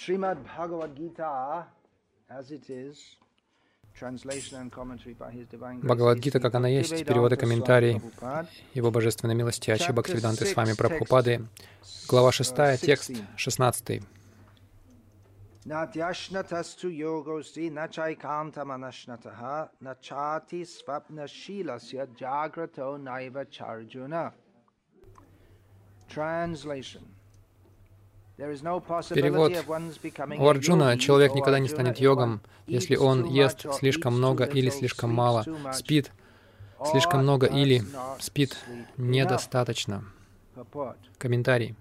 Srimad 0.00 0.38
Bhagavad 0.56 0.96
Gita, 0.96 1.66
as 2.30 2.50
it 2.50 2.70
is, 2.70 3.16
translation 3.94 4.58
and 4.58 4.72
commentary 4.72 5.14
by 5.14 5.30
His 5.30 5.46
Divine 5.46 5.80
Grace, 5.80 5.84
Бхагавадгита, 5.84 6.40
как 6.40 6.54
она 6.54 6.68
есть, 6.68 7.04
перевод 7.04 7.34
и 7.34 7.36
комментарий 7.36 8.00
Его 8.72 8.90
Божественной 8.90 9.34
милости 9.34 9.70
Ачи 9.70 9.92
Бхактивиданты 9.92 10.46
с 10.46 10.56
вами 10.56 10.72
Прабхупады, 10.72 11.46
глава 12.08 12.32
6, 12.32 12.80
текст 12.80 13.10
16. 13.36 14.02
Natyashnatastu 15.66 16.88
yogosti 16.88 17.68
nachaikanta 17.68 18.64
manashnataha 18.64 19.68
nachati 19.82 20.64
svapna 20.64 21.28
shilasya 21.28 22.06
jagrato 22.16 22.96
naiva 22.96 23.44
charjuna. 23.44 24.32
Translation. 26.08 27.19
Перевод. 28.40 29.52
У 30.38 30.48
Арджуна 30.48 30.96
человек 30.96 31.34
никогда 31.34 31.58
не 31.58 31.68
станет 31.68 32.00
йогом, 32.00 32.40
если 32.66 32.96
он 32.96 33.26
ест 33.26 33.66
слишком 33.74 34.14
много 34.14 34.44
или 34.44 34.70
слишком 34.70 35.12
мало, 35.12 35.44
спит 35.74 36.10
слишком 36.90 37.22
много 37.22 37.46
или 37.46 37.82
спит 38.18 38.56
недостаточно. 38.96 40.04
Комментарий. 41.18 41.74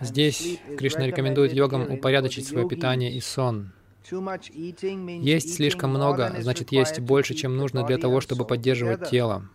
Здесь 0.00 0.58
Кришна 0.76 1.06
рекомендует 1.06 1.52
йогам 1.52 1.90
упорядочить 1.90 2.48
свое 2.48 2.68
питание 2.68 3.12
и 3.12 3.20
сон. 3.20 3.72
Есть 4.10 5.54
слишком 5.54 5.90
много, 5.90 6.34
значит, 6.40 6.72
есть 6.72 6.98
больше, 6.98 7.34
чем 7.34 7.56
нужно 7.56 7.86
для 7.86 7.96
того, 7.96 8.20
чтобы 8.20 8.44
поддерживать 8.44 9.08
тело. 9.08 9.48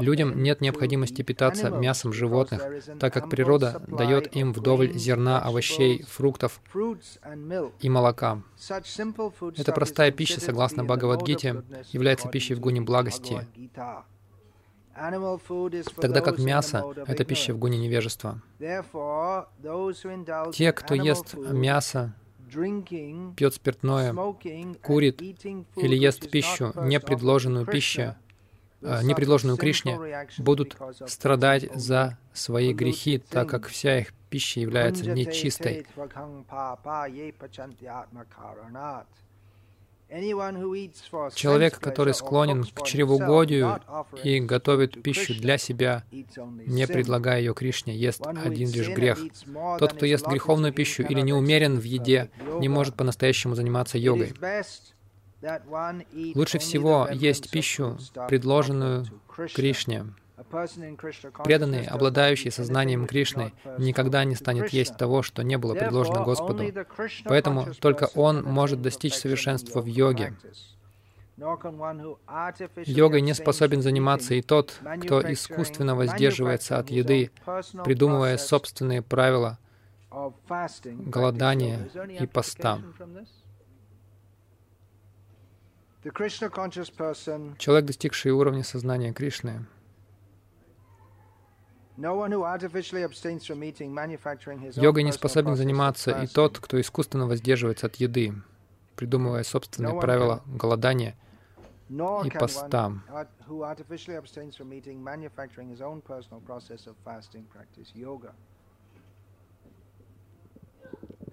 Людям 0.00 0.42
нет 0.42 0.60
необходимости 0.60 1.22
питаться 1.22 1.70
мясом 1.70 2.12
животных, 2.12 2.62
так 2.98 3.12
как 3.12 3.30
природа 3.30 3.82
дает 3.86 4.34
им 4.34 4.52
вдоволь 4.52 4.92
зерна, 4.94 5.40
овощей, 5.40 6.02
фруктов 6.02 6.60
и 7.80 7.88
молока. 7.88 8.42
Эта 9.56 9.72
простая 9.72 10.10
пища, 10.10 10.40
согласно 10.40 10.84
Бхагавадгите, 10.84 11.62
является 11.92 12.28
пищей 12.28 12.54
в 12.54 12.60
гуне 12.60 12.80
благости, 12.80 13.46
тогда 16.00 16.20
как 16.20 16.38
мясо— 16.38 16.84
это 17.06 17.24
пища 17.24 17.54
в 17.54 17.58
гуне 17.58 17.78
невежества. 17.78 18.42
Те, 20.52 20.72
кто 20.72 20.94
ест 20.94 21.34
мясо, 21.34 22.12
пьет 23.36 23.54
спиртное, 23.54 24.12
курит 24.82 25.22
или 25.22 25.94
ест 25.94 26.28
пищу, 26.28 26.72
не 26.82 26.98
предложенную 26.98 27.66
пищу, 27.66 28.16
Э, 28.82 29.02
непредложенную 29.02 29.58
Кришне, 29.58 30.26
будут 30.38 30.76
страдать 31.06 31.68
за 31.74 32.18
свои 32.32 32.72
грехи, 32.72 33.18
так 33.18 33.48
как 33.48 33.66
вся 33.66 33.98
их 33.98 34.14
пища 34.30 34.60
является 34.60 35.10
нечистой. 35.10 35.86
Человек, 41.34 41.78
который 41.78 42.14
склонен 42.14 42.64
к 42.64 42.84
чревоугодию 42.84 43.80
и 44.24 44.40
готовит 44.40 45.00
пищу 45.02 45.34
для 45.34 45.56
себя, 45.56 46.04
не 46.10 46.86
предлагая 46.88 47.38
ее 47.38 47.54
Кришне, 47.54 47.94
ест 47.96 48.26
один 48.26 48.70
лишь 48.70 48.88
грех. 48.88 49.20
Тот, 49.78 49.92
кто 49.92 50.06
ест 50.06 50.26
греховную 50.26 50.72
пищу 50.72 51.04
или 51.04 51.20
не 51.20 51.32
умерен 51.32 51.78
в 51.78 51.84
еде, 51.84 52.30
не 52.58 52.68
может 52.68 52.96
по-настоящему 52.96 53.54
заниматься 53.54 53.98
йогой. 53.98 54.34
Лучше 56.34 56.58
всего 56.58 57.08
есть 57.10 57.50
пищу, 57.50 57.98
предложенную 58.28 59.06
Кришне. 59.54 60.06
Преданный, 61.44 61.86
обладающий 61.86 62.50
сознанием 62.50 63.06
Кришны, 63.06 63.52
никогда 63.78 64.24
не 64.24 64.34
станет 64.34 64.70
есть 64.70 64.96
того, 64.96 65.22
что 65.22 65.42
не 65.42 65.56
было 65.58 65.74
предложено 65.74 66.24
Господу. 66.24 66.64
Поэтому 67.24 67.66
только 67.80 68.08
он 68.14 68.42
может 68.42 68.82
достичь 68.82 69.14
совершенства 69.14 69.80
в 69.80 69.86
йоге. 69.86 70.34
Йогой 72.84 73.22
не 73.22 73.34
способен 73.34 73.80
заниматься 73.80 74.34
и 74.34 74.42
тот, 74.42 74.78
кто 75.02 75.20
искусственно 75.32 75.94
воздерживается 75.94 76.78
от 76.78 76.90
еды, 76.90 77.30
придумывая 77.84 78.36
собственные 78.36 79.02
правила 79.02 79.58
голодания 80.82 81.88
и 82.20 82.26
поста. 82.26 82.80
Человек, 87.58 87.86
достигший 87.86 88.32
уровня 88.32 88.64
сознания 88.64 89.12
Кришны, 89.12 89.66
Йогой 94.76 95.02
не 95.02 95.12
способен 95.12 95.54
заниматься 95.56 96.22
и 96.22 96.26
тот, 96.26 96.58
кто 96.58 96.80
искусственно 96.80 97.26
воздерживается 97.26 97.88
от 97.88 97.96
еды, 97.96 98.34
придумывая 98.96 99.42
собственные 99.42 100.00
правила 100.00 100.42
голодания 100.46 101.14
и 101.90 102.30
поста. 102.30 102.92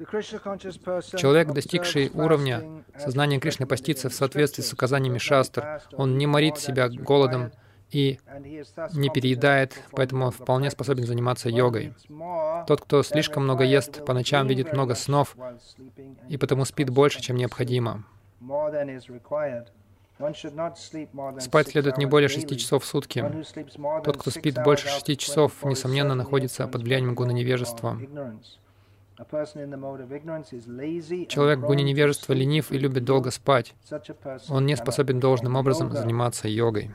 Человек, 0.10 1.52
достигший 1.52 2.10
уровня 2.14 2.84
сознания 2.98 3.40
Кришны, 3.40 3.66
постится 3.66 4.10
в 4.10 4.14
соответствии 4.14 4.64
с 4.64 4.72
указаниями 4.72 5.18
шастр. 5.18 5.82
Он 5.94 6.18
не 6.18 6.28
морит 6.28 6.58
себя 6.58 6.88
голодом 6.90 7.52
и 7.92 8.20
не 8.94 9.10
переедает, 9.10 9.82
поэтому 9.92 10.26
он 10.26 10.32
вполне 10.32 10.72
способен 10.72 11.06
заниматься 11.06 11.50
йогой. 11.50 11.94
Тот, 12.68 12.82
кто 12.82 13.04
слишком 13.04 13.44
много 13.44 13.64
ест, 13.64 14.06
по 14.06 14.14
ночам 14.14 14.48
видит 14.48 14.74
много 14.74 14.96
снов 14.96 15.36
и 16.30 16.38
потому 16.38 16.66
спит 16.66 16.90
больше, 16.90 17.22
чем 17.22 17.36
необходимо. 17.38 18.04
Спать 21.40 21.68
следует 21.68 21.98
не 21.98 22.06
более 22.06 22.28
шести 22.28 22.58
часов 22.58 22.84
в 22.84 22.88
сутки. 22.88 23.24
Тот, 24.04 24.18
кто 24.18 24.32
спит 24.32 24.58
больше 24.64 24.88
шести 24.88 25.16
часов, 25.18 25.64
несомненно, 25.64 26.16
находится 26.16 26.68
под 26.68 26.82
влиянием 26.84 27.14
гуна 27.14 27.32
невежества. 27.32 28.00
Человек 31.28 31.60
в 31.60 31.66
гуне 31.66 31.84
невежества 31.84 32.34
ленив 32.34 32.72
и 32.72 32.78
любит 32.78 33.04
долго 33.04 33.32
спать. 33.32 33.74
Он 34.50 34.66
не 34.66 34.76
способен 34.76 35.20
должным 35.20 35.56
образом 35.56 35.92
заниматься 35.92 36.48
йогой. 36.48 36.92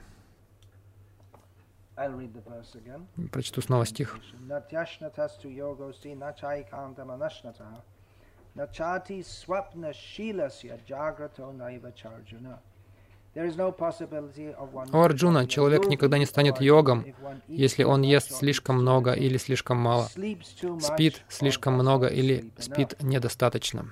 Прочту 3.31 3.61
снова 3.61 3.87
стих. 3.87 4.19
Начати 8.55 9.23
свапна 9.23 9.95
шиласya 9.95 10.79
jagrato 10.87 11.53
naiva 11.53 11.91
charjuna. 11.91 12.59
О 13.35 15.03
Арджуна, 15.03 15.47
человек 15.47 15.87
никогда 15.87 16.19
не 16.19 16.27
станет 16.27 16.61
йогом, 16.61 17.07
если 17.49 17.83
он 17.83 18.03
ест 18.03 18.31
слишком 18.33 18.77
много 18.77 19.13
или 19.13 19.39
слишком 19.39 19.79
мало, 19.79 20.09
спит 20.81 21.25
слишком 21.29 21.75
много 21.75 22.09
или 22.09 22.53
спит 22.59 23.01
недостаточно. 23.01 23.91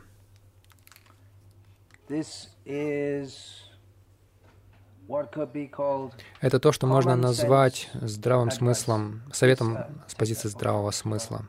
Это 6.40 6.60
то, 6.60 6.72
что 6.72 6.86
можно 6.86 7.16
назвать 7.16 7.88
здравым 7.94 8.50
смыслом, 8.50 9.22
советом 9.32 9.78
с 10.06 10.14
позиции 10.14 10.48
здравого 10.48 10.90
смысла. 10.90 11.46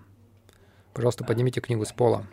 Пожалуйста, 0.93 1.25
поднимите 1.25 1.59
книгу 1.59 1.85
с 1.85 1.91
пола. 1.91 2.25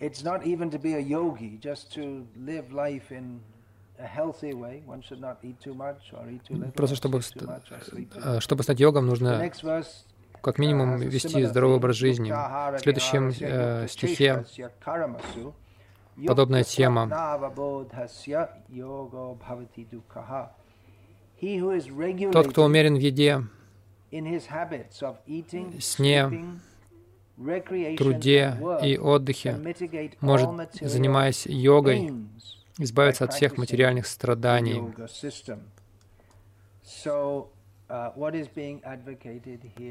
It's 0.00 0.24
not 0.24 0.46
even 0.46 0.70
to 0.70 0.78
be 0.78 0.94
a 0.94 1.00
yogi, 1.00 1.58
just 1.60 1.92
to 1.94 2.26
live 2.36 2.72
life 2.72 3.10
in 3.12 3.40
Просто 6.74 6.96
чтобы, 6.96 7.20
чтобы 8.40 8.62
стать 8.62 8.80
йогом, 8.80 9.06
нужно 9.06 9.50
как 10.42 10.58
минимум 10.58 10.96
вести 11.00 11.44
здоровый 11.44 11.76
образ 11.76 11.96
жизни. 11.96 12.30
В 12.30 12.78
следующем 12.80 13.28
э, 13.28 13.86
стихе 13.88 14.46
подобная 16.26 16.64
тема. 16.64 17.08
Тот, 22.32 22.48
кто 22.48 22.64
умерен 22.64 22.94
в 22.94 23.00
еде, 23.00 23.42
сне, 25.80 26.30
труде 27.96 28.56
и 28.82 28.98
отдыхе 28.98 29.56
может, 30.20 30.50
занимаясь 30.80 31.46
йогой, 31.46 32.12
избавиться 32.78 33.24
от 33.24 33.32
всех 33.32 33.56
материальных 33.56 34.06
страданий. 34.06 34.82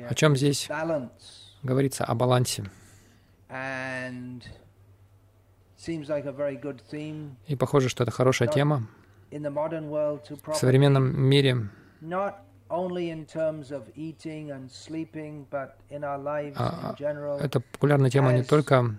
О 0.07 0.15
чем 0.15 0.35
здесь 0.35 0.69
говорится? 1.63 2.05
О 2.05 2.15
балансе. 2.15 2.63
И 7.47 7.55
похоже, 7.57 7.89
что 7.89 8.03
это 8.03 8.11
хорошая 8.11 8.47
тема. 8.49 8.87
В 9.31 10.53
современном 10.55 11.19
мире 11.21 11.69
А, 16.55 16.95
это 17.41 17.59
популярная 17.59 18.09
тема 18.09 18.31
не 18.33 18.43
только 18.43 18.95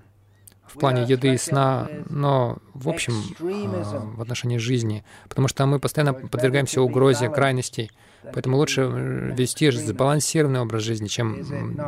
в 0.66 0.78
плане 0.78 1.02
еды 1.02 1.34
и 1.34 1.38
сна, 1.38 1.88
но 2.08 2.58
в 2.74 2.88
общем 2.88 3.14
а, 3.40 4.00
в 4.16 4.20
отношении 4.20 4.58
жизни, 4.58 5.04
потому 5.28 5.48
что 5.48 5.66
мы 5.66 5.78
постоянно 5.78 6.14
подвергаемся 6.14 6.82
угрозе 6.82 7.28
крайностей. 7.28 7.90
Поэтому 8.22 8.56
лучше 8.56 8.82
вести 8.82 9.70
сбалансированный 9.70 10.60
образ 10.60 10.82
жизни, 10.82 11.06
чем 11.06 11.78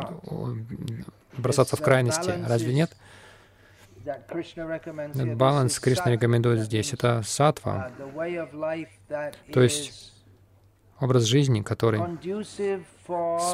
бросаться 1.37 1.75
в 1.75 1.81
крайности. 1.81 2.33
Разве 2.47 2.73
нет? 2.73 2.91
Баланс 5.35 5.79
Кришна 5.79 6.11
рекомендует 6.11 6.59
здесь. 6.59 6.93
Это 6.93 7.21
сатва, 7.23 7.91
то 9.53 9.61
есть 9.61 10.12
образ 11.03 11.23
жизни, 11.23 11.61
который 11.61 12.01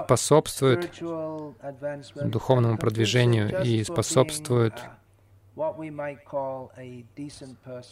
способствует 0.04 0.92
духовному 2.16 2.78
продвижению 2.78 3.63
и 3.63 3.84
способствует 3.84 4.74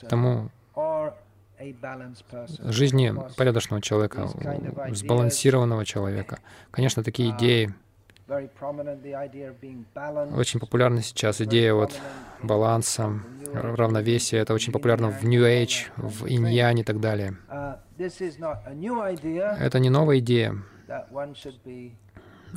тому 0.10 0.50
жизни 2.60 3.14
порядочного 3.36 3.82
человека, 3.82 4.30
сбалансированного 4.92 5.86
человека. 5.86 6.40
Конечно, 6.72 7.04
такие 7.04 7.32
идеи 7.32 7.74
очень 10.36 10.60
популярна 10.60 11.02
сейчас 11.02 11.40
идея 11.42 11.74
вот 11.74 11.98
баланса, 12.44 13.22
равновесия. 13.54 14.40
Это 14.40 14.54
очень 14.54 14.74
популярно 14.74 15.10
в 15.10 15.24
New 15.24 15.44
Age, 15.44 15.88
в 15.96 16.28
иньяне 16.28 16.82
и 16.82 16.86
так 16.86 17.00
далее. 17.00 17.38
Это 17.98 19.80
не 19.80 19.90
новая 19.90 20.20
идея 20.20 20.56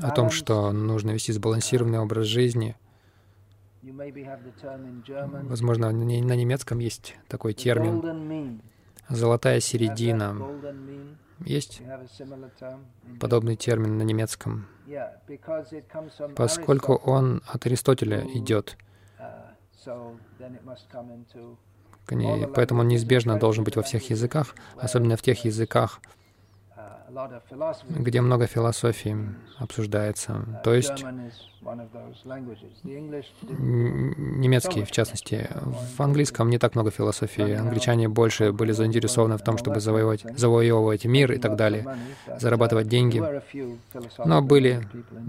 о 0.02 0.10
том, 0.10 0.30
что 0.30 0.72
нужно 0.72 1.12
вести 1.12 1.32
сбалансированный 1.32 2.00
образ 2.00 2.26
жизни. 2.26 2.76
Возможно, 3.82 5.90
на 5.90 6.36
немецком 6.36 6.80
есть 6.80 7.16
такой 7.28 7.54
термин 7.54 8.60
«золотая 9.08 9.60
середина». 9.60 10.36
Есть 11.44 11.82
подобный 13.18 13.56
термин 13.56 13.98
на 13.98 14.02
немецком, 14.02 14.66
поскольку 16.36 16.94
он 16.94 17.42
от 17.46 17.66
Аристотеля 17.66 18.26
идет. 18.34 18.76
Поэтому 22.54 22.80
он 22.80 22.88
неизбежно 22.88 23.38
должен 23.38 23.64
быть 23.64 23.76
во 23.76 23.82
всех 23.82 24.10
языках, 24.10 24.54
особенно 24.76 25.16
в 25.16 25.22
тех 25.22 25.44
языках, 25.44 26.00
где 27.88 28.20
много 28.20 28.46
философии 28.46 29.16
обсуждается. 29.58 30.60
То 30.64 30.74
есть 30.74 31.04
немецкий, 34.40 34.84
в 34.84 34.90
частности. 34.90 35.48
В 35.96 36.00
английском 36.00 36.48
не 36.50 36.58
так 36.58 36.74
много 36.74 36.90
философии. 36.90 37.52
Англичане 37.52 38.08
больше 38.08 38.52
были 38.52 38.72
заинтересованы 38.72 39.36
в 39.36 39.42
том, 39.42 39.58
чтобы 39.58 39.80
завоевать, 39.80 40.24
завоевывать 40.36 41.04
мир 41.04 41.32
и 41.32 41.38
так 41.38 41.56
далее, 41.56 41.86
зарабатывать 42.38 42.88
деньги. 42.88 43.22
Но 44.24 44.42
были 44.42 44.86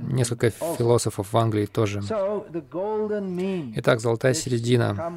несколько 0.10 0.50
философов 0.50 1.34
в 1.34 1.38
Англии 1.38 1.66
тоже. 1.66 2.02
Итак, 3.76 4.00
золотая 4.00 4.34
середина 4.34 5.14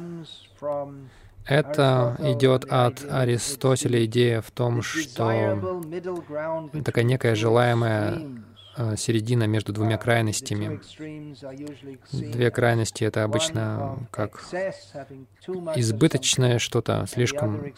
это 1.45 2.15
идет 2.19 2.65
от 2.65 3.05
Аристотеля 3.09 4.05
идея 4.05 4.41
в 4.41 4.51
том, 4.51 4.81
что 4.81 5.83
такая 6.83 7.03
некая 7.03 7.35
желаемая 7.35 8.21
э, 8.77 8.95
середина 8.97 9.43
между 9.43 9.71
двумя 9.71 9.97
крайностями. 9.97 10.79
Две 12.11 12.49
крайности— 12.49 13.03
это 13.05 13.23
обычно 13.23 14.07
как 14.11 14.43
избыточное 15.75 16.57
что-то, 16.57 17.05
слишком 17.07 17.63
э, 17.63 17.71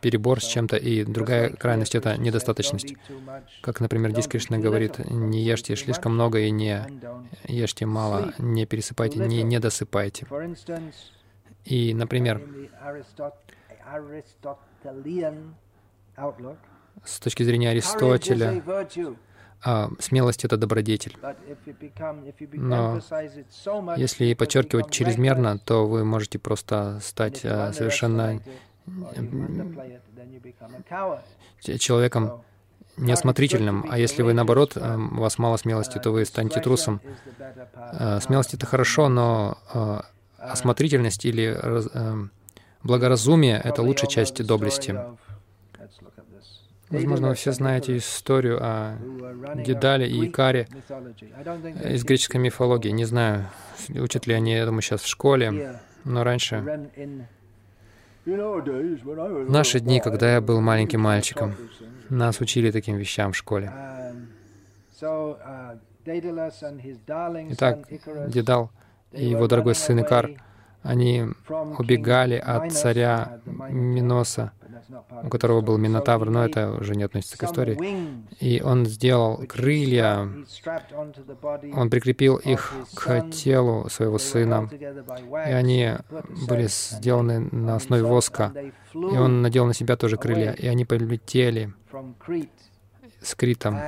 перебор 0.00 0.40
с 0.40 0.46
чем-то, 0.46 0.76
и 0.76 1.04
другая 1.04 1.50
крайность— 1.50 1.94
это 1.96 2.16
недостаточность. 2.16 2.94
Как, 3.60 3.80
например, 3.80 4.12
здесь 4.12 4.28
Кришна 4.28 4.58
говорит, 4.58 4.98
не 5.10 5.42
ешьте 5.42 5.76
слишком 5.76 6.14
много 6.14 6.40
и 6.40 6.50
не 6.50 6.82
ешьте 7.46 7.84
мало, 7.84 8.32
не 8.38 8.64
пересыпайте, 8.64 9.18
не 9.18 9.42
недосыпайте. 9.42 10.26
И, 11.64 11.94
например, 11.94 12.42
с 17.04 17.20
точки 17.20 17.42
зрения 17.42 17.70
Аристотеля, 17.70 18.62
а, 19.64 19.90
смелость— 20.00 20.44
это 20.44 20.56
добродетель. 20.56 21.16
Но 22.52 23.00
если 23.96 24.34
подчеркивать 24.34 24.90
чрезмерно, 24.90 25.58
то 25.58 25.86
вы 25.86 26.04
можете 26.04 26.38
просто 26.38 26.98
стать 27.00 27.44
а, 27.44 27.72
совершенно 27.72 28.40
человеком 31.78 32.42
неосмотрительным, 32.96 33.86
а 33.88 33.98
если 33.98 34.22
вы, 34.22 34.34
наоборот, 34.34 34.72
а, 34.76 34.96
у 34.96 35.20
вас 35.20 35.38
мало 35.38 35.56
смелости, 35.56 35.98
то 35.98 36.10
вы 36.10 36.24
станете 36.24 36.60
трусом. 36.60 37.00
Смелость— 38.20 38.54
это 38.54 38.66
хорошо, 38.66 39.08
но 39.08 39.58
осмотрительность 40.42 41.24
или 41.24 41.56
э, 41.56 42.26
благоразумие— 42.82 43.60
это 43.64 43.82
лучшая 43.82 44.10
часть 44.10 44.44
доблести. 44.44 44.98
Возможно, 46.90 47.28
вы 47.28 47.34
все 47.34 47.52
знаете 47.52 47.96
историю 47.96 48.58
о 48.60 48.98
Дедале 49.64 50.06
и 50.08 50.28
Икаре 50.28 50.68
из 51.84 52.04
греческой 52.04 52.38
мифологии. 52.38 52.90
Не 52.90 53.06
знаю, 53.06 53.46
учат 53.88 54.26
ли 54.26 54.34
они, 54.34 54.62
думаю, 54.62 54.82
сейчас 54.82 55.00
в 55.00 55.08
школе, 55.08 55.80
но 56.04 56.22
раньше, 56.22 56.90
в 58.26 59.50
наши 59.50 59.80
дни, 59.80 60.00
когда 60.00 60.34
я 60.34 60.40
был 60.42 60.60
маленьким 60.60 61.00
мальчиком, 61.00 61.54
нас 62.10 62.40
учили 62.40 62.70
таким 62.70 62.96
вещам 62.96 63.32
в 63.32 63.36
школе. 63.36 63.72
Итак, 67.50 67.88
Дедал 68.28 68.70
и 69.12 69.26
его 69.26 69.46
дорогой 69.46 69.74
сын 69.74 70.00
Икар, 70.00 70.30
они 70.82 71.26
убегали 71.78 72.34
от 72.34 72.72
царя 72.72 73.40
Миноса, 73.46 74.52
у 75.22 75.28
которого 75.28 75.60
был 75.60 75.78
Минотавр, 75.78 76.28
но 76.28 76.44
это 76.44 76.72
уже 76.72 76.96
не 76.96 77.04
относится 77.04 77.38
к 77.38 77.44
истории. 77.44 77.78
И 78.40 78.60
он 78.60 78.86
сделал 78.86 79.44
крылья, 79.46 80.28
он 81.74 81.90
прикрепил 81.90 82.36
их 82.36 82.72
к 82.94 83.30
телу 83.30 83.88
своего 83.88 84.18
сына, 84.18 84.68
и 84.72 85.52
они 85.52 85.92
были 86.48 86.66
сделаны 86.68 87.48
на 87.52 87.76
основе 87.76 88.02
воска. 88.02 88.52
И 88.94 88.98
он 89.16 89.42
надел 89.42 89.66
на 89.66 89.74
себя 89.74 89.96
тоже 89.96 90.16
крылья, 90.16 90.52
и 90.52 90.66
они 90.66 90.84
полетели 90.84 91.72
с 93.20 93.34
Критом. 93.34 93.78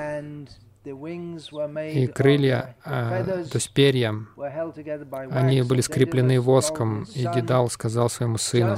И 0.84 2.06
крылья, 2.08 2.76
а, 2.84 3.24
то 3.24 3.54
есть 3.54 3.72
перья, 3.72 4.14
они 5.30 5.62
были 5.62 5.80
скреплены 5.80 6.38
воском, 6.42 7.04
и 7.14 7.26
Дедал 7.34 7.70
сказал 7.70 8.10
своему 8.10 8.36
сыну, 8.36 8.76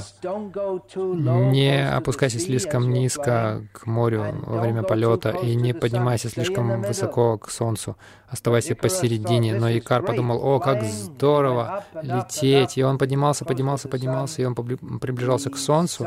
«Не 1.51 1.89
опускайся 1.89 2.39
слишком 2.39 2.91
низко 2.93 3.67
к 3.73 3.87
морю 3.87 4.25
во 4.47 4.61
время 4.61 4.85
полета 4.85 5.31
и 5.31 5.57
не 5.57 5.75
поднимайся 5.75 6.29
слишком 6.29 6.83
высоко 6.83 7.39
к 7.39 7.51
солнцу, 7.51 7.97
оставайся 8.29 8.77
посередине». 8.77 9.59
Но 9.59 9.69
Икар 9.77 10.05
подумал, 10.05 10.41
«О, 10.45 10.61
как 10.61 10.85
здорово 10.85 11.85
лететь!» 12.03 12.79
И 12.79 12.85
он 12.85 12.99
поднимался, 12.99 13.45
поднимался, 13.45 13.89
поднимался, 13.89 14.43
и 14.43 14.45
он 14.45 14.55
приближался 14.55 15.51
к 15.51 15.57
солнцу, 15.57 16.07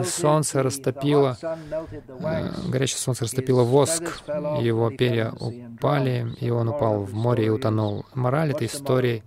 и 0.00 0.04
солнце 0.04 0.62
растопило, 0.62 1.36
э, 1.42 2.48
горячее 2.68 2.98
солнце 2.98 3.24
растопило 3.24 3.64
воск, 3.64 4.22
его 4.60 4.88
перья 4.90 5.31
упали, 5.40 6.34
и 6.40 6.50
он 6.50 6.68
упал 6.68 7.02
в 7.02 7.14
море 7.14 7.46
и 7.46 7.48
утонул. 7.48 8.04
Мораль 8.14 8.52
этой 8.52 8.66
истории 8.66 9.22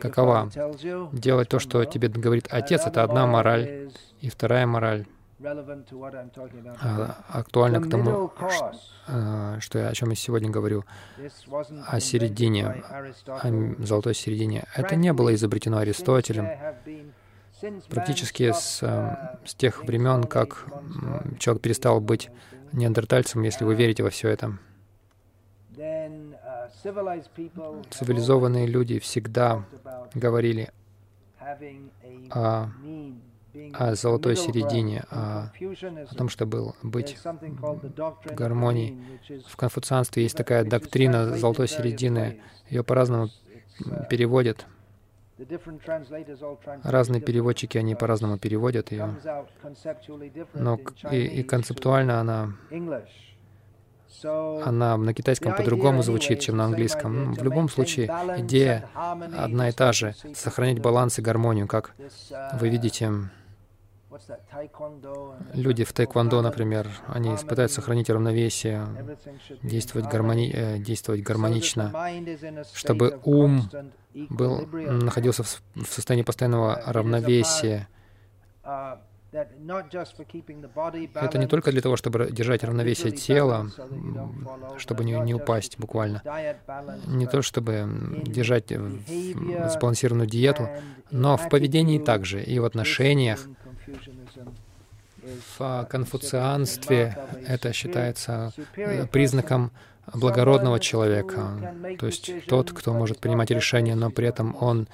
какова? 0.00 0.50
Делать 1.12 1.48
то, 1.48 1.58
что 1.58 1.84
тебе 1.84 2.08
говорит 2.08 2.48
Отец, 2.50 2.86
это 2.86 3.02
одна 3.02 3.26
мораль. 3.26 3.90
И 4.20 4.30
вторая 4.30 4.66
мораль 4.66 5.06
а, 6.80 7.16
актуальна 7.28 7.80
к 7.80 7.90
тому, 7.90 8.32
а, 9.06 9.60
что 9.60 9.78
я, 9.78 9.88
о 9.88 9.94
чем 9.94 10.10
я 10.10 10.16
сегодня 10.16 10.48
говорю, 10.48 10.84
о 11.86 12.00
середине, 12.00 12.82
о 13.26 13.84
золотой 13.84 14.14
середине. 14.14 14.64
Это 14.74 14.96
не 14.96 15.12
было 15.12 15.34
изобретено 15.34 15.78
Аристотелем. 15.78 16.48
Практически 17.88 18.52
с, 18.52 18.82
а, 18.82 19.38
с 19.44 19.54
тех 19.54 19.84
времен, 19.84 20.24
как 20.24 20.66
человек 21.38 21.62
перестал 21.62 22.00
быть 22.00 22.30
неандертальцем, 22.72 23.42
если 23.42 23.64
вы 23.64 23.74
верите 23.74 24.02
во 24.02 24.10
все 24.10 24.28
это. 24.28 24.58
Цивилизованные 27.90 28.66
люди 28.66 28.98
всегда 28.98 29.64
говорили 30.14 30.70
о 32.30 32.68
о 33.72 33.94
золотой 33.94 34.36
середине, 34.36 35.04
о, 35.10 35.52
о 36.10 36.14
том, 36.16 36.28
чтобы 36.28 36.74
быть 36.82 37.16
в 37.22 38.34
гармонии. 38.34 38.98
В 39.46 39.56
конфуцианстве 39.56 40.24
есть 40.24 40.36
такая 40.36 40.64
доктрина 40.64 41.36
золотой 41.36 41.68
середины, 41.68 42.40
ее 42.68 42.82
по-разному 42.82 43.28
переводят. 44.10 44.66
Разные 46.82 47.20
переводчики, 47.20 47.76
они 47.78 47.94
по-разному 47.94 48.38
переводят 48.38 48.92
ее, 48.92 49.16
но 50.54 50.78
и, 51.10 51.18
и 51.18 51.42
концептуально 51.42 52.20
она 52.20 52.52
она 54.22 54.96
на 54.96 55.14
китайском 55.14 55.54
по-другому 55.54 56.02
звучит, 56.02 56.40
чем 56.40 56.56
на 56.56 56.64
английском. 56.64 57.34
В 57.34 57.42
любом 57.42 57.68
случае, 57.68 58.06
идея 58.38 58.88
одна 58.94 59.68
и 59.68 59.72
та 59.72 59.92
же— 59.92 60.14
сохранять 60.34 60.80
баланс 60.80 61.18
и 61.18 61.22
гармонию, 61.22 61.66
как 61.66 61.94
вы 62.54 62.68
видите, 62.68 63.10
Люди 65.54 65.82
в 65.82 65.92
тайквондо, 65.92 66.40
например, 66.40 66.88
они 67.08 67.34
пытаются 67.48 67.80
сохранить 67.80 68.08
равновесие, 68.10 68.86
действовать, 69.62 70.08
гармони... 70.08 70.52
Э, 70.54 70.78
действовать 70.78 71.22
гармонично, 71.22 71.92
чтобы 72.74 73.20
ум 73.24 73.68
был, 74.14 74.66
находился 74.66 75.42
в 75.42 75.86
состоянии 75.88 76.22
постоянного 76.22 76.80
равновесия. 76.86 77.88
Это 81.14 81.38
не 81.38 81.46
только 81.46 81.72
для 81.72 81.80
того, 81.80 81.96
чтобы 81.96 82.28
держать 82.30 82.62
равновесие 82.62 83.10
тела, 83.10 83.68
чтобы 84.78 85.04
не, 85.04 85.12
не 85.20 85.34
упасть 85.34 85.78
буквально, 85.78 86.22
не 87.06 87.26
то, 87.26 87.42
чтобы 87.42 87.88
держать 88.24 88.68
сбалансированную 88.68 90.28
диету, 90.28 90.68
но 91.10 91.36
в 91.36 91.48
поведении 91.48 91.98
также 91.98 92.42
и 92.42 92.58
в 92.58 92.64
отношениях. 92.64 93.46
В 95.56 95.86
конфуцианстве 95.88 97.16
это 97.46 97.72
считается 97.72 98.52
э, 98.76 99.06
признаком 99.06 99.70
благородного 100.12 100.78
человека, 100.78 101.74
то 101.98 102.06
есть 102.06 102.30
тот, 102.46 102.72
кто 102.72 102.92
может 102.92 103.20
принимать 103.20 103.50
решения, 103.50 103.94
но 103.94 104.10
при 104.10 104.28
этом 104.28 104.54
он 104.60 104.86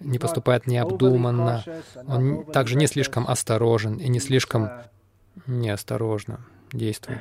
не 0.00 0.18
поступает 0.18 0.66
необдуманно, 0.66 1.64
он 2.06 2.44
также 2.46 2.76
не 2.76 2.86
слишком 2.86 3.26
осторожен 3.28 3.96
и 3.96 4.08
не 4.08 4.20
слишком 4.20 4.70
неосторожно 5.46 6.40
действует. 6.72 7.20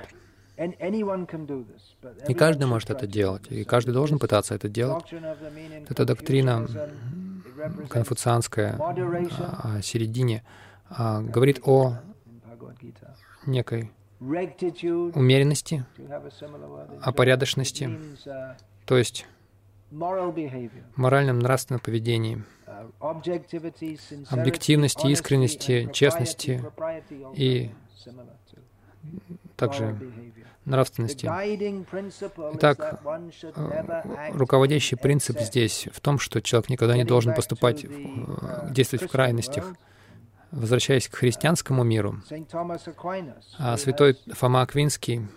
И 2.28 2.34
каждый 2.34 2.68
может 2.68 2.90
это 2.92 3.08
делать, 3.08 3.44
и 3.50 3.64
каждый 3.64 3.92
должен 3.92 4.20
пытаться 4.20 4.54
это 4.54 4.70
делать. 4.70 5.06
Это 5.90 6.06
доктрина 6.06 6.68
конфуцианская 7.90 8.78
о 8.78 9.82
середине 9.82 10.44
а, 10.90 11.22
говорит 11.22 11.62
о 11.64 12.00
некой 13.46 13.92
умеренности, 14.20 15.86
о 17.02 17.12
порядочности, 17.12 18.00
то 18.86 18.98
есть 18.98 19.26
моральном 20.96 21.40
нравственном 21.40 21.80
поведении, 21.80 22.44
объективности, 24.30 25.08
искренности, 25.08 25.90
честности 25.94 26.64
и 27.36 27.72
также 29.56 29.98
нравственности. 30.66 31.30
Итак, 32.56 33.02
э, 33.56 34.32
руководящий 34.32 34.98
принцип 34.98 35.40
здесь 35.40 35.88
в 35.92 36.00
том, 36.00 36.20
что 36.20 36.42
человек 36.42 36.70
никогда 36.70 36.96
не 36.96 37.04
должен 37.04 37.34
поступать, 37.34 37.84
э, 37.84 37.88
действовать 38.72 39.08
в 39.08 39.12
крайностях. 39.12 39.74
Возвращаясь 40.52 41.08
к 41.08 41.16
христианскому 41.16 41.84
миру, 41.84 42.22
а 43.58 43.76
святой 43.76 44.20
Фома 44.34 44.62
Аквинский 44.62 45.28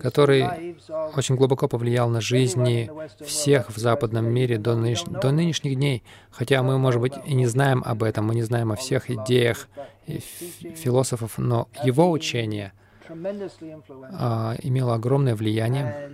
который 0.00 0.76
очень 1.16 1.36
глубоко 1.36 1.68
повлиял 1.68 2.08
на 2.08 2.20
жизни 2.20 2.90
всех 3.24 3.70
в 3.70 3.76
западном 3.78 4.26
мире 4.26 4.58
до, 4.58 4.76
нынеш... 4.76 5.04
до 5.04 5.30
нынешних 5.30 5.76
дней. 5.76 6.02
Хотя 6.30 6.62
мы, 6.62 6.78
может 6.78 7.00
быть, 7.00 7.14
и 7.26 7.34
не 7.34 7.46
знаем 7.46 7.82
об 7.84 8.02
этом, 8.02 8.26
мы 8.26 8.34
не 8.34 8.42
знаем 8.42 8.72
о 8.72 8.76
всех 8.76 9.10
идеях 9.10 9.68
философов, 10.06 11.38
но 11.38 11.68
его 11.84 12.10
учение 12.10 12.72
а, 14.12 14.54
имело 14.62 14.94
огромное 14.94 15.34
влияние 15.34 16.10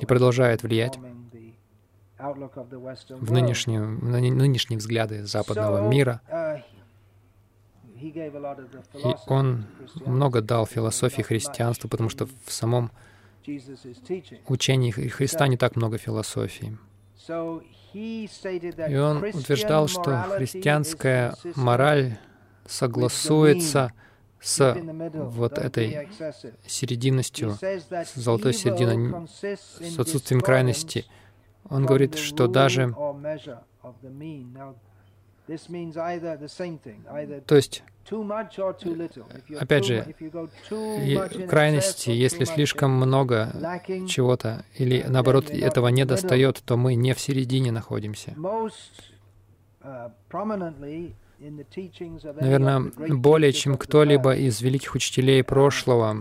и 0.00 0.06
продолжает 0.06 0.62
влиять 0.62 0.98
в 2.18 3.32
нынешние, 3.32 3.80
нынешние 3.80 4.78
взгляды 4.78 5.24
западного 5.24 5.88
мира. 5.88 6.22
И 8.00 9.14
он 9.26 9.64
много 10.04 10.40
дал 10.40 10.66
философии 10.66 11.22
христианству, 11.22 11.88
потому 11.88 12.08
что 12.10 12.26
в 12.26 12.52
самом 12.52 12.90
учении 14.48 14.90
Христа 14.90 15.46
не 15.48 15.56
так 15.56 15.76
много 15.76 15.98
философии. 15.98 16.76
И 17.94 18.96
он 18.96 19.24
утверждал, 19.24 19.88
что 19.88 20.22
христианская 20.36 21.34
мораль 21.54 22.18
согласуется 22.66 23.92
с 24.40 24.76
вот 25.14 25.58
этой 25.58 26.08
серединностью, 26.66 27.52
с 27.52 28.14
золотой 28.14 28.52
серединой, 28.52 29.26
с 29.28 29.98
отсутствием 29.98 30.40
крайности. 30.40 31.06
Он 31.68 31.86
говорит, 31.86 32.16
что 32.16 32.46
даже 32.46 32.94
то 37.46 37.56
есть, 37.56 37.82
опять 39.58 39.84
же, 39.84 40.14
крайности, 41.48 42.10
если 42.10 42.44
слишком 42.44 42.92
много 42.92 43.52
чего-то, 44.08 44.64
или 44.74 45.04
наоборот 45.08 45.50
этого 45.50 45.88
не 45.88 46.04
достает, 46.04 46.62
то 46.64 46.76
мы 46.76 46.94
не 46.94 47.14
в 47.14 47.20
середине 47.20 47.72
находимся. 47.72 48.34
Uh, 49.82 50.10
Наверное, 51.38 52.80
более 52.80 53.52
чем 53.52 53.76
кто-либо 53.76 54.34
из 54.34 54.62
великих 54.62 54.94
учителей 54.94 55.44
прошлого 55.44 56.16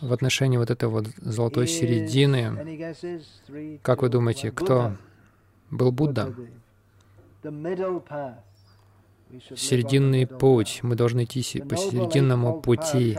в 0.00 0.12
отношении 0.12 0.58
вот 0.58 0.70
этой 0.70 0.88
вот 0.88 1.08
золотой 1.16 1.66
середины, 1.66 3.80
как 3.82 4.02
вы 4.02 4.08
думаете, 4.08 4.52
кто 4.52 4.96
был 5.70 5.90
Будда? 5.90 6.32
Серединный 9.56 10.26
путь. 10.26 10.80
Мы 10.82 10.94
должны 10.94 11.24
идти 11.24 11.60
по 11.60 11.76
серединному 11.76 12.60
пути. 12.60 13.16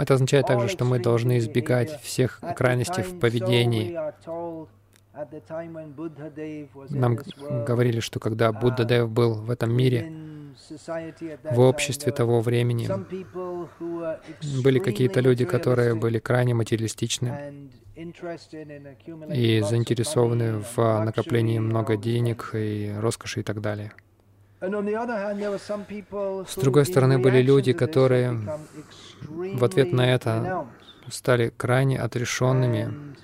Это 0.00 0.14
означает 0.14 0.46
также, 0.46 0.68
что 0.68 0.84
мы 0.84 0.98
должны 0.98 1.38
избегать 1.38 2.00
всех 2.02 2.40
крайностей 2.56 3.02
в 3.02 3.18
поведении. 3.18 3.98
Нам 6.90 7.18
говорили, 7.66 8.00
что 8.00 8.20
когда 8.20 8.52
Будда 8.52 8.84
Дев 8.84 9.10
был 9.10 9.34
в 9.34 9.50
этом 9.50 9.74
мире, 9.74 10.12
в 11.44 11.60
обществе 11.60 12.12
того 12.12 12.40
времени, 12.40 12.88
были 14.62 14.78
какие-то 14.78 15.20
люди, 15.20 15.44
которые 15.44 15.94
были 15.94 16.18
крайне 16.18 16.54
материалистичны 16.54 17.70
и 17.94 19.60
заинтересованы 19.60 20.64
в 20.74 21.04
накоплении 21.04 21.58
много 21.58 21.96
денег 21.96 22.50
и 22.54 22.94
роскоши 22.98 23.40
и 23.40 23.42
так 23.42 23.60
далее. 23.60 23.92
С 24.60 26.56
другой 26.56 26.86
стороны, 26.86 27.18
были 27.18 27.42
люди, 27.42 27.72
которые 27.72 28.38
в 29.20 29.64
ответ 29.64 29.92
на 29.92 30.12
это 30.14 30.66
стали 31.10 31.52
крайне 31.56 31.98
отрешенными. 31.98 33.14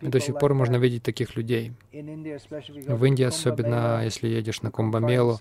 И 0.00 0.08
до 0.08 0.20
сих 0.20 0.38
пор 0.38 0.52
можно 0.54 0.76
видеть 0.76 1.02
таких 1.02 1.34
людей. 1.34 1.72
В 1.92 3.04
Индии, 3.04 3.24
особенно 3.24 4.04
если 4.04 4.28
едешь 4.28 4.60
на 4.62 4.70
Кумбамелу, 4.70 5.38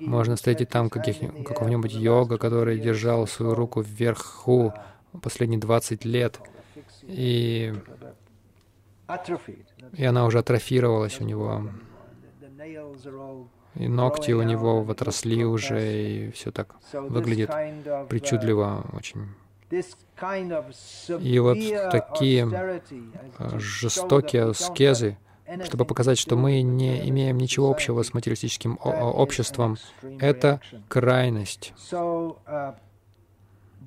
можно 0.00 0.36
встретить 0.36 0.68
там 0.68 0.88
какого-нибудь 0.88 1.92
йога, 1.92 2.38
который 2.38 2.78
держал 2.78 3.26
свою 3.26 3.54
руку 3.54 3.82
вверху 3.82 4.72
последние 5.22 5.60
20 5.60 6.04
лет, 6.04 6.40
и, 7.02 7.74
и 9.92 10.04
она 10.04 10.26
уже 10.26 10.38
атрофировалась 10.38 11.20
у 11.20 11.24
него. 11.24 11.68
И 13.74 13.88
ногти 13.88 14.32
у 14.32 14.42
него 14.42 14.80
отросли 14.88 15.44
уже, 15.44 16.02
и 16.02 16.30
все 16.30 16.50
так 16.50 16.74
выглядит 16.92 17.50
причудливо 18.08 18.86
очень. 18.92 19.26
И 21.20 21.38
вот 21.40 21.58
такие 21.90 22.80
э, 23.38 23.58
жестокие 23.58 24.50
аскезы, 24.50 25.18
чтобы 25.64 25.84
показать, 25.84 26.18
что 26.18 26.36
мы 26.36 26.62
не 26.62 27.08
имеем 27.08 27.36
ничего 27.36 27.70
общего 27.70 28.02
с 28.02 28.14
материалистическим 28.14 28.78
обществом, 28.82 29.76
это 30.20 30.60
крайность. 30.88 31.74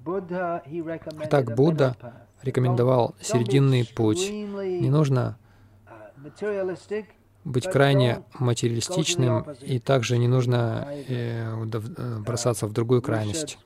Uh, 0.09 1.27
Так 1.29 1.55
Будда 1.55 1.95
рекомендовал 2.41 3.15
серединный 3.21 3.85
путь. 3.85 4.29
Не 4.29 4.89
нужно 4.89 5.37
быть 7.45 7.69
крайне 7.69 8.23
материалистичным, 8.33 9.45
и 9.61 9.79
также 9.79 10.17
не 10.17 10.27
нужно 10.27 10.87
э, 10.89 11.45
э, 11.47 12.19
бросаться 12.19 12.67
в 12.67 12.73
другую 12.73 13.01
крайность. 13.01 13.57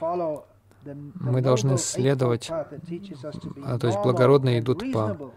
Мы 0.00 1.40
должны 1.40 1.76
следовать, 1.76 2.48
а, 2.50 3.78
то 3.78 3.86
есть 3.86 3.98
благородные 3.98 4.60
идут 4.60 4.92
по 4.92 5.32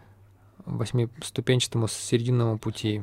восьмиступенчатому 0.65 1.87
серединному 1.87 2.59
пути. 2.59 3.01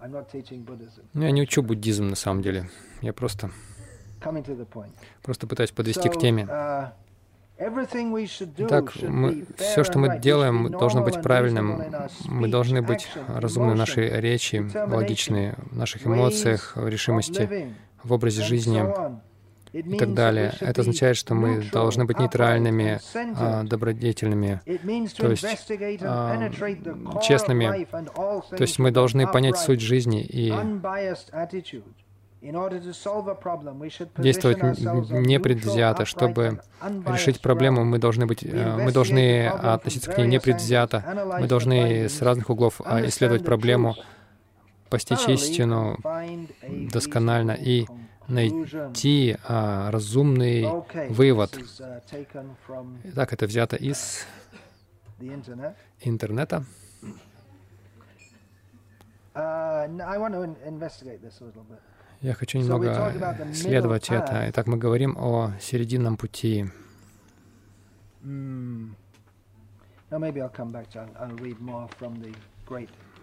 Ну, 0.00 1.22
я 1.22 1.30
не 1.30 1.42
учу 1.42 1.62
буддизм 1.62 2.08
на 2.08 2.16
самом 2.16 2.42
деле. 2.42 2.68
Я 3.00 3.12
просто, 3.12 3.50
просто 5.22 5.46
пытаюсь 5.46 5.72
подвести 5.72 6.08
к 6.08 6.18
теме. 6.18 6.44
Uh, 6.44 6.90
Итак, 8.58 8.92
мы, 9.02 9.46
все, 9.56 9.82
что 9.82 9.98
мы 9.98 10.18
делаем, 10.18 10.70
должно 10.70 11.02
быть 11.02 11.22
правильным. 11.22 11.82
Мы 12.26 12.48
должны 12.48 12.82
быть 12.82 13.08
разумны 13.28 13.72
в 13.72 13.76
нашей 13.76 14.20
речи, 14.20 14.70
логичны 14.74 15.54
в 15.70 15.76
наших 15.76 16.06
эмоциях, 16.06 16.76
в 16.76 16.86
решимости, 16.86 17.74
в 18.02 18.12
образе 18.12 18.42
жизни 18.42 18.84
и 19.72 19.96
так 19.96 20.12
далее. 20.12 20.52
Это 20.60 20.82
означает, 20.82 21.16
что 21.16 21.34
мы 21.34 21.62
должны 21.72 22.04
быть 22.04 22.18
нейтральными, 22.18 23.00
а, 23.36 23.62
добродетельными, 23.62 24.60
то 25.16 25.30
есть 25.30 25.44
а, 26.02 26.50
честными. 27.22 27.86
То 27.90 28.60
есть 28.60 28.78
мы 28.78 28.90
должны 28.90 29.26
понять 29.26 29.56
суть 29.56 29.80
жизни 29.80 30.22
и 30.22 30.52
действовать 34.18 34.58
непредвзято. 35.10 36.04
Чтобы 36.04 36.60
решить 37.06 37.40
проблему, 37.40 37.84
мы 37.84 37.98
должны, 37.98 38.26
быть, 38.26 38.44
э, 38.44 38.76
мы 38.76 38.92
должны 38.92 39.46
относиться 39.48 40.12
к 40.12 40.18
ней 40.18 40.26
непредвзято. 40.26 41.02
Мы 41.40 41.46
должны 41.46 42.08
с 42.08 42.22
разных 42.22 42.50
углов 42.50 42.80
а, 42.84 43.04
исследовать 43.06 43.44
проблему, 43.44 43.94
постичь 44.88 45.28
истину 45.28 45.98
досконально 46.92 47.52
и 47.52 47.86
найти 48.28 49.36
а, 49.44 49.90
разумный 49.90 50.66
вывод. 51.08 51.58
Итак, 53.04 53.32
это 53.32 53.46
взято 53.46 53.76
из 53.76 54.26
интернета. 56.00 56.64
Я 62.26 62.34
хочу 62.34 62.58
немного 62.58 63.12
исследовать 63.52 64.10
это. 64.10 64.46
Итак, 64.48 64.66
мы 64.66 64.76
говорим 64.76 65.16
о 65.16 65.52
серединном 65.60 66.16
пути. 66.16 66.66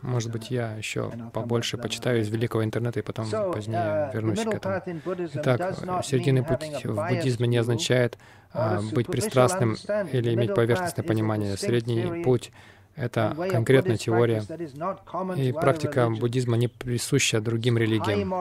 Может 0.02 0.32
быть, 0.32 0.52
я 0.52 0.78
еще 0.78 1.12
побольше 1.34 1.78
почитаю 1.78 2.22
из 2.22 2.30
великого 2.30 2.64
интернета 2.64 3.02
и 3.02 3.04
потом 3.04 3.30
позднее 3.30 3.78
uh, 3.78 4.14
вернусь 4.14 4.42
к 4.42 4.54
этому. 4.54 4.82
Итак, 5.34 6.06
серединный 6.06 6.44
путь 6.44 6.86
в 6.86 6.96
буддизме 6.96 7.48
не 7.48 7.58
означает 7.58 8.18
а, 8.54 8.80
быть 8.94 9.08
пристрастным 9.08 9.76
или 10.14 10.34
иметь 10.34 10.56
поверхностное 10.56 11.06
понимание. 11.06 11.58
Средний 11.58 12.24
путь 12.24 12.54
это 12.96 13.36
конкретная 13.50 13.98
теория, 13.98 14.44
и 15.36 15.52
практика 15.52 16.10
буддизма 16.10 16.58
не 16.58 16.68
присуща 16.68 17.42
другим 17.42 17.78
религиям. 17.78 18.34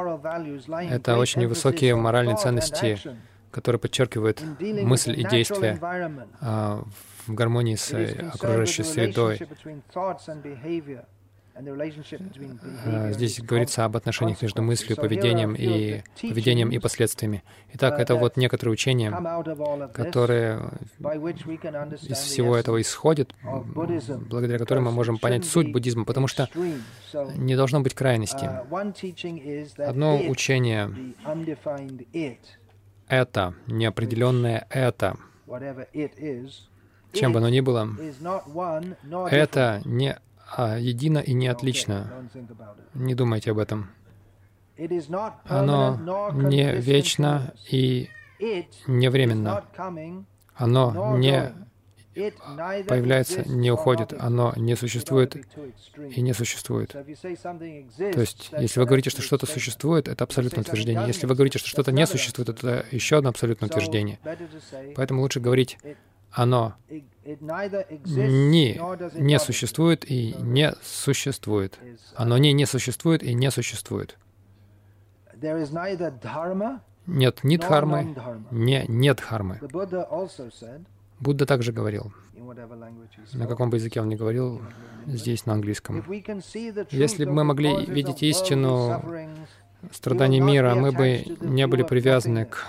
Это 0.90 1.18
очень 1.18 1.46
высокие 1.46 1.94
моральные 1.94 2.36
ценности, 2.36 2.98
которые 3.50 3.80
подчеркивают 3.80 4.42
мысль 4.60 5.18
и 5.18 5.24
действие 5.24 5.78
а, 6.40 6.84
в 7.26 7.34
гармонии 7.34 7.76
с 7.76 7.92
окружающей 8.34 8.82
средой. 8.82 9.38
Э, 11.54 13.12
здесь 13.12 13.40
говорится 13.40 13.84
об 13.84 13.96
отношениях 13.96 14.40
между 14.40 14.62
мыслью, 14.62 14.96
поведением 14.96 15.54
и 15.54 16.02
поведением 16.20 16.70
и 16.70 16.78
последствиями. 16.78 17.42
Итак, 17.74 17.98
это 17.98 18.14
вот 18.14 18.36
некоторые 18.36 18.72
учения, 18.72 19.10
которые 19.92 20.60
из 20.98 22.18
всего 22.18 22.56
этого 22.56 22.80
исходят, 22.80 23.34
благодаря 23.42 24.58
которым 24.58 24.84
мы 24.84 24.92
можем 24.92 25.18
понять 25.18 25.44
суть 25.44 25.70
буддизма, 25.72 26.04
потому 26.04 26.26
что 26.26 26.48
не 27.36 27.54
должно 27.54 27.80
быть 27.80 27.94
крайности. 27.94 28.48
Одно 29.78 30.18
учение— 30.18 30.90
это, 33.08 33.54
неопределенное 33.66 34.66
это, 34.70 35.16
чем 37.12 37.32
бы 37.32 37.38
оно 37.38 37.50
ни 37.50 37.60
было, 37.60 37.88
это 39.30 39.82
не 39.84 40.16
а 40.54 40.78
едино 40.78 41.18
и 41.18 41.32
не 41.32 41.48
отлично. 41.48 42.28
Не 42.94 43.14
думайте 43.14 43.50
об 43.50 43.58
этом. 43.58 43.90
Оно 45.44 46.30
не 46.34 46.74
вечно 46.74 47.54
и 47.70 48.08
не 48.86 49.10
временно. 49.10 49.64
Оно 50.54 51.16
не 51.16 51.52
появляется, 52.14 53.48
не 53.48 53.70
уходит, 53.70 54.12
оно 54.18 54.52
не 54.56 54.76
существует 54.76 55.36
и 56.14 56.20
не 56.20 56.34
существует. 56.34 56.90
То 56.90 58.20
есть, 58.20 58.50
если 58.58 58.80
вы 58.80 58.86
говорите, 58.86 59.08
что 59.08 59.22
что-то 59.22 59.46
существует, 59.46 60.08
это 60.08 60.24
абсолютное 60.24 60.62
утверждение. 60.62 61.06
Если 61.06 61.26
вы 61.26 61.34
говорите, 61.34 61.58
что 61.58 61.68
что-то 61.68 61.92
не 61.92 62.06
существует, 62.06 62.50
это 62.50 62.84
еще 62.90 63.16
одно 63.18 63.30
абсолютное 63.30 63.68
утверждение. 63.68 64.18
Поэтому 64.94 65.22
лучше 65.22 65.40
говорить 65.40 65.78
оно 66.32 66.74
не, 67.24 68.80
не 69.14 69.38
существует 69.38 70.10
и 70.10 70.34
не 70.38 70.74
существует. 70.82 71.78
Оно 72.14 72.38
не 72.38 72.52
не 72.52 72.66
существует 72.66 73.22
и 73.22 73.34
не 73.34 73.50
существует. 73.50 74.18
Нет 77.06 77.40
ни 77.42 77.56
дхармы, 77.56 78.16
не 78.50 78.84
нет 78.88 79.16
дхармы. 79.18 79.60
Будда 81.20 81.46
также 81.46 81.72
говорил, 81.72 82.12
на 83.32 83.46
каком 83.46 83.70
бы 83.70 83.76
языке 83.76 84.00
он 84.00 84.08
не 84.08 84.16
говорил, 84.16 84.60
здесь 85.06 85.46
на 85.46 85.52
английском. 85.52 86.04
Если 86.90 87.24
бы 87.24 87.32
мы 87.32 87.44
могли 87.44 87.86
видеть 87.86 88.22
истину 88.22 89.02
страданий 89.92 90.40
мира, 90.40 90.74
мы 90.74 90.92
бы 90.92 91.24
не 91.40 91.66
были 91.66 91.82
привязаны 91.82 92.46
к 92.46 92.66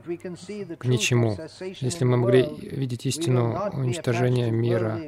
к 0.00 0.84
ничему. 0.84 1.36
Если 1.80 2.04
мы 2.04 2.16
могли 2.16 2.42
видеть 2.42 3.06
истину 3.06 3.70
уничтожения 3.72 4.50
мира, 4.50 5.00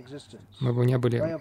мы 0.61 0.73
бы 0.73 0.85
не 0.87 0.99
были 0.99 1.39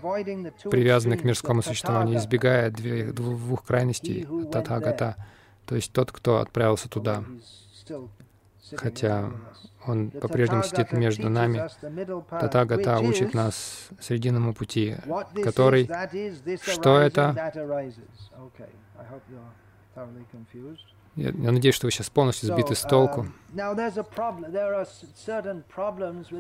привязаны 0.70 1.18
к 1.18 1.24
мирскому 1.24 1.62
существованию, 1.62 2.20
избегая 2.20 2.72
двух 2.72 3.64
крайностей 3.66 4.28
Татхагата, 4.52 5.16
то 5.66 5.76
есть 5.76 5.92
тот, 5.94 6.12
кто 6.12 6.38
отправился 6.38 6.90
туда, 6.90 7.24
хотя 8.76 9.32
он 9.86 10.12
по-прежнему 10.12 10.64
сидит 10.64 10.92
между 10.92 11.30
нами. 11.30 11.68
Татагата 12.30 13.00
учит 13.00 13.34
нас 13.34 13.90
срединному 14.00 14.54
пути, 14.54 14.96
который... 15.44 15.90
Что 16.62 17.00
это? 17.00 17.36
Я, 21.16 21.30
я 21.30 21.52
надеюсь, 21.52 21.76
что 21.76 21.88
вы 21.88 21.92
сейчас 21.92 22.10
полностью 22.10 22.48
сбиты 22.48 22.76
с 22.76 22.82
толку. 22.82 23.28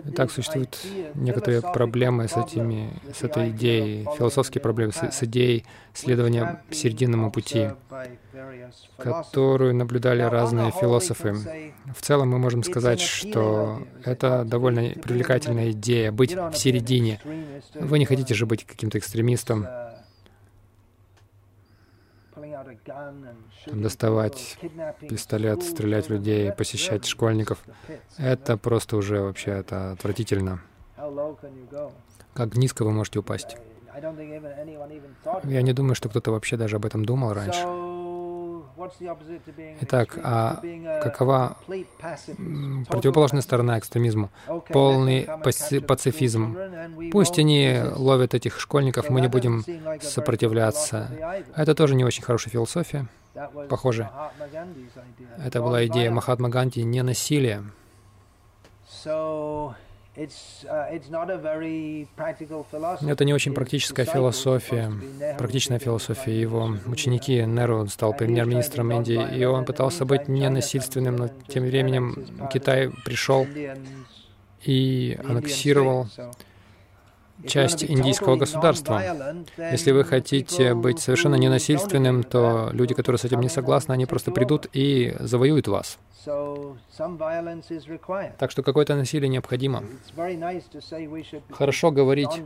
Итак, 0.05 0.32
существуют 0.32 0.79
некоторые 1.15 1.62
проблемы 1.62 2.27
с, 2.27 2.38
этими, 2.38 2.93
с 3.13 3.23
этой 3.23 3.49
идеей, 3.49 4.08
философские 4.17 4.62
проблемы 4.62 4.91
с, 4.91 4.97
с 5.03 5.23
идеей 5.23 5.65
следования 5.93 6.63
серединному 6.69 7.32
пути, 7.32 7.71
которую 8.97 9.75
наблюдали 9.75 10.21
разные 10.21 10.71
философы. 10.71 11.36
В 11.95 12.01
целом 12.01 12.29
мы 12.29 12.38
можем 12.38 12.63
сказать, 12.63 13.01
что 13.01 13.82
это 14.05 14.43
довольно 14.45 14.89
привлекательная 15.01 15.71
идея— 15.71 16.12
быть 16.13 16.34
в 16.34 16.53
середине. 16.53 17.19
Вы 17.73 17.99
не 17.99 18.05
хотите 18.05 18.34
же 18.34 18.45
быть 18.45 18.65
каким-то 18.65 18.99
экстремистом, 18.99 19.67
доставать 23.67 24.58
пистолет, 25.02 25.63
стрелять 25.63 26.10
людей, 26.10 26.52
посещать 26.52 27.06
школьников. 27.06 27.60
Это 28.17 28.58
просто 28.58 28.98
уже 28.98 29.22
вообще 29.22 29.52
это 29.52 29.91
отвратительно. 29.91 30.62
Как 32.34 32.56
низко 32.56 32.84
вы 32.84 32.91
можете 32.91 33.19
упасть? 33.19 33.58
Я 35.43 35.62
не 35.62 35.74
думаю, 35.74 35.95
что 35.95 36.10
кто-то 36.10 36.32
вообще 36.32 36.58
даже 36.58 36.78
об 36.78 36.86
этом 36.86 37.06
думал 37.06 37.34
раньше. 37.34 37.65
Итак, 39.82 40.17
а 40.24 40.62
какова 41.04 41.58
противоположная 42.88 43.41
сторона 43.41 43.78
экстремизму? 43.78 44.30
Полный 44.69 45.28
пацифизм. 45.43 46.58
Пусть 47.12 47.38
они 47.39 47.82
ловят 47.95 48.34
этих 48.34 48.60
школьников, 48.60 49.10
мы 49.10 49.19
не 49.22 49.28
будем 49.28 49.65
сопротивляться. 50.02 51.12
Это 51.56 51.76
тоже 51.76 51.95
не 51.95 52.06
очень 52.06 52.24
хорошая 52.24 52.52
философия. 52.52 53.08
Похоже. 53.69 54.10
Это 55.43 55.62
была 55.62 55.86
идея 55.88 56.12
Махатма 56.12 56.49
Ганди 56.49 56.84
не 56.84 57.02
насилие. 57.04 57.63
Это 63.02 63.25
не 63.25 63.34
очень 63.34 63.54
практическая 63.54 64.06
философия, 64.06 64.91
практичная 65.38 65.80
философия. 65.80 66.39
Его. 66.39 66.75
ученики, 66.88 67.41
Неру 67.43 67.88
стал 67.88 68.13
премьер-министром 68.13 68.91
Индии, 68.91 69.38
и 69.38 69.45
он 69.45 69.65
пытался 69.65 70.06
быть 70.06 70.28
ненасильственным, 70.28 71.15
но 71.15 71.30
тем 71.47 71.63
временем 71.63 72.49
Китай 72.52 72.89
пришел 73.06 73.47
и 74.63 75.17
аннексировал 75.23 76.08
часть 77.47 77.84
индийского 77.84 78.36
государства. 78.36 79.02
Если 79.58 79.91
вы 79.91 80.04
хотите 80.04 80.73
быть 80.73 80.99
совершенно 80.99 81.36
ненасильственным, 81.36 82.23
то 82.23 82.69
люди, 82.71 82.93
которые 82.93 83.19
с 83.19 83.25
этим 83.25 83.41
не 83.41 83.49
согласны, 83.49 83.93
они 83.93 84.06
просто 84.06 84.32
придут 84.32 84.67
и 84.73 85.15
завоюют 85.19 85.67
вас. 85.67 85.97
Так 88.38 88.52
что 88.52 88.62
какое-то 88.62 88.95
насилие 88.95 89.30
необходимо. 89.30 89.84
Хорошо 91.52 91.91
говорить, 91.91 92.41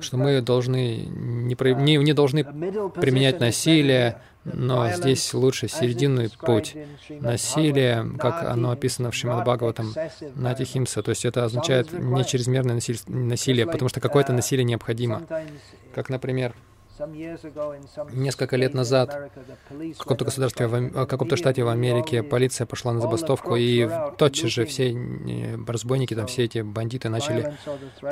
что 0.00 0.16
мы 0.18 0.42
должны 0.42 1.06
не, 1.06 1.54
не, 1.54 1.96
не 1.96 2.12
должны 2.12 2.44
применять 2.44 3.40
насилие, 3.40 4.20
но 4.44 4.90
здесь 4.90 5.32
лучше 5.34 5.68
серединный 5.68 6.30
путь. 6.30 6.76
Насилие, 7.08 8.06
как 8.18 8.44
оно 8.44 8.70
описано 8.70 9.10
в 9.10 9.14
Шримад 9.14 9.44
Бхагаватам, 9.44 9.94
Натихимса, 10.34 11.02
то 11.02 11.10
есть 11.10 11.24
это 11.24 11.44
означает 11.44 11.92
не 11.92 12.24
чрезмерное 12.24 12.80
насилие, 13.06 13.66
потому 13.66 13.88
что 13.88 14.00
какое-то 14.00 14.32
насилие 14.32 14.64
необходимо. 14.64 15.22
Как, 15.94 16.08
например, 16.08 16.54
Несколько 18.12 18.56
лет 18.56 18.74
назад 18.74 19.32
в 19.70 19.98
каком-то 19.98 20.24
государстве, 20.24 20.66
в 20.66 21.06
каком-то 21.06 21.36
штате 21.36 21.64
в 21.64 21.68
Америке 21.68 22.22
полиция 22.22 22.66
пошла 22.66 22.92
на 22.92 23.00
забастовку, 23.00 23.56
и 23.56 23.88
тотчас 24.16 24.50
же 24.50 24.64
все 24.64 24.92
э, 24.92 25.56
разбойники, 25.66 26.14
там 26.14 26.26
все 26.26 26.44
эти 26.44 26.60
бандиты 26.60 27.08
начали 27.08 27.54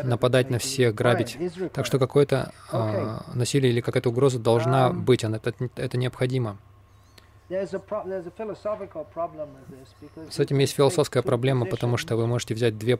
нападать 0.02 0.50
на 0.50 0.58
всех, 0.58 0.94
грабить. 0.94 1.38
Так 1.72 1.86
что 1.86 1.98
какое-то 1.98 2.52
э, 2.72 3.18
насилие 3.34 3.72
или 3.72 3.80
какая-то 3.80 4.10
угроза 4.10 4.38
должна 4.38 4.88
um, 4.88 4.94
быть, 4.94 5.22
это, 5.22 5.54
это 5.76 5.96
необходимо. 5.96 6.58
С 10.30 10.38
этим 10.40 10.58
есть 10.58 10.74
философская 10.74 11.22
проблема, 11.22 11.66
потому 11.66 11.96
что 11.96 12.16
вы 12.16 12.26
можете 12.26 12.54
взять 12.54 12.78
две 12.78 12.96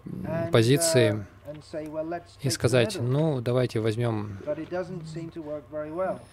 позиции 0.53 1.25
uh, 1.47 2.23
и 2.43 2.51
сказать, 2.51 2.99
ну, 3.01 3.41
давайте 3.41 3.81
возьмем 3.81 4.39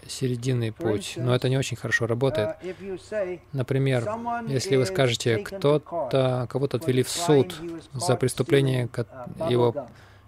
серединный 0.08 0.72
путь. 0.72 1.14
Но 1.16 1.34
это 1.34 1.48
не 1.50 1.58
очень 1.58 1.78
хорошо 1.78 2.08
работает. 2.08 2.58
Uh, 2.62 3.40
Например, 3.54 4.08
если 4.48 4.76
вы 4.76 4.86
скажете, 4.86 5.38
кто-то, 5.38 6.48
кого-то 6.50 6.78
отвели 6.78 7.04
в 7.04 7.10
суд 7.10 7.56
за 7.94 8.16
преступление 8.16 8.88
uh, 8.88 9.50
его, 9.50 9.88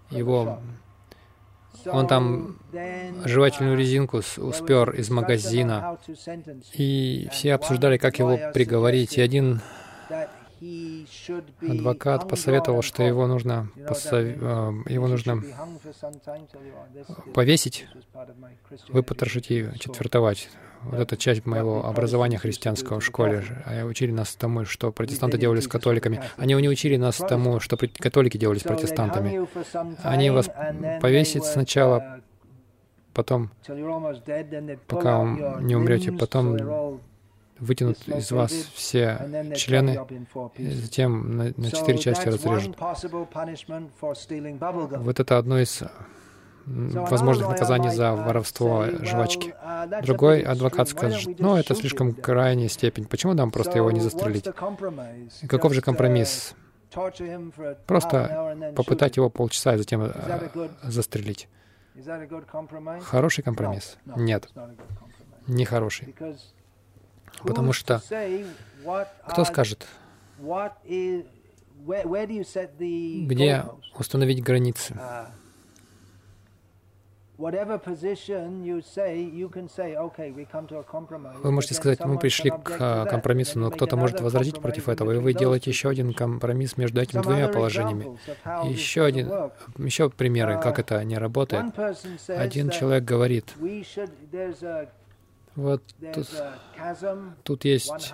его 0.09 0.59
он 1.85 2.07
там 2.07 2.57
жевательную 3.25 3.77
резинку 3.77 4.17
успер 4.17 4.91
из 4.91 5.09
магазина, 5.09 5.97
и 6.73 7.27
все 7.31 7.53
обсуждали, 7.53 7.97
как 7.97 8.19
его 8.19 8.37
приговорить. 8.53 9.17
И 9.17 9.21
один 9.21 9.61
адвокат 11.61 12.27
посоветовал, 12.27 12.81
что 12.81 13.03
его 13.03 13.25
нужно, 13.25 13.69
посов... 13.87 14.13
Э, 14.13 14.71
его 14.87 15.07
нужно 15.07 15.43
повесить, 17.33 17.87
выпотрошить 18.89 19.49
и 19.49 19.69
четвертовать. 19.79 20.49
Вот 20.83 20.99
эта 20.99 21.17
часть 21.17 21.45
моего 21.45 21.85
образования 21.85 22.37
христианского 22.37 22.99
в 22.99 23.05
школе. 23.05 23.43
А 23.65 23.85
учили 23.85 24.11
нас 24.11 24.35
тому, 24.35 24.65
что 24.65 24.91
протестанты 24.91 25.37
делали 25.37 25.59
с 25.59 25.67
католиками. 25.67 26.21
Они 26.37 26.53
не 26.55 26.69
учили 26.69 26.97
нас 26.97 27.17
тому, 27.17 27.59
что 27.59 27.77
католики 27.77 28.37
делали 28.37 28.59
с 28.59 28.63
протестантами. 28.63 29.47
Они 30.03 30.29
вас 30.29 30.49
повесят 31.01 31.45
сначала, 31.45 32.21
потом, 33.13 33.51
пока 34.87 35.19
вы 35.19 35.63
не 35.63 35.75
умрете, 35.75 36.11
потом 36.11 36.99
вытянут 37.59 38.07
из 38.07 38.31
вас 38.31 38.51
все 38.73 39.53
члены, 39.55 39.99
и 40.57 40.69
затем 40.69 41.37
на, 41.37 41.53
на 41.55 41.71
четыре 41.71 41.99
части 41.99 42.27
разрежут. 42.27 42.75
Вот 44.97 45.19
это 45.19 45.37
одно 45.37 45.59
из 45.59 45.83
возможных 46.65 47.49
наказаний 47.49 47.89
за 47.89 48.13
воровство 48.13 48.85
жвачки. 49.01 49.53
Другой 50.03 50.41
адвокат 50.41 50.89
скажет, 50.89 51.39
ну, 51.39 51.55
это 51.55 51.75
слишком 51.75 52.13
крайняя 52.13 52.69
степень, 52.69 53.05
почему 53.05 53.33
нам 53.33 53.51
просто 53.51 53.77
его 53.77 53.91
не 53.91 53.99
застрелить? 53.99 54.47
И 55.41 55.47
каков 55.47 55.73
же 55.73 55.81
компромисс? 55.81 56.55
Просто 57.87 58.73
попытать 58.75 59.17
его 59.17 59.29
полчаса 59.29 59.75
и 59.75 59.77
затем 59.77 60.03
э, 60.03 60.69
застрелить. 60.83 61.47
Хороший 63.03 63.43
компромисс? 63.43 63.97
Нет, 64.05 64.49
не 65.47 65.65
хороший. 65.65 66.13
Потому 67.43 67.73
что 67.73 68.01
кто 69.27 69.45
скажет, 69.45 69.87
где 73.27 73.65
установить 73.97 74.43
границы? 74.43 74.99
Вы 81.43 81.51
можете 81.51 81.73
сказать, 81.73 81.99
мы 82.05 82.19
пришли 82.19 82.51
к 82.51 82.77
а, 82.79 83.05
компромиссу, 83.05 83.59
но 83.59 83.71
кто-то 83.71 83.97
может 83.97 84.21
возразить 84.21 84.61
против 84.61 84.89
этого, 84.89 85.11
и 85.11 85.17
вы 85.17 85.33
делаете 85.33 85.69
еще 85.71 85.89
один 85.89 86.13
компромисс 86.13 86.77
между 86.77 87.01
этими 87.01 87.21
двумя 87.21 87.47
положениями. 87.47 88.17
Еще 88.69 89.03
один, 89.03 89.27
еще 89.77 90.09
примеры, 90.09 90.59
как 90.61 90.77
uh, 90.77 90.81
это 90.81 91.03
не 91.03 91.17
работает. 91.17 91.65
Один 92.27 92.69
человек 92.69 93.03
говорит, 93.03 93.53
вот 95.55 95.81
тут, 96.13 96.27
тут 97.43 97.65
есть 97.65 98.13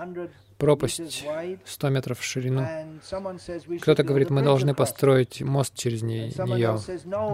пропасть 0.58 1.26
100 1.66 1.90
метров 1.90 2.20
в 2.20 2.24
ширину. 2.24 2.66
Кто-то 3.82 4.04
говорит, 4.04 4.30
мы 4.30 4.42
должны 4.42 4.74
построить 4.74 5.42
мост 5.42 5.74
через 5.76 6.02
нее. 6.02 6.80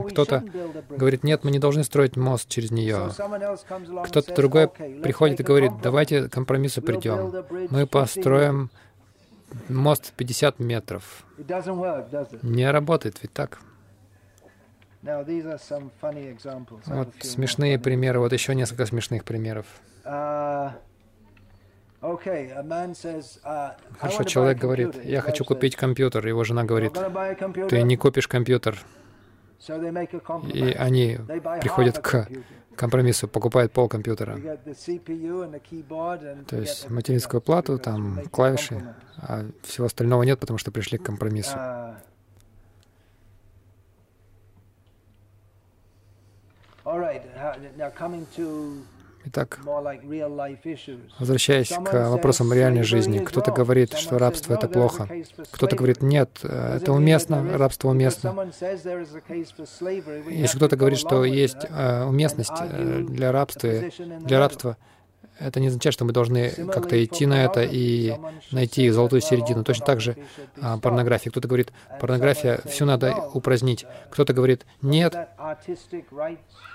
Кто-то 0.10 0.44
говорит, 0.90 1.24
нет, 1.24 1.44
мы 1.44 1.52
не 1.52 1.60
должны 1.60 1.84
строить 1.84 2.16
мост 2.16 2.48
через 2.50 2.72
нее. 2.72 3.10
Кто-то 4.06 4.34
другой 4.36 4.68
приходит 4.68 5.40
и 5.40 5.44
говорит, 5.44 5.72
давайте 5.82 6.28
к 6.28 6.32
компромиссу 6.32 6.82
придем. 6.82 7.32
Мы 7.70 7.88
построим 7.88 8.70
мост 9.70 10.08
в 10.08 10.14
50 10.14 10.60
метров. 10.60 11.26
Не 12.42 12.72
работает, 12.72 13.18
ведь 13.22 13.34
так? 13.34 13.60
Вот 16.86 17.10
смешные 17.20 17.78
примеры, 17.78 18.20
вот 18.20 18.32
еще 18.32 18.56
несколько 18.56 18.86
смешных 18.86 19.26
примеров. 19.26 19.66
Uh, 22.04 22.18
Uh, 23.44 23.72
Хорошо, 23.98 24.24
человек 24.24 24.58
говорит, 24.58 25.06
я 25.06 25.22
хочу 25.22 25.46
купить 25.46 25.78
компьютер. 25.78 26.28
Его 26.28 26.44
жена 26.44 26.66
говорит, 26.66 26.94
ты 27.70 27.82
не 27.84 27.96
купишь 27.96 28.28
компьютер. 28.28 28.78
И 30.54 30.76
они 30.78 31.18
приходят 31.62 32.00
к 32.00 32.28
компромиссу, 32.76 33.30
покупают 33.30 33.72
пол 33.72 33.88
компьютера. 33.88 34.38
То 36.48 36.58
есть 36.58 36.90
материнскую 36.90 37.40
плату, 37.40 37.80
там 37.80 38.20
клавиши, 38.32 38.96
а 39.18 39.46
всего 39.62 39.86
остального 39.86 40.24
нет, 40.24 40.40
потому 40.40 40.58
что 40.58 40.72
пришли 40.72 40.98
к 40.98 41.04
компромиссу. 41.04 41.58
All 46.86 47.00
right. 47.00 47.24
Now 47.78 47.90
coming 47.98 48.28
to 48.36 48.84
Итак, 49.26 49.60
возвращаясь 51.20 51.70
к 51.70 52.10
вопросам 52.10 52.52
реальной 52.52 52.84
жизни, 52.84 53.20
кто-то 53.20 53.52
говорит, 53.52 53.94
что 53.94 54.18
рабство— 54.18 54.54
это 54.56 54.68
плохо. 54.68 55.08
Кто-то 55.52 55.76
говорит, 55.76 56.02
нет, 56.02 56.40
это 56.44 56.92
уместно, 56.92 57.58
рабство 57.58 57.90
уместно. 57.90 58.52
Если 60.30 60.58
кто-то 60.58 60.76
говорит, 60.76 61.00
что 61.00 61.24
есть 61.24 61.66
э, 61.70 62.04
уместность 62.04 62.52
э, 62.60 63.06
для 63.08 63.32
рабства, 63.32 63.70
для 64.22 64.40
рабства, 64.40 64.78
это 65.44 65.60
не 65.60 65.68
означает, 65.68 65.94
что 65.94 66.06
мы 66.06 66.14
должны 66.14 66.50
как-то 66.50 67.04
идти 67.04 67.26
на 67.26 67.44
это 67.44 67.64
и 67.64 68.16
найти 68.52 68.90
золотую 68.90 69.22
середину. 69.22 69.64
Точно 69.64 69.86
так 69.86 70.00
же 70.02 70.16
а, 70.62 70.78
порнография. 70.78 71.32
Кто-то 71.32 71.48
говорит, 71.48 71.74
порнография, 72.00 72.62
все 72.66 72.86
надо 72.86 73.14
упразднить. 73.34 73.86
Кто-то 74.10 74.34
говорит, 74.34 74.66
нет. 74.82 75.16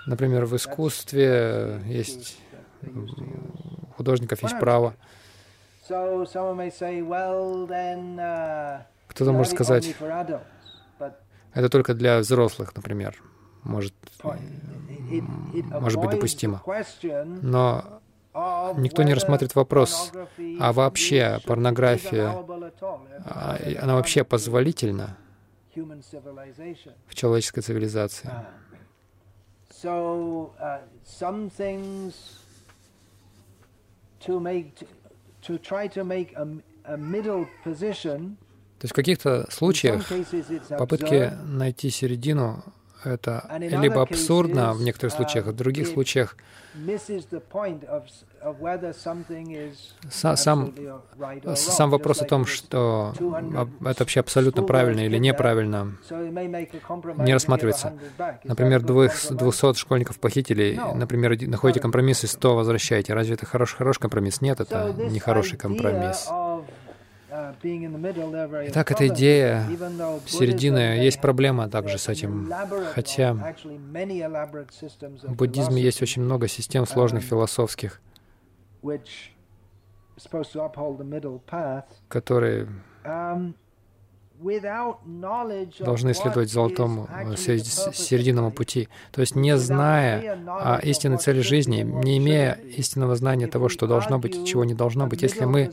Например, 0.06 0.44
в 0.44 0.56
искусстве 0.56 1.80
есть 1.86 2.38
у 2.82 3.92
художников 3.96 4.42
есть 4.42 4.58
право. 4.58 4.94
Кто-то 9.08 9.32
может 9.32 9.52
сказать, 9.54 9.94
это 11.54 11.68
только 11.70 11.94
для 11.94 12.18
взрослых, 12.18 12.76
например, 12.76 13.16
может, 13.64 13.94
может 15.80 16.00
быть 16.00 16.10
допустимо. 16.10 16.62
Но 17.42 18.00
никто 18.76 19.02
не 19.02 19.14
рассматривает 19.14 19.54
вопрос, 19.54 20.12
а 20.60 20.72
вообще 20.72 21.40
порнография, 21.46 22.30
а, 23.24 23.58
она 23.80 23.94
вообще 23.94 24.24
позволительна 24.24 25.16
в 25.74 27.14
человеческой 27.14 27.62
цивилизации. 27.62 28.30
То 38.78 38.84
есть 38.84 38.92
в 38.92 38.94
каких-то 38.94 39.50
случаях 39.50 40.04
попытки 40.78 41.32
найти 41.44 41.90
середину 41.90 42.62
это 43.04 43.48
либо 43.58 44.02
абсурдно 44.02 44.72
в 44.72 44.82
некоторых 44.82 45.14
случаях, 45.14 45.46
в 45.46 45.52
других 45.52 45.88
случаях 45.88 46.36
сам, 50.10 50.74
сам 51.56 51.90
вопрос 51.90 52.22
о 52.22 52.24
том, 52.24 52.46
что 52.46 53.14
это 53.80 53.96
вообще 54.00 54.20
абсолютно 54.20 54.62
правильно 54.62 55.00
или 55.00 55.18
неправильно, 55.18 55.96
не 56.10 57.32
рассматривается. 57.32 57.94
Например, 58.44 58.82
200 58.82 59.74
школьников 59.74 60.20
похитили, 60.20 60.80
например, 60.94 61.36
находите 61.48 61.80
компромисс 61.80 62.24
и 62.24 62.26
100 62.26 62.54
возвращаете. 62.54 63.14
Разве 63.14 63.34
это 63.34 63.46
хороший, 63.46 63.76
хороший 63.76 64.00
компромисс? 64.00 64.40
Нет, 64.40 64.60
это 64.60 64.92
не 64.92 65.18
хороший 65.18 65.56
компромисс. 65.58 66.28
Итак, 67.62 68.90
эта 68.92 69.08
идея 69.08 69.64
середины, 70.26 71.02
есть 71.02 71.20
проблема 71.20 71.68
также 71.68 71.98
с 71.98 72.08
этим. 72.08 72.50
Хотя 72.94 73.34
в 75.22 75.34
буддизме 75.34 75.82
есть 75.82 76.02
очень 76.02 76.22
много 76.22 76.48
систем 76.48 76.86
сложных 76.86 77.24
философских, 77.24 78.00
которые 82.08 82.68
должны 85.80 86.14
следовать 86.14 86.50
золотому 86.50 87.08
э, 87.10 87.36
серединному 87.36 88.50
пути. 88.50 88.88
То 89.12 89.20
есть 89.20 89.34
не 89.34 89.56
зная 89.56 90.38
о 90.46 90.78
истинной 90.82 91.18
цели 91.18 91.40
жизни, 91.40 91.82
не 91.82 92.18
имея 92.18 92.52
истинного 92.52 93.16
знания 93.16 93.46
того, 93.46 93.68
что 93.68 93.86
должно 93.86 94.18
быть, 94.18 94.46
чего 94.46 94.64
не 94.64 94.74
должно 94.74 95.06
быть, 95.06 95.22
если 95.22 95.44
мы 95.44 95.72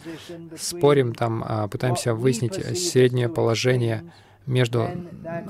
спорим 0.57 1.13
там, 1.13 1.43
а, 1.47 1.67
пытаемся 1.67 2.13
выяснить 2.13 2.55
среднее 2.77 3.29
положение 3.29 4.11
между 4.45 4.89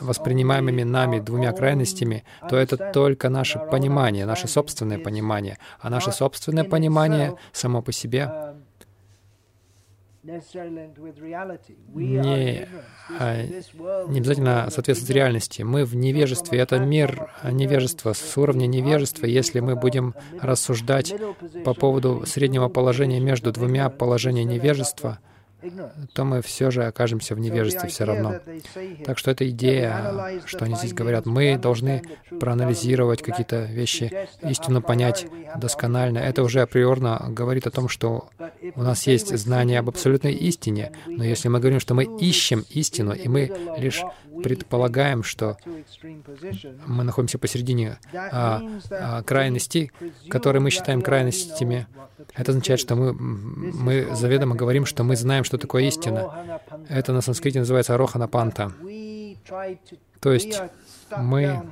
воспринимаемыми 0.02 0.84
нами 0.84 1.20
двумя 1.20 1.52
крайностями, 1.52 2.24
то 2.50 2.56
это 2.56 2.78
только 2.92 3.30
наше 3.30 3.60
понимание, 3.60 4.26
наше 4.26 4.48
собственное 4.48 5.00
понимание. 5.00 5.58
А 5.80 5.90
наше 5.90 6.12
собственное 6.12 6.64
понимание 6.64 7.36
само 7.52 7.82
по 7.82 7.92
себе 7.92 8.56
не, 11.88 12.68
а, 13.20 13.44
не 14.08 14.20
обязательно 14.20 14.68
соответствует 14.72 15.16
реальности. 15.16 15.62
Мы 15.62 15.86
в 15.86 15.96
невежестве. 15.96 16.60
Это 16.60 16.80
мир 16.80 17.32
невежества, 17.44 18.14
с 18.14 18.38
уровня 18.38 18.66
невежества. 18.66 19.28
Если 19.28 19.60
мы 19.60 19.76
будем 19.76 20.16
рассуждать 20.42 21.14
по 21.64 21.74
поводу 21.74 22.24
среднего 22.26 22.70
положения 22.70 23.20
между 23.20 23.52
двумя 23.52 23.90
положениями 23.90 24.54
невежества, 24.54 25.20
то 26.14 26.24
мы 26.24 26.42
все 26.42 26.72
же 26.72 26.86
окажемся 26.86 27.36
в 27.36 27.40
невежестве 27.40 27.90
все 27.90 28.06
равно. 28.06 28.36
Так 29.06 29.18
что 29.18 29.32
эта 29.32 29.50
идея, 29.50 30.42
что 30.46 30.66
они 30.66 30.76
здесь 30.76 30.94
говорят, 30.94 31.26
мы 31.26 31.58
должны 31.58 32.02
проанализировать 32.40 33.22
какие-то 33.22 33.64
вещи, 33.66 34.12
истину 34.42 34.82
понять 34.82 35.28
досконально, 35.58 36.20
это 36.20 36.44
уже 36.44 36.62
априорно 36.62 37.26
говорит 37.30 37.68
о 37.68 37.72
том, 37.72 37.88
что 37.90 38.30
у 38.76 38.82
нас 38.82 39.08
есть 39.08 39.36
знание 39.38 39.80
об 39.80 39.90
абсолютной 39.90 40.34
истине. 40.34 40.92
Но 41.06 41.24
если 41.24 41.48
мы 41.48 41.60
говорим, 41.60 41.80
что 41.80 41.94
мы 41.94 42.04
ищем 42.20 42.66
истину, 42.70 43.14
и 43.14 43.28
мы 43.28 43.52
лишь 43.78 44.04
предполагаем, 44.44 45.24
что 45.24 45.58
мы 46.86 47.04
находимся 47.04 47.38
посередине 47.38 47.98
а, 48.14 48.62
а, 48.90 49.24
крайностей, 49.24 49.92
которые 50.30 50.62
мы 50.62 50.70
считаем 50.70 51.02
крайностями, 51.02 51.88
это 52.34 52.52
означает, 52.52 52.80
что 52.80 52.96
мы, 52.96 53.14
мы 53.14 54.16
заведомо 54.16 54.56
говорим, 54.56 54.86
что 54.86 55.04
мы 55.04 55.16
знаем, 55.16 55.44
что 55.44 55.58
такое 55.58 55.84
истина. 55.84 56.60
Это 56.90 57.14
на 57.14 57.22
санскрите 57.22 57.60
называется 57.60 57.94
ароханапанта. 57.96 58.72
То 60.20 60.34
есть 60.34 60.62
мы 61.18 61.64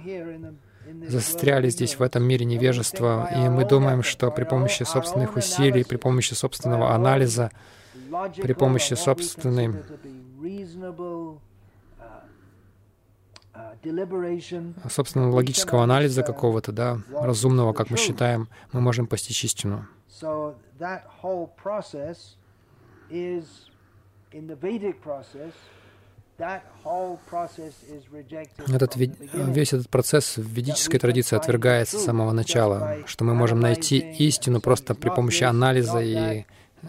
застряли 1.08 1.70
здесь, 1.70 1.98
в 1.98 2.02
этом 2.02 2.24
мире 2.24 2.46
невежества, 2.46 3.30
и 3.34 3.50
мы 3.50 3.66
думаем, 3.66 4.04
что 4.04 4.32
при 4.32 4.44
помощи 4.44 4.84
собственных 4.84 5.36
усилий, 5.36 5.84
при 5.84 5.98
помощи 5.98 6.34
собственного 6.34 6.94
анализа, 6.94 7.52
при 8.36 8.54
помощи 8.54 8.94
собственной 8.94 9.74
собственного 14.90 15.36
логического 15.36 15.84
анализа 15.84 16.24
какого-то, 16.24 16.72
да, 16.72 17.00
разумного, 17.12 17.74
как 17.74 17.90
мы 17.90 17.98
считаем, 17.98 18.48
мы 18.72 18.82
можем 18.82 19.08
постичь 19.08 19.44
истину. 19.44 19.88
Этот, 28.68 28.96
весь 28.96 29.74
этот 29.74 29.90
процесс 29.90 30.38
в 30.38 30.48
ведической 30.48 31.00
традиции 31.00 31.36
отвергается 31.36 32.00
с 32.00 32.06
самого 32.06 32.32
начала, 32.32 32.98
что 33.06 33.24
мы 33.24 33.36
можем 33.36 33.60
найти 33.60 34.00
истину 34.00 34.60
просто 34.60 34.96
при 34.96 35.10
помощи 35.10 35.44
анализа, 35.44 36.00
и 36.00 36.46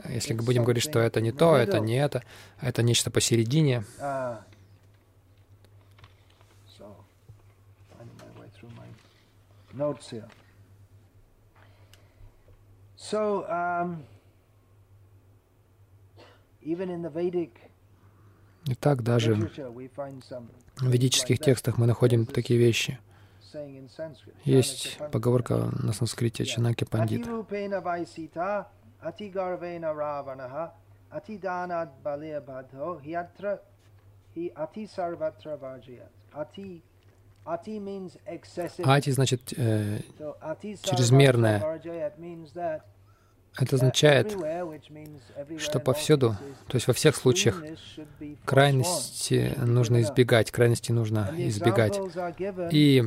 если 0.09 0.33
мы 0.35 0.43
будем 0.43 0.65
говорить, 0.65 0.83
что 0.83 0.99
это 0.99 1.21
не 1.21 1.31
то, 1.31 1.57
это 1.57 1.79
не 1.79 1.97
это, 1.97 2.23
это 2.61 2.83
нечто 2.83 3.11
посередине, 3.11 3.85
uh, 4.01 4.39
notes 9.77 10.11
here. 10.11 10.29
So, 12.97 13.45
um, 13.49 14.05
even 16.63 16.91
in 16.91 17.03
the 17.03 17.11
Vedic 17.11 17.51
Итак, 18.67 19.03
даже 19.03 19.35
в 19.35 20.89
ведических 20.89 21.39
текстах 21.39 21.77
мы 21.77 21.87
находим 21.87 22.25
такие 22.25 22.59
вещи. 22.59 22.99
Есть 24.45 24.99
поговорка 25.13 25.71
на 25.83 25.93
санскрите 25.93 26.45
Чанаки 26.45 26.85
Пандит. 26.85 27.27
Ати 36.33 36.83
значит 39.11 39.53
э, 39.57 40.01
чрезмерное. 40.83 41.81
Это 43.57 43.77
означает, 43.77 44.37
что 45.59 45.79
повсюду, 45.79 46.37
то 46.67 46.75
есть 46.75 46.89
во 46.89 46.93
всех 46.93 47.15
случаях, 47.15 47.63
крайности 48.45 49.55
нужно 49.59 50.03
избегать, 50.03 50.51
крайности 50.51 50.91
нужно 50.91 51.31
избегать. 51.37 52.01
И 52.73 53.05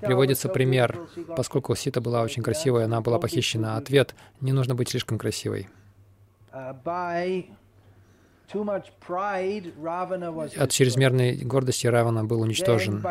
приводится 0.00 0.48
пример, 0.48 1.08
поскольку 1.36 1.74
Сита 1.74 2.00
была 2.00 2.22
очень 2.22 2.42
красивой, 2.44 2.84
она 2.84 3.00
была 3.00 3.18
похищена. 3.18 3.76
Ответ— 3.76 4.14
не 4.40 4.52
нужно 4.52 4.76
быть 4.76 4.90
слишком 4.90 5.18
красивой. 5.18 5.68
От 10.56 10.70
чрезмерной 10.70 11.36
гордости 11.36 11.86
Равана 11.86 12.24
был 12.24 12.40
уничтожен. 12.40 13.04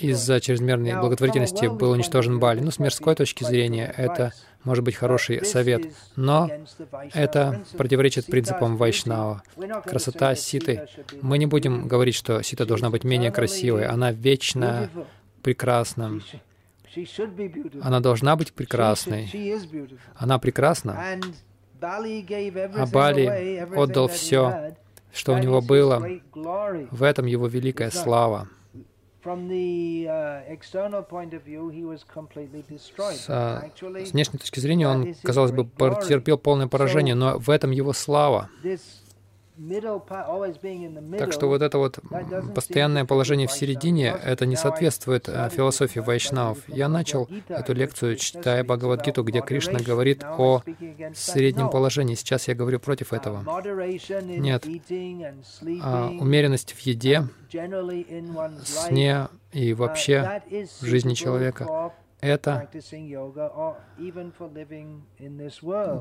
Из-за 0.00 0.40
чрезмерной 0.40 1.00
благотворительности 1.00 1.66
был 1.66 1.90
уничтожен 1.90 2.38
Бали. 2.38 2.60
Ну, 2.60 2.70
с 2.70 2.78
мирской 2.78 3.14
точки 3.14 3.44
зрения, 3.44 3.92
это 3.96 4.32
может 4.64 4.84
быть 4.84 4.94
хороший 4.94 5.44
совет, 5.44 5.92
но 6.16 6.50
это 7.12 7.62
противоречит 7.76 8.26
принципам 8.26 8.76
Вайшнава. 8.76 9.42
Красота 9.84 10.34
Ситы. 10.34 10.88
Мы 11.20 11.38
не 11.38 11.46
будем 11.46 11.88
говорить, 11.88 12.14
что 12.14 12.42
Сита 12.42 12.66
должна 12.66 12.90
быть 12.90 13.04
менее 13.04 13.30
красивой. 13.30 13.86
Она 13.86 14.12
вечно 14.12 14.90
прекрасна. 15.42 16.20
Она 17.82 18.00
должна 18.00 18.36
быть 18.36 18.52
прекрасной. 18.52 19.30
Она 20.16 20.38
прекрасна. 20.38 21.18
А 21.80 22.86
Бали 22.86 23.66
отдал 23.76 24.08
все, 24.08 24.74
что 25.12 25.34
у 25.34 25.38
него 25.38 25.60
было. 25.60 26.02
В 26.90 27.02
этом 27.02 27.26
его 27.26 27.46
великая 27.46 27.90
слава. 27.90 28.48
Uh, 29.24 30.42
с, 33.12 33.26
а, 33.28 33.70
с 33.76 34.12
внешней 34.12 34.38
точки 34.38 34.60
зрения 34.60 34.88
он, 34.88 35.14
казалось 35.22 35.50
бы, 35.52 35.64
потерпел 35.64 36.38
полное 36.38 36.68
поражение, 36.68 37.14
но 37.14 37.38
в 37.38 37.50
этом 37.50 37.72
его 37.72 37.92
слава. 37.92 38.48
Так 41.18 41.32
что 41.32 41.48
вот 41.48 41.62
это 41.62 41.78
вот 41.78 41.98
постоянное 42.54 43.04
положение 43.04 43.48
в 43.48 43.52
середине, 43.52 44.14
это 44.24 44.46
не 44.46 44.56
соответствует 44.56 45.28
э, 45.28 45.50
философии 45.50 46.00
вайшнав. 46.00 46.58
Я 46.68 46.88
начал 46.88 47.28
эту 47.48 47.72
лекцию, 47.72 48.16
читая 48.16 48.62
Бхагавадгиту, 48.62 49.24
где 49.24 49.40
Кришна 49.40 49.80
говорит 49.80 50.22
о 50.24 50.62
среднем 51.14 51.70
положении. 51.70 52.14
Сейчас 52.14 52.48
я 52.48 52.54
говорю 52.54 52.78
против 52.78 53.12
этого. 53.12 53.42
Нет. 54.22 54.64
А 55.82 56.08
умеренность 56.08 56.72
в 56.72 56.80
еде, 56.80 57.24
сне 58.64 59.28
и 59.52 59.74
вообще 59.74 60.42
в 60.80 60.86
жизни 60.86 61.14
человека 61.14 61.92
это 62.20 62.68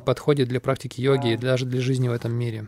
подходит 0.06 0.48
для 0.48 0.60
практики 0.60 1.02
йоги 1.02 1.34
и 1.34 1.38
даже 1.38 1.66
для 1.66 1.82
жизни 1.82 2.08
в 2.08 2.12
этом 2.12 2.34
мире. 2.34 2.68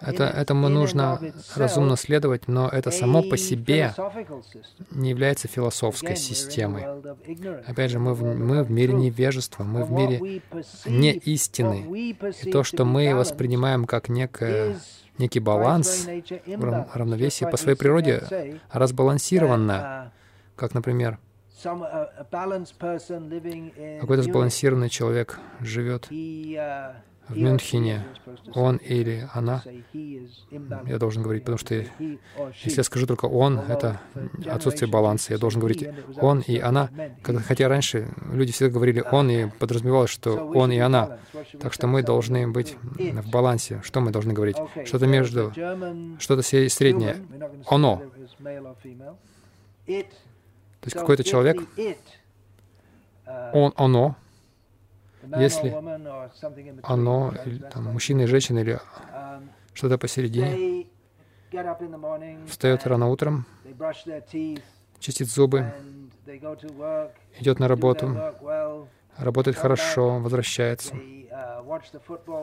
Это, 0.00 0.24
этому 0.24 0.68
нужно 0.68 1.20
разумно 1.54 1.96
следовать, 1.96 2.48
но 2.48 2.68
это 2.68 2.90
само 2.90 3.22
по 3.22 3.36
себе 3.36 3.94
не 4.90 5.10
является 5.10 5.48
философской 5.48 6.16
системой. 6.16 6.84
Опять 7.66 7.90
же, 7.90 7.98
мы 7.98 8.14
в, 8.14 8.22
мы 8.22 8.62
в 8.62 8.70
мире 8.70 8.94
невежества, 8.94 9.64
мы 9.64 9.84
в 9.84 9.90
мире 9.90 10.42
не 10.86 11.12
истины. 11.12 12.14
И 12.42 12.50
то, 12.50 12.64
что 12.64 12.84
мы 12.84 13.14
воспринимаем 13.14 13.84
как 13.86 14.08
некое, 14.08 14.76
некий 15.18 15.40
баланс, 15.40 16.08
равновесие 16.46 17.48
по 17.48 17.56
своей 17.56 17.76
природе 17.76 18.60
разбалансировано, 18.70 20.12
как, 20.56 20.74
например, 20.74 21.18
какой-то 24.00 24.22
сбалансированный 24.22 24.88
человек 24.90 25.40
живет 25.60 26.06
в 27.28 27.36
Мюнхене, 27.36 28.04
он 28.54 28.76
или 28.76 29.28
она, 29.32 29.62
я 29.92 30.98
должен 30.98 31.22
говорить, 31.22 31.42
потому 31.42 31.58
что 31.58 31.74
если 31.74 32.76
я 32.76 32.82
скажу 32.84 33.06
только 33.06 33.26
он, 33.26 33.58
это 33.58 34.00
отсутствие 34.46 34.90
баланса. 34.90 35.32
Я 35.32 35.38
должен 35.38 35.60
говорить 35.60 35.88
он 36.20 36.40
и 36.40 36.58
она. 36.58 36.90
Хотя 37.22 37.68
раньше 37.68 38.08
люди 38.32 38.52
всегда 38.52 38.72
говорили 38.72 39.02
он 39.10 39.30
и 39.30 39.48
подразумевалось, 39.48 40.10
что 40.10 40.32
он 40.54 40.70
и 40.70 40.78
она. 40.78 41.18
Так 41.60 41.72
что 41.72 41.86
мы 41.86 42.02
должны 42.02 42.48
быть 42.48 42.76
в 42.80 43.30
балансе. 43.30 43.80
Что 43.82 44.00
мы 44.00 44.10
должны 44.10 44.32
говорить? 44.32 44.56
Что-то 44.84 45.06
между, 45.06 45.52
что-то 46.18 46.42
среднее. 46.42 47.16
Оно. 47.68 48.02
То 49.86 50.88
есть 50.88 50.96
какой-то 50.96 51.24
человек, 51.24 51.62
он, 53.52 53.72
оно, 53.76 54.16
если 55.38 55.74
оно, 56.82 57.34
там, 57.72 57.84
мужчина 57.84 58.22
и 58.22 58.26
женщина, 58.26 58.60
или 58.60 58.78
что-то 59.72 59.98
посередине, 59.98 60.86
встает 62.48 62.86
рано 62.86 63.08
утром, 63.08 63.46
чистит 64.98 65.28
зубы, 65.28 65.72
идет 67.38 67.58
на 67.58 67.68
работу, 67.68 68.16
работает 69.16 69.56
хорошо, 69.56 70.18
возвращается, 70.18 70.94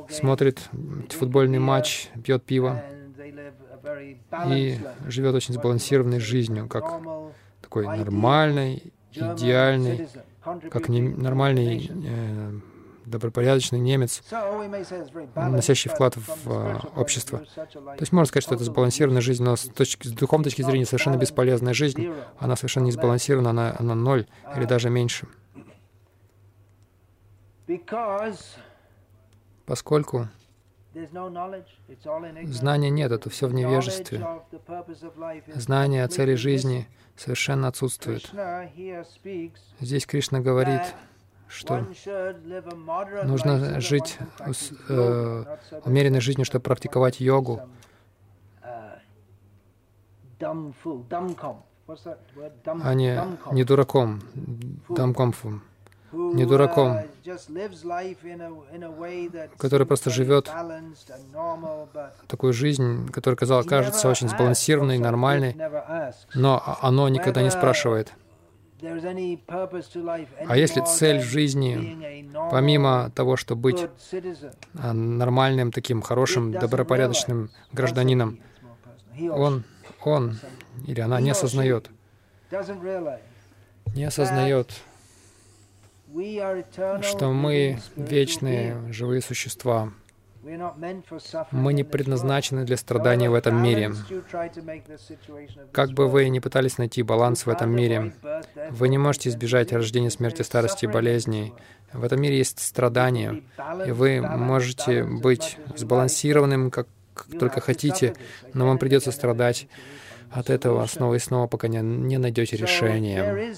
смотрит 0.10 0.70
футбольный 1.10 1.60
матч, 1.60 2.10
пьет 2.24 2.44
пиво 2.44 2.84
и 4.48 4.80
живет 5.08 5.36
очень 5.36 5.54
сбалансированной 5.54 6.20
жизнью, 6.20 6.68
как 6.68 7.02
такой 7.62 7.86
нормальный, 7.86 8.94
идеальный, 9.12 10.08
как 10.70 10.90
нормальный 10.90 11.90
э, 11.90 12.52
добропорядочный 13.06 13.80
немец, 13.80 14.24
носящий 15.36 15.90
вклад 15.90 16.16
в 16.16 16.52
э, 16.52 16.80
общество. 16.96 17.40
То 17.40 17.98
есть 18.00 18.12
можно 18.12 18.28
сказать, 18.28 18.44
что 18.44 18.56
это 18.56 18.64
сбалансированная 18.64 19.22
жизнь, 19.22 19.44
но 19.44 19.56
с, 19.56 19.64
точки, 19.64 20.08
с 20.08 20.12
духовной 20.12 20.46
точки 20.46 20.62
зрения 20.62 20.86
совершенно 20.86 21.18
бесполезная 21.18 21.74
жизнь. 21.74 22.10
Она 22.40 22.56
совершенно 22.56 22.86
не 22.86 22.92
сбалансирована, 22.92 23.52
она, 23.52 23.76
она 23.78 23.96
ноль 23.96 24.28
или 24.56 24.66
даже 24.66 24.90
меньше. 24.90 25.28
Поскольку 29.66 30.28
знания 32.46 32.90
нет, 32.90 33.12
это 33.12 33.30
все 33.30 33.48
в 33.48 33.54
невежестве. 33.54 34.26
Знание 35.54 36.04
о 36.04 36.08
цели 36.08 36.36
жизни 36.36 36.88
совершенно 37.16 37.68
отсутствует. 37.68 38.30
Здесь 39.80 40.06
Кришна 40.06 40.40
говорит, 40.40 40.82
что 41.54 41.86
нужно 43.24 43.80
жить 43.80 44.18
э, 44.90 45.44
умеренной 45.86 46.22
жизнью, 46.22 46.46
чтобы 46.46 46.64
практиковать 46.64 47.20
йогу. 47.20 47.62
А 52.66 52.94
не, 52.94 53.22
не 53.52 53.64
дураком, 53.64 54.22
дамкомфом, 54.90 55.64
не 56.12 56.46
дураком, 56.46 57.00
который 59.58 59.86
просто 59.86 60.10
живет 60.10 60.50
такую 62.28 62.54
жизнь, 62.54 63.10
которая 63.12 63.38
казалось, 63.38 63.68
кажется 63.68 64.10
очень 64.10 64.28
сбалансированной, 64.28 64.98
нормальной, 64.98 65.56
но 66.34 66.78
оно 66.82 67.10
никогда 67.10 67.44
не 67.44 67.52
спрашивает— 67.52 68.12
а 70.48 70.58
если 70.58 70.82
цель 70.82 71.22
жизни, 71.22 72.28
помимо 72.52 73.12
того, 73.16 73.38
чтобы 73.38 73.62
быть 73.62 73.88
а, 74.78 74.94
нормальным, 74.94 75.72
таким 75.72 76.02
хорошим, 76.02 76.52
добропорядочным 76.52 77.50
гражданином, 77.72 78.40
он, 79.20 79.64
он 80.04 80.38
или 80.86 81.00
она 81.00 81.22
не 81.22 81.30
осознает, 81.30 81.90
не 83.96 84.04
осознает, 84.04 84.72
что 87.02 87.32
мы 87.32 87.80
вечные 87.96 88.92
живые 88.92 89.22
существа, 89.22 89.94
мы 91.52 91.74
не 91.74 91.84
предназначены 91.84 92.66
для 92.66 92.78
страданий 92.78 93.28
в 93.28 93.34
этом 93.34 93.62
мире. 93.62 93.94
Как 95.72 95.92
бы 95.92 96.08
вы 96.08 96.30
ни 96.30 96.40
пытались 96.40 96.78
найти 96.78 97.02
баланс 97.02 97.46
в 97.46 97.50
этом 97.50 97.74
мире, 97.74 98.14
вы 98.72 98.90
не 98.90 98.98
можете 98.98 99.30
избежать 99.30 99.72
рождения, 99.72 100.10
смерти, 100.10 100.42
старости 100.42 100.86
и 100.86 100.88
болезней. 100.88 101.54
В 101.94 102.04
этом 102.04 102.22
мире 102.22 102.38
есть 102.38 102.60
страдания, 102.60 103.44
и 103.86 103.92
вы 103.92 104.22
можете 104.22 105.04
быть 105.04 105.58
сбалансированным, 105.76 106.72
как, 106.72 106.88
как 107.14 107.40
только 107.40 107.62
хотите, 107.62 108.16
но 108.54 108.68
вам 108.68 108.80
придется 108.80 109.12
страдать 109.12 109.68
от 110.32 110.50
этого 110.50 110.86
снова 110.88 111.16
и 111.16 111.20
снова, 111.20 111.48
пока 111.48 111.68
не, 111.68 111.80
не 111.82 112.18
найдете 112.18 112.58
решения. 112.58 113.56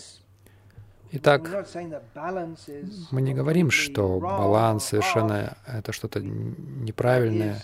Итак, 1.17 1.49
мы 3.11 3.21
не 3.21 3.33
говорим, 3.33 3.71
что 3.71 4.19
баланс 4.19 4.85
совершенно 4.85 5.57
это 5.65 5.93
что-то 5.93 6.19
неправильное. 6.19 7.63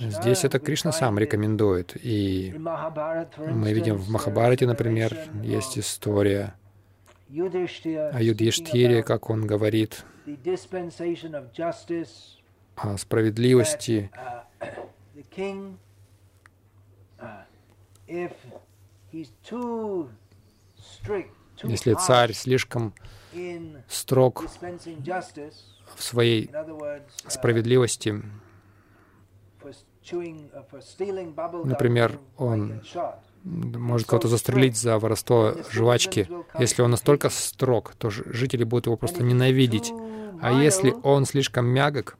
Здесь 0.00 0.44
это 0.44 0.58
Кришна 0.58 0.90
сам 0.90 1.18
рекомендует. 1.18 1.94
И 2.02 2.54
мы 2.56 3.72
видим 3.74 3.96
в 3.96 4.08
Махабарате, 4.08 4.66
например, 4.66 5.14
есть 5.42 5.78
история 5.78 6.54
о 7.28 8.22
Юдиштире, 8.22 9.02
как 9.02 9.28
он 9.28 9.46
говорит 9.46 10.06
о 12.76 12.96
справедливости. 12.96 14.10
Если 21.62 21.94
царь 21.94 22.32
слишком 22.32 22.94
строг 23.88 24.44
в 25.96 26.02
своей 26.02 26.50
справедливости, 27.26 28.22
например, 31.64 32.18
он 32.36 32.82
может 33.44 34.06
кого-то 34.08 34.28
застрелить 34.28 34.76
за 34.76 34.98
воровство 34.98 35.54
жвачки. 35.70 36.28
Если 36.58 36.82
он 36.82 36.90
настолько 36.90 37.30
строг, 37.30 37.94
то 37.96 38.10
жители 38.10 38.64
будут 38.64 38.86
его 38.86 38.96
просто 38.96 39.22
ненавидеть. 39.22 39.92
А 40.40 40.52
если 40.52 40.94
он 41.02 41.24
слишком 41.24 41.66
мягок, 41.66 42.16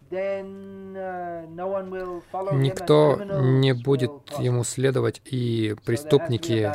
никто 2.52 3.16
не 3.40 3.72
будет 3.74 4.12
ему 4.38 4.64
следовать, 4.64 5.22
и 5.24 5.76
преступники 5.84 6.72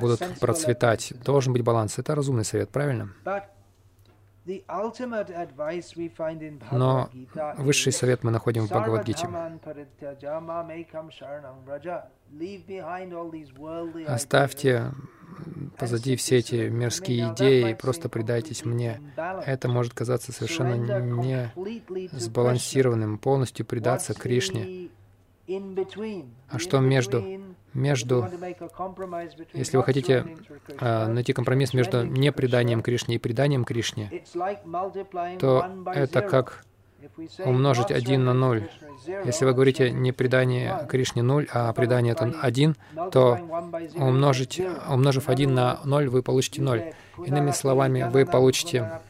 будут 0.00 0.20
процветать. 0.40 1.12
Должен 1.24 1.52
быть 1.52 1.62
баланс. 1.62 1.98
Это 1.98 2.14
разумный 2.14 2.44
совет, 2.44 2.70
правильно? 2.70 3.12
Но 6.72 7.10
высший 7.58 7.92
совет 7.92 8.24
мы 8.24 8.30
находим 8.30 8.66
в 8.66 8.70
Бхагавадгите. 8.70 9.28
Оставьте 14.06 14.92
позади 15.78 16.16
все 16.16 16.36
эти 16.38 16.68
мирские 16.68 17.32
идеи 17.32 17.70
и 17.70 17.74
просто 17.74 18.08
предайтесь 18.08 18.64
мне. 18.64 19.00
Это 19.46 19.68
может 19.68 19.94
казаться 19.94 20.32
совершенно 20.32 20.74
не 21.00 21.52
сбалансированным, 22.12 23.18
полностью 23.18 23.66
предаться 23.66 24.14
Кришне. 24.14 24.88
А 26.48 26.58
что 26.58 26.80
между? 26.80 27.24
Между, 27.72 28.28
если 29.54 29.76
вы 29.76 29.82
хотите 29.84 30.26
э, 30.80 31.06
найти 31.06 31.32
компромисс 31.32 31.72
между 31.72 32.04
непреданием 32.04 32.82
Кришне 32.82 33.14
и 33.14 33.18
преданием 33.18 33.64
Кришне, 33.64 34.10
то 35.38 35.84
это 35.86 36.22
как 36.22 36.64
умножить 37.44 37.90
1 37.90 38.24
на 38.24 38.34
0. 38.34 38.68
Если 39.24 39.44
вы 39.44 39.52
говорите 39.52 39.90
не 39.90 40.12
предание 40.12 40.86
Кришне 40.88 41.22
0, 41.22 41.46
а 41.52 41.72
предание 41.72 42.12
это 42.12 42.34
1, 42.40 42.76
то 43.12 43.38
умножить, 43.96 44.60
умножив 44.88 45.28
1 45.28 45.54
на 45.54 45.80
0, 45.84 46.08
вы 46.08 46.22
получите 46.22 46.60
0. 46.60 46.92
Иными 47.24 47.50
словами, 47.52 48.08
вы 48.10 48.26
получите 48.26 49.00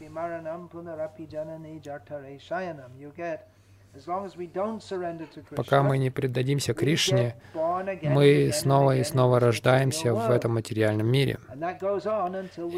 Пока 5.55 5.83
мы 5.83 5.97
не 5.97 6.09
предадимся 6.09 6.73
Кришне, 6.73 7.35
мы 8.03 8.51
снова 8.53 8.95
и 8.95 9.03
снова 9.03 9.39
рождаемся 9.39 10.13
в 10.13 10.31
этом 10.31 10.53
материальном 10.53 11.07
мире. 11.07 11.39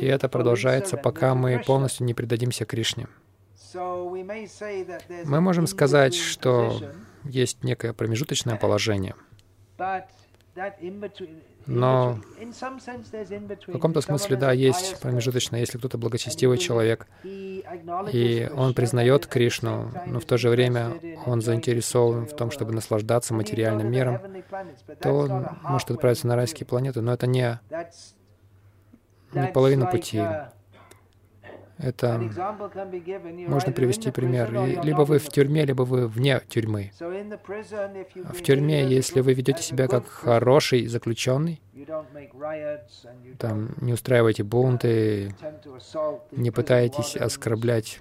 И 0.02 0.06
это 0.06 0.28
продолжается, 0.28 0.98
пока 0.98 1.36
мы 1.36 1.60
полностью 1.60 2.06
не 2.06 2.14
предадимся 2.14 2.66
Кришне. 2.66 3.08
Мы 3.74 5.42
можем 5.42 5.68
сказать, 5.68 6.16
что 6.16 6.82
есть 7.24 7.64
некое 7.64 7.94
промежуточное 7.94 8.58
положение. 8.58 9.16
Но 11.66 12.20
в 13.68 13.72
каком-то 13.72 14.02
смысле, 14.02 14.36
да, 14.36 14.52
есть 14.52 15.00
промежуточное. 15.00 15.62
Если 15.62 15.78
кто-то 15.78 15.98
благочестивый 15.98 16.58
человек, 16.58 17.08
и 17.24 18.50
он 18.56 18.74
признает 18.74 19.28
Кришну, 19.28 19.92
но 20.06 20.20
в 20.20 20.26
то 20.26 20.38
же 20.38 20.50
время 20.50 20.94
он 21.26 21.42
заинтересован 21.42 22.28
в 22.28 22.36
том, 22.36 22.52
чтобы 22.52 22.74
наслаждаться 22.74 23.34
материальным 23.34 23.90
миром, 23.90 24.20
то 25.02 25.14
он 25.14 25.48
может 25.64 25.92
отправиться 25.92 26.28
на 26.28 26.36
райские 26.36 26.68
планеты, 26.68 27.02
но 27.02 27.14
это 27.14 27.28
не, 27.28 27.60
не 29.34 29.48
половина 29.48 29.86
пути. 29.88 30.22
Это 31.84 32.18
можно 33.48 33.74
привести 33.74 34.10
пример. 34.12 34.52
Либо 34.84 35.02
вы 35.02 35.20
в 35.20 35.28
тюрьме, 35.28 35.66
либо 35.66 35.84
вы 35.84 36.08
вне 36.08 36.42
тюрьмы. 36.48 36.92
В 37.00 38.42
тюрьме, 38.42 38.88
если 38.88 39.20
вы 39.20 39.34
ведете 39.34 39.62
себя 39.62 39.88
как 39.88 40.08
хороший 40.08 40.88
заключенный, 40.88 41.62
там 43.38 43.76
не 43.82 43.92
устраиваете 43.94 44.44
бунты, 44.44 45.36
не 46.32 46.52
пытаетесь 46.52 47.18
оскорблять 47.18 48.00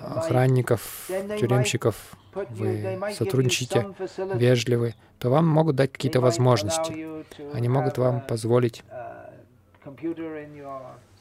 охранников, 0.00 1.08
тюремщиков, 1.38 2.16
вы 2.34 3.00
сотрудничаете, 3.12 3.86
вежливы, 4.34 4.94
то 5.18 5.30
вам 5.30 5.46
могут 5.46 5.76
дать 5.76 5.92
какие-то 5.92 6.20
возможности. 6.20 7.06
Они 7.54 7.68
могут 7.68 7.96
вам 7.96 8.20
позволить 8.20 8.82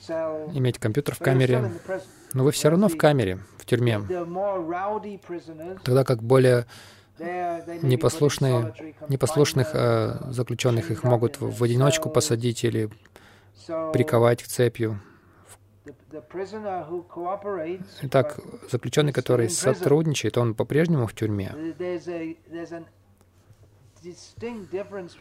иметь 0.10 0.80
компьютер 0.80 1.16
в 1.16 1.20
камере, 1.20 1.72
но 2.34 2.44
вы 2.44 2.52
все 2.52 2.70
равно 2.70 2.90
в 2.90 2.98
камере, 2.98 3.40
в 3.58 3.66
тюрьме. 3.66 4.00
Тогда 5.84 6.04
как 6.04 6.24
более 6.24 6.66
непослушные, 7.20 8.74
непослушных 9.10 9.70
э, 9.74 10.32
заключенных 10.32 10.92
их 10.92 11.04
могут 11.04 11.40
в, 11.40 11.52
в 11.52 11.64
одиночку 11.64 12.10
посадить 12.10 12.64
или 12.64 12.90
приковать 13.92 14.44
к 14.44 14.48
цепью. 14.48 15.00
Итак, 18.02 18.40
заключенный, 18.70 19.14
который 19.14 19.50
сотрудничает, 19.50 20.38
он 20.38 20.54
по-прежнему 20.54 21.08
в 21.08 21.14
тюрьме. 21.14 21.54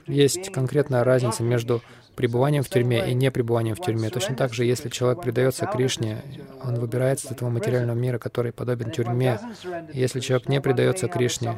Есть 0.06 0.52
конкретная 0.52 1.04
разница 1.04 1.42
между 1.42 1.82
пребыванием 2.16 2.62
в 2.62 2.68
тюрьме 2.68 3.10
и 3.10 3.14
не 3.14 3.30
пребыванием 3.30 3.76
в 3.76 3.80
тюрьме. 3.80 4.10
Точно 4.10 4.34
так 4.34 4.52
же, 4.52 4.64
если 4.64 4.88
человек 4.88 5.22
предается 5.22 5.66
Кришне, 5.66 6.22
он 6.64 6.76
выбирается 6.76 7.28
из 7.28 7.32
этого 7.32 7.50
материального 7.50 7.96
мира, 7.96 8.18
который 8.18 8.52
подобен 8.52 8.90
тюрьме. 8.90 9.38
Если 9.92 10.20
человек 10.20 10.48
не 10.48 10.60
предается 10.60 11.08
Кришне, 11.08 11.54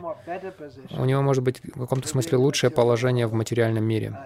у 0.90 1.04
него 1.04 1.22
может 1.22 1.42
быть 1.42 1.60
в 1.74 1.80
каком-то 1.80 2.08
смысле 2.08 2.38
лучшее 2.38 2.70
положение 2.70 3.26
в 3.26 3.32
материальном 3.32 3.84
мире. 3.84 4.18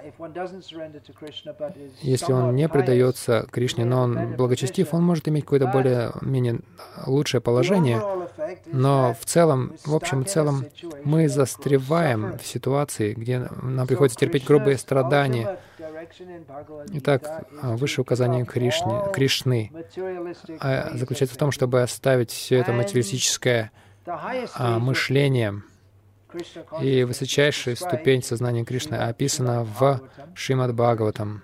Если 2.01 2.33
он 2.33 2.57
не 2.57 2.68
предается 2.68 3.47
Кришне, 3.51 3.85
но 3.85 4.03
он 4.03 4.35
благочестив, 4.37 4.95
он 4.95 5.03
может 5.03 5.28
иметь 5.28 5.45
какое-то 5.45 5.66
более-менее 5.66 6.61
лучшее 7.07 7.41
положение, 7.41 8.03
но 8.66 9.14
в 9.20 9.24
целом, 9.26 9.74
в 9.85 9.95
общем 9.95 10.22
и 10.22 10.24
целом, 10.24 10.64
мы 11.05 11.28
застреваем 11.28 12.39
в 12.39 12.47
ситуации, 12.47 13.12
где 13.12 13.49
нам 13.61 13.87
приходится 13.87 14.18
терпеть 14.18 14.45
грубые 14.47 14.78
страдания, 14.78 15.59
Итак, 16.95 17.47
а, 17.62 17.76
высшее 17.76 18.03
указание 18.03 18.45
Кришны, 18.45 19.12
Кришны 19.12 19.72
а, 20.61 20.97
заключается 20.97 21.35
в 21.35 21.39
том, 21.39 21.51
чтобы 21.51 21.83
оставить 21.83 22.30
все 22.30 22.59
это 22.59 22.72
материалистическое 22.72 23.70
а, 24.07 24.78
мышление. 24.78 25.62
И 26.80 27.05
высочайшая 27.05 27.76
ступень 27.76 28.22
сознания 28.22 28.64
Кришны 28.64 28.95
описана 28.95 29.64
в 29.64 30.01
Шримад 30.35 30.74
Бхагаватам. 30.74 31.43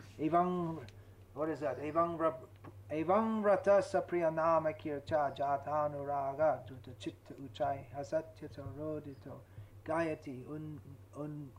Un 11.19 11.51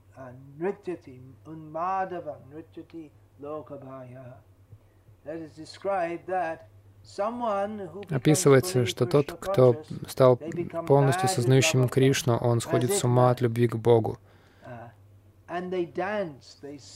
nrityati 0.57 1.22
unmadava 1.45 2.38
nrityati 2.51 3.12
lokabhaya. 3.39 4.38
That 5.26 5.38
is 5.38 5.55
described 5.55 6.28
that 6.28 6.70
Описывается, 8.10 8.86
что 8.86 9.05
тот, 9.05 9.32
кто 9.39 9.82
стал 10.07 10.38
полностью 10.88 11.28
сознающим 11.28 11.89
Кришну, 11.89 12.38
он 12.38 12.62
сходит 12.62 12.93
с 12.93 13.03
ума 13.03 13.32
от 13.32 13.41
любви 13.41 13.68
к 13.68 13.76
Богу. 13.76 14.20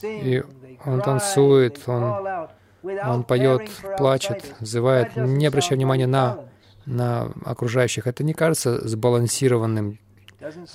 И 0.04 0.44
он 0.86 1.02
танцует, 1.02 1.82
он, 1.88 2.48
он 2.84 3.24
поет, 3.24 3.72
плачет, 3.98 4.56
взывает, 4.60 5.16
не 5.16 5.48
обращая 5.48 5.78
внимания 5.78 6.06
на, 6.06 6.46
на 6.86 7.32
окружающих. 7.46 8.06
Это 8.06 8.24
не 8.24 8.34
кажется 8.34 8.88
сбалансированным 8.88 9.98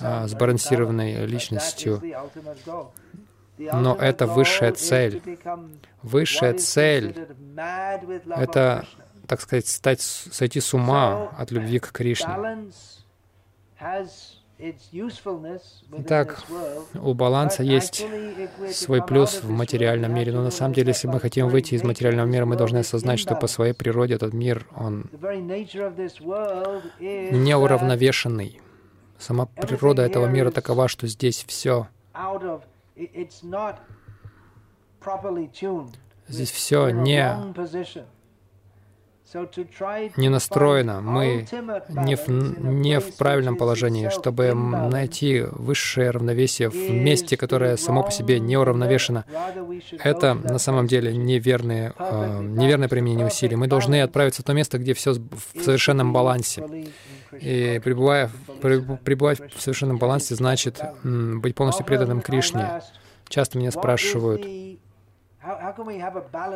а, 0.01 0.27
сбалансированной 0.27 1.25
личностью. 1.25 2.01
Но 3.57 3.95
это 3.95 4.25
высшая 4.25 4.71
цель. 4.71 5.21
Высшая 6.01 6.53
цель— 6.53 7.15
это, 8.35 8.85
так 9.27 9.41
сказать, 9.41 9.67
стать, 9.67 10.01
сойти 10.01 10.61
с 10.61 10.73
ума 10.73 11.29
от 11.37 11.51
любви 11.51 11.79
к 11.79 11.91
Кришне. 11.91 12.29
Итак, 15.97 16.43
у 16.95 17.13
баланса 17.13 17.63
есть 17.63 18.05
свой 18.73 19.01
плюс 19.01 19.41
в 19.41 19.49
материальном 19.49 20.13
мире, 20.13 20.33
но 20.33 20.43
на 20.43 20.51
самом 20.51 20.73
деле, 20.73 20.89
если 20.89 21.07
мы 21.07 21.21
хотим 21.21 21.47
выйти 21.47 21.75
из 21.75 21.83
материального 21.83 22.27
мира, 22.27 22.45
мы 22.45 22.57
должны 22.57 22.79
осознать, 22.79 23.19
что 23.19 23.35
по 23.35 23.47
своей 23.47 23.71
природе 23.73 24.15
этот 24.15 24.33
мир, 24.33 24.67
он 24.75 25.09
неуравновешенный. 26.99 28.59
Сама 29.19 29.45
природа 29.45 30.01
этого 30.01 30.25
мира 30.27 30.49
такова, 30.49 30.87
что 30.87 31.07
здесь 31.07 31.43
все 31.47 31.87
Здесь 36.27 36.51
все 36.51 36.89
не, 36.89 37.35
не 40.17 40.29
настроено, 40.29 41.01
мы 41.01 41.45
не 41.89 42.15
в, 42.15 42.27
не 42.27 42.99
в 42.99 43.15
правильном 43.15 43.57
положении, 43.57 44.09
чтобы 44.09 44.53
найти 44.53 45.43
высшее 45.51 46.11
равновесие 46.11 46.69
в 46.69 46.75
месте, 46.75 47.37
которое 47.37 47.77
само 47.77 48.03
по 48.03 48.11
себе 48.11 48.39
не 48.39 48.57
уравновешено. 48.57 49.25
Это 49.99 50.33
на 50.33 50.57
самом 50.57 50.87
деле 50.87 51.15
неверное, 51.15 51.93
э, 51.97 52.41
неверное 52.41 52.87
применение 52.87 53.27
усилий. 53.27 53.55
Мы 53.55 53.67
должны 53.67 54.01
отправиться 54.01 54.41
в 54.41 54.45
то 54.45 54.53
место, 54.53 54.79
где 54.79 54.93
все 54.93 55.13
в 55.13 55.63
совершенном 55.63 56.11
балансе. 56.11 56.63
И 57.31 57.79
пребывая, 57.83 58.31
пребывать 58.61 59.39
в 59.53 59.61
совершенном 59.61 59.97
балансе 59.97 60.35
значит 60.35 60.81
быть 61.03 61.55
полностью 61.55 61.85
преданным 61.85 62.21
Кришне. 62.21 62.81
Часто 63.27 63.59
меня 63.59 63.71
спрашивают, 63.71 64.43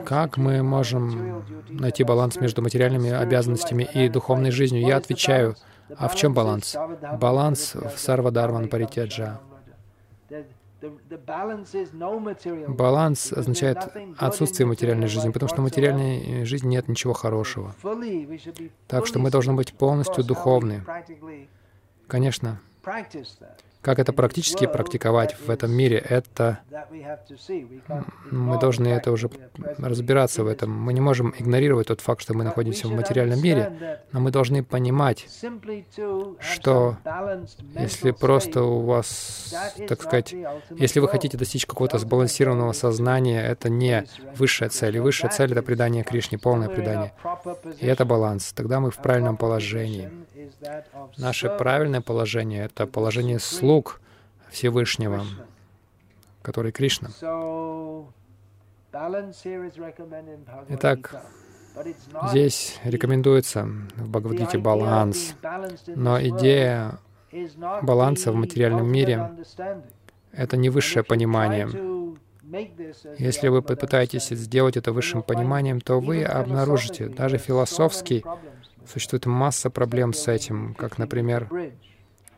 Как 0.06 0.38
мы 0.38 0.62
можем 0.62 1.46
найти 1.70 2.04
баланс 2.04 2.36
между 2.38 2.62
материальными 2.62 3.12
обязанностями 3.12 3.88
и 3.94 4.10
духовной 4.10 4.52
жизнью? 4.52 4.82
Я 4.86 4.98
отвечаю, 4.98 5.56
а 5.96 6.08
в 6.08 6.16
чем 6.16 6.34
баланс? 6.34 6.76
Баланс 7.20 7.76
в 7.76 7.98
Сарвадарван 7.98 8.68
Паритяджа. 8.68 9.40
Баланс 12.68 13.32
означает 13.32 13.78
отсутствие 14.18 14.68
материальной 14.68 15.08
жизни, 15.08 15.32
потому 15.32 15.48
что 15.48 15.62
в 15.62 15.64
материальной 15.64 16.44
жизни 16.44 16.72
нет 16.72 16.90
ничего 16.90 17.14
хорошего. 17.14 17.74
Так 18.88 19.08
что 19.08 19.20
мы 19.20 19.32
должны 19.32 19.54
быть 19.54 19.74
полностью 19.74 20.26
духовны. 20.26 20.84
Конечно, 22.08 22.60
как 23.84 24.00
это 24.00 24.14
практически 24.14 24.66
практиковать 24.66 25.36
в 25.40 25.50
этом 25.50 25.72
мире, 25.72 25.98
это 25.98 26.60
мы 28.32 28.60
должны 28.60 28.88
это 28.88 29.12
уже 29.12 29.30
разбираться 29.78 30.44
в 30.44 30.48
этом. 30.48 30.72
Мы 30.72 30.94
не 30.94 31.02
можем 31.02 31.34
игнорировать 31.38 31.88
тот 31.88 32.00
факт, 32.00 32.22
что 32.22 32.34
мы 32.34 32.44
находимся 32.44 32.88
в 32.88 32.92
материальном 32.92 33.42
мире, 33.42 34.00
но 34.12 34.22
мы 34.22 34.32
должны 34.32 34.64
понимать, 34.64 35.28
что 36.40 36.98
если 37.76 38.12
просто 38.12 38.64
у 38.64 38.82
вас, 38.82 39.54
так 39.88 40.02
сказать, 40.02 40.34
если 40.72 41.00
вы 41.02 41.10
хотите 41.10 41.38
достичь 41.38 41.66
какого-то 41.66 41.98
сбалансированного 41.98 42.72
сознания, 42.72 43.46
это 43.46 43.70
не 43.70 44.06
высшая 44.38 44.70
цель. 44.70 44.96
И 44.98 45.00
высшая 45.00 45.30
цель— 45.30 45.52
это 45.54 45.62
предание 45.62 46.04
Кришне, 46.04 46.38
полное 46.38 46.70
предание. 46.70 47.14
И 47.80 47.86
это 47.86 48.06
баланс. 48.06 48.54
Тогда 48.54 48.80
мы 48.80 48.92
в 48.92 48.98
правильном 48.98 49.36
положении. 49.36 50.10
Наше 51.18 51.50
правильное 51.50 52.02
положение— 52.02 52.66
это 52.66 52.88
положение 52.88 53.40
слуг 53.40 54.02
Всевышнего, 54.50 55.26
который 56.42 56.72
Кришна. 56.72 57.10
Итак, 60.70 61.26
здесь 62.30 62.80
рекомендуется 62.84 63.64
в 63.96 64.10
Бхагавадгите 64.10 64.58
баланс, 64.58 65.36
но 65.88 66.22
идея 66.22 67.00
баланса 67.82 68.32
в 68.32 68.36
материальном 68.36 68.88
мире— 68.88 69.32
это 70.32 70.58
не 70.58 70.70
высшее 70.70 71.04
понимание. 71.04 71.68
Если 73.18 73.48
вы 73.48 73.64
попытаетесь 73.64 74.30
сделать 74.30 74.78
это 74.78 74.92
высшим 74.92 75.24
пониманием, 75.24 75.82
то 75.82 76.00
вы 76.00 76.24
обнаружите, 76.24 77.08
даже 77.08 77.40
философски, 77.40 78.24
Существует 78.88 79.26
масса 79.26 79.70
проблем 79.70 80.14
с 80.14 80.28
этим, 80.28 80.74
как, 80.76 80.98
например, 80.98 81.50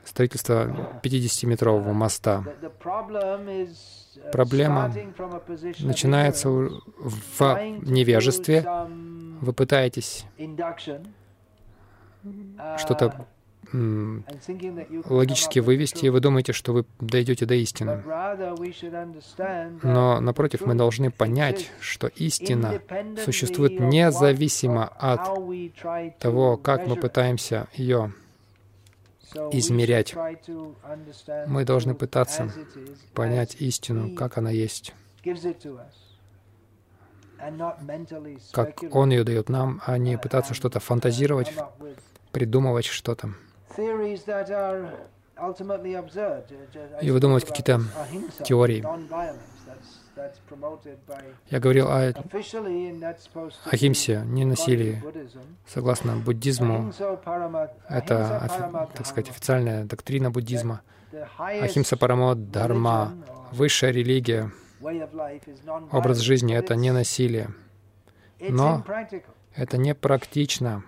строительство 0.03 0.99
50-метрового 1.03 1.93
моста. 1.93 2.43
Проблема 4.31 4.93
начинается 5.79 6.49
в 6.49 7.59
невежестве. 7.81 8.65
Вы 9.41 9.53
пытаетесь 9.53 10.25
что-то 12.77 13.27
логически 15.05 15.59
вывести, 15.59 16.05
и 16.05 16.09
вы 16.09 16.19
думаете, 16.19 16.53
что 16.53 16.73
вы 16.73 16.86
дойдете 16.99 17.45
до 17.45 17.55
истины. 17.55 18.01
Но, 19.84 20.19
напротив, 20.19 20.65
мы 20.65 20.76
должны 20.76 21.11
понять, 21.11 21.71
что 21.80 22.07
истина 22.07 22.82
существует 23.23 23.80
независимо 23.80 24.88
от 24.88 26.19
того, 26.19 26.57
как 26.57 26.88
мы 26.88 26.95
пытаемся 26.95 27.67
ее 27.73 28.13
измерять. 29.51 30.15
Мы 31.47 31.65
должны 31.65 31.93
пытаться 31.95 32.51
понять 33.13 33.57
истину, 33.59 34.15
как 34.15 34.38
она 34.38 34.51
есть, 34.51 34.93
как 38.51 38.84
Он 38.91 39.09
ее 39.09 39.23
дает 39.23 39.49
нам, 39.49 39.82
а 39.86 39.97
не 39.97 40.17
пытаться 40.17 40.53
что-то 40.53 40.80
фантазировать, 40.80 41.51
придумывать 42.32 42.86
что-то 42.86 43.34
и 47.01 47.11
выдумывать 47.11 47.45
какие-то 47.45 47.82
теории. 48.43 48.86
Я 51.49 51.59
говорил 51.59 51.88
о 51.89 52.13
Ахимсе, 53.69 54.21
не 54.26 54.45
насилии. 54.45 55.03
Согласно 55.67 56.15
буддизму, 56.15 56.93
это, 57.89 58.49
так 58.95 59.05
сказать, 59.05 59.30
официальная 59.30 59.84
доктрина 59.84 60.32
буддизма. 60.32 60.82
Ахимса 61.38 61.97
парамо 61.97 62.36
дharma, 62.36 63.11
высшая 63.51 63.91
религия, 63.91 64.51
образ 65.91 66.19
жизни— 66.19 66.55
это 66.57 66.76
не 66.76 66.91
насилие. 66.91 67.49
Но 68.39 68.84
это 69.56 69.78
не 69.78 69.95
практично. 69.95 70.84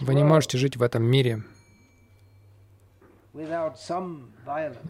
Вы 0.00 0.14
не 0.14 0.24
можете 0.24 0.58
жить 0.58 0.76
в 0.76 0.82
этом 0.82 1.02
мире 1.02 1.42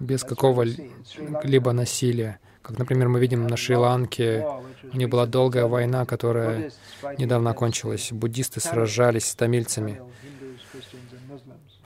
без 0.01 0.25
какого-либо 0.25 1.73
насилия. 1.73 2.41
Как, 2.63 2.79
например, 2.79 3.09
мы 3.09 3.19
видим 3.21 3.47
на 3.47 3.57
Шри-Ланке, 3.57 4.47
у 4.93 4.97
них 4.97 5.09
была 5.09 5.27
долгая 5.27 5.67
война, 5.67 6.05
которая 6.07 6.71
недавно 7.19 7.51
окончилась. 7.51 8.13
Буддисты 8.13 8.61
сражались 8.61 9.27
с 9.27 9.35
тамильцами, 9.35 10.01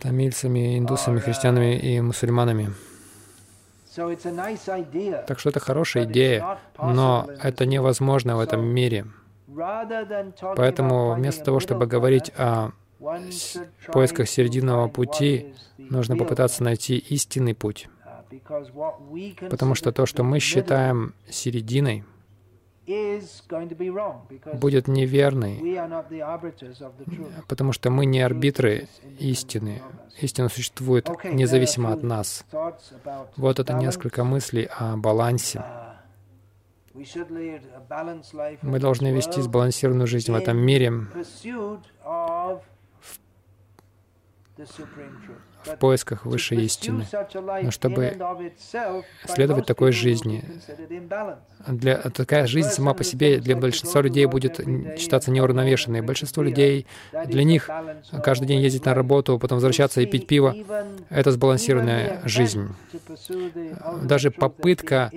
тамильцами, 0.01 0.79
индусами, 0.79 1.19
христианами 1.19 1.79
и 1.79 2.01
мусульманами. 2.01 2.75
Так 5.27 5.39
что 5.39 5.49
это 5.49 5.61
хорошая 5.61 6.05
идея, 6.05 6.59
но 6.79 7.27
это 7.43 7.65
невозможно 7.65 8.37
в 8.37 8.41
этом 8.41 8.67
мире. 8.67 9.07
Поэтому 10.57 11.15
вместо 11.15 11.45
того, 11.45 11.61
чтобы 11.61 11.87
говорить 11.87 12.33
о 12.37 12.71
поисках 13.93 14.29
серединного 14.29 14.89
пути, 14.89 15.55
нужно 15.79 16.17
попытаться 16.17 16.63
найти 16.63 16.97
истинный 16.99 17.55
путь. 17.55 17.89
Потому 19.51 19.75
что 19.75 19.93
то, 19.93 20.07
что 20.07 20.23
мы 20.23 20.41
считаем 20.41 21.15
серединой, 21.29 22.05
будет 24.55 24.87
неверной, 24.89 25.81
потому 27.49 27.73
что 27.73 27.91
мы 27.91 28.07
не 28.07 28.21
арбитры 28.21 28.89
истины. 29.19 29.83
Истина 30.21 30.49
существует 30.49 31.09
независимо 31.25 31.93
от 31.93 32.03
нас. 32.03 32.45
Вот 33.37 33.59
это 33.59 33.73
несколько 33.75 34.25
мыслей 34.25 34.69
о 34.79 34.97
балансе. 34.97 35.65
Мы 38.63 38.79
должны 38.79 39.13
вести 39.13 39.41
сбалансированную 39.41 40.07
жизнь 40.07 40.33
в 40.33 40.35
этом 40.35 40.59
мире 40.59 40.93
в 45.67 45.77
поисках 45.79 46.25
высшей 46.25 46.63
истины. 46.65 47.07
Но 47.63 47.71
чтобы 47.71 48.17
следовать 49.27 49.67
такой 49.67 49.93
жизни, 49.93 50.45
для, 51.67 51.97
такая 51.97 52.47
жизнь 52.47 52.69
сама 52.69 52.95
по 52.95 53.05
себе 53.05 53.39
для 53.39 53.57
большинства 53.57 54.01
людей 54.03 54.27
будет 54.27 54.61
считаться 54.99 55.31
неуравновешенной. 55.31 56.01
Большинство 56.01 56.43
людей, 56.43 56.87
для 57.27 57.45
них 57.45 57.69
каждый 58.23 58.47
день 58.47 58.61
ездить 58.61 58.85
на 58.85 58.95
работу, 58.95 59.39
потом 59.39 59.57
возвращаться 59.57 60.01
и 60.01 60.07
пить 60.07 60.27
пиво— 60.27 60.55
это 61.11 61.33
сбалансированная 61.33 62.21
жизнь. 62.25 62.69
Даже 64.03 64.31
попытка 64.31 65.11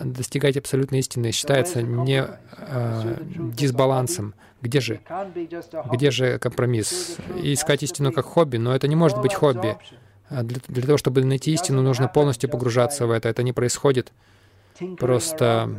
достигать 0.00 0.56
абсолютной 0.56 1.00
истины 1.00 1.32
считается 1.32 1.82
не 1.82 2.24
э, 2.58 3.16
дисбалансом. 3.36 4.34
Где 4.66 4.80
же? 4.80 5.00
Где 5.92 6.10
же 6.10 6.38
компромисс? 6.38 7.18
искать 7.36 7.82
истину 7.82 8.12
как 8.12 8.24
хобби, 8.24 8.56
но 8.56 8.74
это 8.74 8.88
не 8.88 8.96
может 8.96 9.20
быть 9.20 9.34
хобби. 9.34 9.76
А 10.28 10.42
для, 10.42 10.58
для 10.66 10.82
того, 10.82 10.98
чтобы 10.98 11.24
найти 11.24 11.52
истину, 11.52 11.82
нужно 11.82 12.08
полностью 12.08 12.50
погружаться 12.50 13.06
в 13.06 13.10
это. 13.12 13.28
Это 13.28 13.42
не 13.42 13.52
происходит 13.52 14.12
просто 14.98 15.70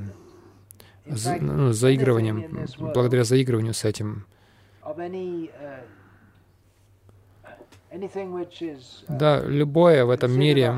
за, 1.05 1.35
ну, 1.35 1.73
заигрыванием, 1.73 2.67
благодаря 2.79 3.23
заигрыванию 3.23 3.73
с 3.73 3.83
этим. 3.83 4.25
Да, 9.07 9.41
любое 9.41 10.05
в 10.05 10.09
этом 10.09 10.37
мире, 10.37 10.75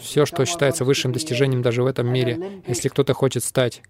все, 0.00 0.26
что 0.26 0.44
считается 0.44 0.84
высшим 0.84 1.12
достижением 1.12 1.62
даже 1.62 1.82
в 1.82 1.86
этом 1.86 2.12
мире, 2.12 2.62
если 2.66 2.88
кто-то 2.88 3.14
хочет 3.14 3.44
стать 3.44 3.82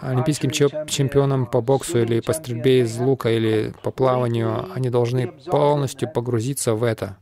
олимпийским 0.00 0.50
чемпионом 0.50 1.46
по 1.46 1.60
боксу 1.60 2.00
или 2.00 2.20
по 2.20 2.32
стрельбе 2.32 2.80
из 2.80 2.96
лука 2.98 3.30
или 3.30 3.72
по 3.82 3.90
плаванию, 3.90 4.66
они 4.74 4.90
должны 4.90 5.28
полностью 5.28 6.10
погрузиться 6.10 6.74
в 6.74 6.82
это. 6.82 7.16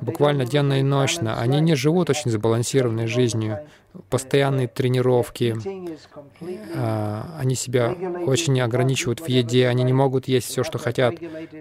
Буквально 0.00 0.46
денно 0.46 0.80
и 0.80 0.82
ночно. 0.82 1.38
Они 1.38 1.60
не 1.60 1.74
живут 1.74 2.10
очень 2.10 2.30
сбалансированной 2.30 3.06
жизнью. 3.06 3.66
Постоянные 4.08 4.68
тренировки. 4.68 5.56
А, 6.76 7.36
они 7.38 7.54
себя 7.54 7.94
очень 8.26 8.60
ограничивают 8.60 9.20
в 9.20 9.28
еде. 9.28 9.68
Они 9.68 9.82
не 9.82 9.92
могут 9.92 10.28
есть 10.28 10.48
все, 10.48 10.64
что 10.64 10.78
хотят. 10.78 11.14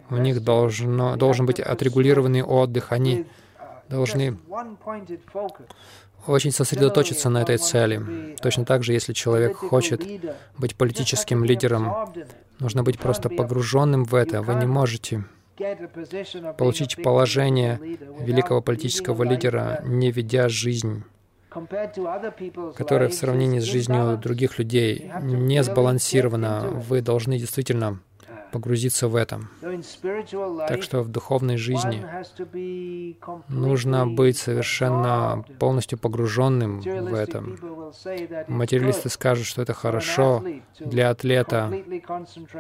У 0.10 0.18
них 0.18 0.44
должно, 0.44 1.16
должен 1.16 1.46
быть 1.46 1.60
отрегулированный 1.60 2.44
отдых. 2.44 2.92
Они 2.92 3.26
должны 3.90 4.38
очень 6.28 6.52
сосредоточиться 6.52 7.30
на 7.30 7.42
этой 7.42 7.58
цели. 7.58 8.36
Точно 8.42 8.66
так 8.66 8.84
же, 8.84 8.94
если 8.94 9.14
человек 9.14 9.56
хочет 9.56 10.02
быть 10.58 10.76
политическим 10.76 11.44
лидером, 11.44 12.14
нужно 12.60 12.84
быть 12.84 13.00
просто 13.00 13.30
погруженным 13.30 14.06
в 14.06 14.16
это. 14.16 14.42
Вы 14.42 14.56
не 14.56 14.66
можете 14.66 15.26
получить 16.58 17.02
положение 17.04 17.80
великого 18.20 18.62
политического 18.62 19.24
лидера, 19.24 19.82
не 19.86 20.12
ведя 20.12 20.50
жизнь 20.50 21.04
которая 22.76 23.10
в 23.10 23.14
сравнении 23.14 23.60
с 23.60 23.64
жизнью 23.64 24.18
других 24.18 24.58
людей 24.58 25.12
не 25.22 25.64
сбалансирована. 25.64 26.62
Вы 26.62 27.02
должны 27.02 27.38
действительно 27.38 28.00
погрузиться 28.54 29.08
в 29.08 29.16
этом. 29.16 29.50
Так 30.68 30.84
что 30.84 31.02
в 31.02 31.10
духовной 31.10 31.58
жизни 31.58 32.06
нужно 33.50 34.08
быть 34.08 34.38
совершенно 34.38 35.44
полностью 35.60 35.98
погруженным 35.98 36.80
в 36.80 37.14
это. 37.14 37.44
Материалисты 38.48 39.10
скажут, 39.10 39.48
что 39.48 39.62
это 39.64 39.74
хорошо 39.74 40.44
для 40.80 41.10
атлета 41.10 41.74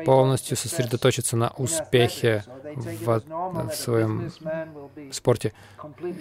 полностью 0.06 0.58
сосредоточиться 0.58 1.38
на 1.38 1.50
успехе 1.50 2.44
в, 2.76 3.22
в 3.70 3.76
своем 3.76 4.32
спорте. 5.12 5.54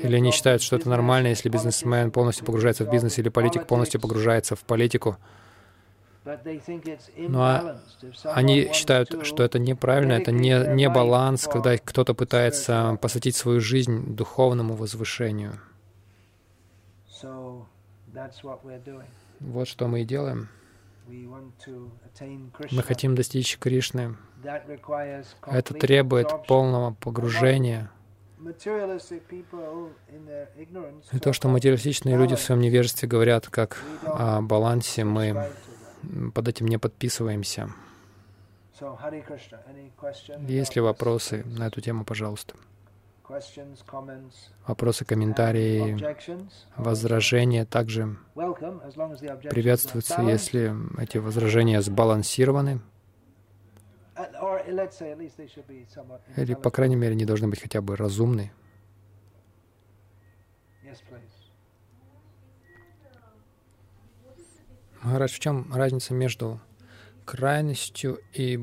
Или 0.02 0.16
они 0.16 0.32
считают, 0.32 0.60
что 0.60 0.76
это 0.76 0.88
нормально, 0.90 1.28
если 1.28 1.48
бизнесмен 1.48 2.10
полностью 2.10 2.44
погружается 2.44 2.84
в 2.84 2.90
бизнес 2.90 3.18
или 3.18 3.30
политик 3.30 3.66
полностью 3.66 4.00
погружается 4.00 4.54
в 4.54 4.64
политику. 4.64 5.16
Но 6.24 7.76
они 8.24 8.70
считают, 8.72 9.26
что 9.26 9.42
это 9.42 9.58
неправильно, 9.58 10.12
это 10.12 10.30
не, 10.30 10.74
не 10.74 10.88
баланс, 10.88 11.48
когда 11.48 11.76
кто-то 11.76 12.14
пытается 12.14 12.96
посвятить 13.00 13.34
свою 13.34 13.60
жизнь 13.60 14.14
духовному 14.14 14.74
возвышению. 14.74 15.58
Вот 19.40 19.68
что 19.68 19.88
мы 19.88 20.02
и 20.02 20.04
делаем. 20.04 20.48
Мы 22.70 22.82
хотим 22.82 23.14
достичь 23.14 23.58
Кришны. 23.58 24.16
Это 25.46 25.74
требует 25.74 26.46
полного 26.46 26.94
погружения. 26.94 27.90
И 31.12 31.18
то, 31.18 31.32
что 31.32 31.48
материалистичные 31.48 32.16
люди 32.16 32.34
в 32.34 32.40
своем 32.40 32.60
невежестве 32.60 33.08
говорят 33.08 33.48
как 33.48 33.82
о 34.04 34.40
балансе, 34.40 35.04
мы 35.04 35.50
под 36.34 36.48
этим 36.48 36.66
не 36.66 36.78
подписываемся. 36.78 37.70
Есть 40.48 40.76
ли 40.76 40.82
вопросы 40.82 41.44
на 41.44 41.66
эту 41.66 41.80
тему, 41.80 42.04
пожалуйста? 42.04 42.54
Вопросы, 44.66 45.04
комментарии, 45.04 45.96
возражения 46.76 47.64
также 47.64 48.16
приветствуются, 48.34 50.20
если 50.22 50.74
эти 51.00 51.18
возражения 51.18 51.80
сбалансированы. 51.80 52.80
Или, 56.36 56.54
по 56.54 56.70
крайней 56.70 56.96
мере, 56.96 57.12
они 57.12 57.24
должны 57.24 57.48
быть 57.48 57.62
хотя 57.62 57.80
бы 57.80 57.96
разумны. 57.96 58.52
Махарадж, 65.02 65.32
в 65.34 65.38
чем 65.40 65.72
разница 65.74 66.14
между 66.14 66.60
крайностью 67.24 68.20
и 68.32 68.56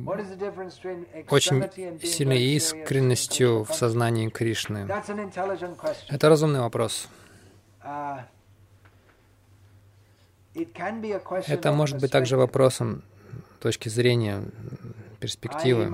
очень 1.30 1.64
сильной 2.02 2.42
искренностью 2.42 3.64
в 3.64 3.74
сознании 3.74 4.30
Кришны? 4.30 4.88
Это 6.08 6.30
разумный 6.30 6.60
вопрос. 6.62 7.08
Uh, 7.82 8.20
Это 11.48 11.72
может 11.72 12.00
быть 12.00 12.12
также 12.12 12.38
вопросом 12.38 13.04
точки 13.62 13.90
зрения, 13.90 14.44
перспективы. 15.20 15.90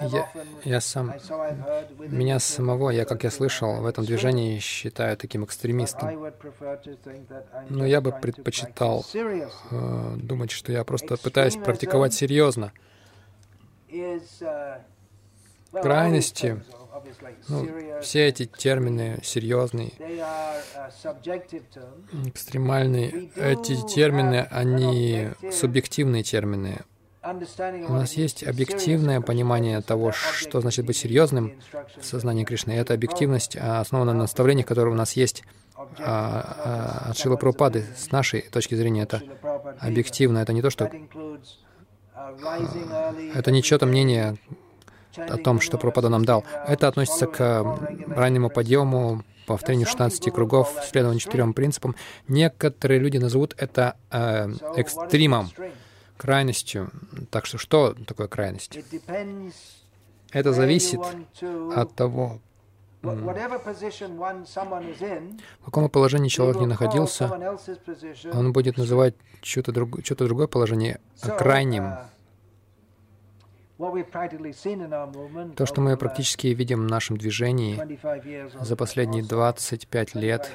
Я, 0.00 0.28
я 0.64 0.80
сам, 0.80 1.14
меня 1.98 2.38
самого, 2.38 2.90
я, 2.90 3.04
как 3.04 3.24
я 3.24 3.30
слышал, 3.30 3.80
в 3.80 3.86
этом 3.86 4.04
движении 4.04 4.58
считаю 4.58 5.16
таким 5.16 5.44
экстремистом. 5.44 6.32
Но 7.68 7.86
я 7.86 8.00
бы 8.00 8.12
предпочитал 8.12 9.04
э, 9.14 10.14
думать, 10.16 10.50
что 10.50 10.72
я 10.72 10.84
просто 10.84 11.16
пытаюсь 11.16 11.56
практиковать 11.56 12.12
серьезно. 12.12 12.72
Крайности, 15.72 16.62
ну, 17.48 17.68
все 18.00 18.26
эти 18.28 18.46
термины 18.46 19.20
серьезные, 19.22 19.92
экстремальные, 22.26 23.30
эти 23.36 23.76
термины, 23.86 24.46
они 24.50 25.30
субъективные 25.52 26.22
термины. 26.22 26.82
У 27.24 27.92
нас 27.94 28.12
есть 28.14 28.46
объективное 28.46 29.22
понимание 29.22 29.80
того, 29.80 30.12
что 30.12 30.60
значит 30.60 30.84
быть 30.84 30.98
серьезным 30.98 31.54
в 31.98 32.04
сознании 32.04 32.44
Кришны. 32.44 32.72
И 32.72 32.76
эта 32.76 32.92
объективность 32.92 33.56
а, 33.56 33.80
основана 33.80 34.12
на 34.12 34.20
наставлениях, 34.20 34.66
которые 34.66 34.92
у 34.92 34.96
нас 34.96 35.14
есть 35.14 35.42
а, 35.98 37.04
а, 37.06 37.10
от 37.10 37.18
Шила 37.18 37.36
Прабхупады. 37.36 37.86
С 37.96 38.10
нашей 38.10 38.42
точки 38.42 38.74
зрения 38.74 39.02
это 39.02 39.22
объективно. 39.80 40.38
Это 40.38 40.52
не 40.52 40.60
то, 40.60 40.68
что... 40.68 40.90
Это 43.34 43.50
не 43.50 43.62
чье-то 43.62 43.86
мнение 43.86 44.36
о 45.16 45.38
том, 45.38 45.60
что 45.60 45.78
Прабхупада 45.78 46.10
нам 46.10 46.26
дал. 46.26 46.44
Это 46.66 46.88
относится 46.88 47.26
к 47.26 47.78
раннему 48.08 48.50
подъему, 48.50 49.22
повторению 49.46 49.86
16 49.86 50.30
кругов, 50.30 50.74
следованию 50.90 51.20
четырем 51.20 51.54
принципам. 51.54 51.96
Некоторые 52.28 53.00
люди 53.00 53.16
назовут 53.16 53.54
это 53.56 53.96
э, 54.10 54.50
экстримом 54.76 55.50
крайностью. 56.16 56.90
Так 57.30 57.46
что 57.46 57.58
что 57.58 57.94
такое 58.06 58.28
крайность? 58.28 58.78
Это 60.32 60.52
зависит 60.52 61.00
от 61.74 61.94
того, 61.94 62.40
в 63.04 65.64
каком 65.64 65.90
положении 65.90 66.28
человек 66.28 66.60
не 66.60 66.66
находился, 66.66 67.58
он 68.32 68.52
будет 68.52 68.78
называть 68.78 69.14
что-то 69.42 69.72
друг, 69.72 70.04
что 70.04 70.24
другое 70.24 70.46
положение 70.46 71.00
крайним. 71.20 71.84
Uh, 71.84 72.06
То, 75.56 75.66
что 75.66 75.80
мы 75.80 75.96
практически 75.96 76.46
видим 76.48 76.86
в 76.86 76.90
нашем 76.90 77.18
движении 77.18 77.80
за 78.64 78.76
последние 78.76 79.24
25 79.24 80.14
лет, 80.14 80.48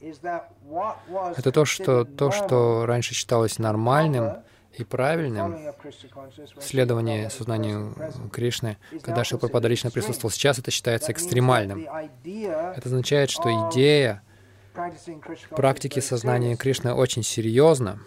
это 0.00 1.52
то, 1.52 1.64
что, 1.64 2.04
то, 2.04 2.30
что 2.30 2.86
раньше 2.86 3.14
считалось 3.14 3.58
нормальным 3.58 4.42
и 4.72 4.84
правильным, 4.84 5.56
следование 6.60 7.30
сознанию 7.30 7.94
Кришны, 8.32 8.76
когда 9.02 9.24
Шилпрапада 9.24 9.68
лично 9.68 9.90
присутствовал. 9.90 10.30
Сейчас 10.30 10.58
это 10.58 10.70
считается 10.70 11.12
экстремальным. 11.12 11.86
Это 12.24 12.82
означает, 12.84 13.30
что 13.30 13.50
идея 13.70 14.22
практики 15.50 16.00
сознания 16.00 16.56
Кришны 16.56 16.92
очень 16.92 17.22
серьезно 17.22 18.00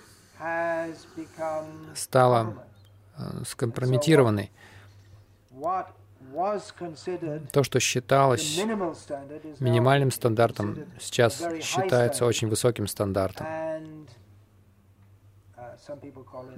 стала 1.96 2.66
э, 3.18 3.44
скомпрометированной. 3.46 4.52
То, 7.52 7.64
что 7.64 7.80
считалось 7.80 8.58
минимальным 9.60 10.12
стандартом, 10.12 10.86
сейчас 11.00 11.44
считается 11.62 12.26
очень 12.26 12.48
высоким 12.48 12.88
стандартом. 12.88 13.48
Uh, 13.48 14.10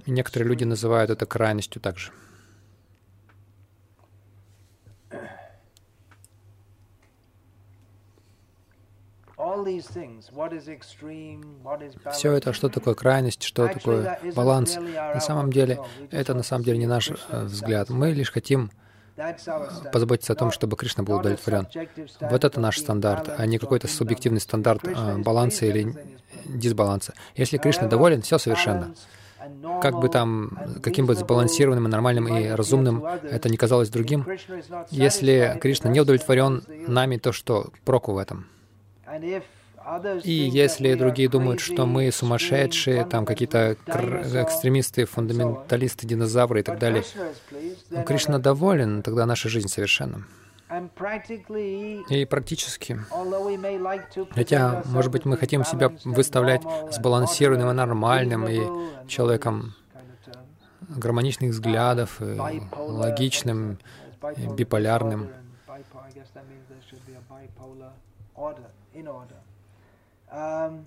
И 0.06 0.12
некоторые 0.12 0.50
люди 0.50 0.64
называют 0.64 1.12
это 1.12 1.26
крайностью 1.26 1.82
также. 1.82 2.12
Все 12.12 12.32
это, 12.34 12.54
что 12.54 12.70
такое 12.70 12.94
крайность, 12.94 13.44
что 13.44 13.68
такое 13.68 14.20
баланс, 14.36 14.76
на 14.76 15.20
самом 15.20 15.52
деле, 15.52 15.80
это 16.12 16.34
на 16.34 16.44
самом 16.44 16.64
деле 16.64 16.78
не 16.78 16.86
наш 16.86 17.10
э, 17.10 17.44
взгляд. 17.46 17.90
Мы 17.90 18.12
лишь 18.12 18.32
хотим 18.32 18.72
позаботиться 19.92 20.34
о 20.34 20.36
том, 20.36 20.52
чтобы 20.52 20.78
Кришна 20.78 21.04
был 21.04 21.16
удовлетворен. 21.18 21.68
Вот 22.20 22.44
это 22.44 22.60
наш 22.60 22.78
стандарт, 22.78 23.30
а 23.38 23.46
не 23.46 23.58
какой-то 23.58 23.88
субъективный 23.88 24.40
стандарт 24.40 24.82
а, 24.86 25.18
баланса 25.18 25.66
или 25.66 25.96
дисбаланса. 26.46 27.14
Если 27.36 27.58
Кришна 27.58 27.88
доволен, 27.88 28.22
все 28.22 28.38
совершенно. 28.38 28.94
Как 29.82 30.00
бы 30.00 30.08
там, 30.10 30.52
каким 30.84 31.08
бы 31.08 31.16
сбалансированным, 31.16 31.88
и 31.88 31.90
нормальным 31.90 32.28
и 32.28 32.50
разумным 32.50 33.04
это 33.06 33.50
не 33.50 33.58
казалось 33.58 33.90
другим, 33.90 34.26
если 34.92 35.58
Кришна 35.60 35.90
не 35.90 36.00
удовлетворен 36.00 36.64
нами, 36.88 37.18
то 37.18 37.32
что 37.32 37.72
проку 37.84 38.14
в 38.14 38.18
этом? 38.18 38.48
И 40.24 40.32
если 40.32 40.94
другие 40.94 41.30
думают, 41.30 41.60
что 41.60 41.86
мы 41.86 42.12
сумасшедшие, 42.12 43.06
там 43.06 43.26
какие-то 43.26 43.76
экстремисты, 43.86 45.06
фундаменталисты, 45.06 46.08
динозавры 46.08 46.60
и 46.60 46.64
так 46.64 46.80
далее, 46.80 47.04
но 47.90 48.04
Кришна 48.04 48.40
доволен, 48.40 49.02
тогда 49.02 49.26
наша 49.26 49.50
жизнь 49.50 49.68
совершенна. 49.68 50.26
И 52.10 52.26
практически, 52.26 52.98
хотя, 54.32 54.84
может 54.86 55.12
быть, 55.12 55.26
мы 55.26 55.36
хотим 55.36 55.66
себя 55.66 55.92
выставлять 56.06 56.62
сбалансированным 56.92 57.70
и 57.70 57.74
нормальным, 57.74 58.48
и 58.48 58.62
человеком 59.08 59.74
гармоничных 60.88 61.52
взглядов, 61.52 62.22
логичным, 62.22 63.80
и 64.38 64.48
биполярным, 70.32 70.86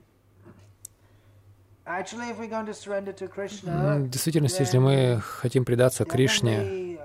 в 4.05 4.11
действительности, 4.11 4.63
если 4.63 4.79
мы 4.79 5.21
хотим 5.21 5.65
предаться 5.65 6.05
Кришне, 6.05 6.99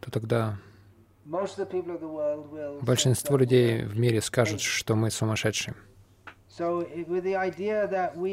то 0.00 0.10
тогда 0.10 0.58
большинство 2.82 3.36
людей 3.36 3.84
в 3.84 3.98
мире 3.98 4.20
скажут, 4.20 4.60
что 4.60 4.96
мы 4.96 5.10
сумасшедшие. 5.10 5.74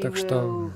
Так 0.02 0.16
что 0.16 0.70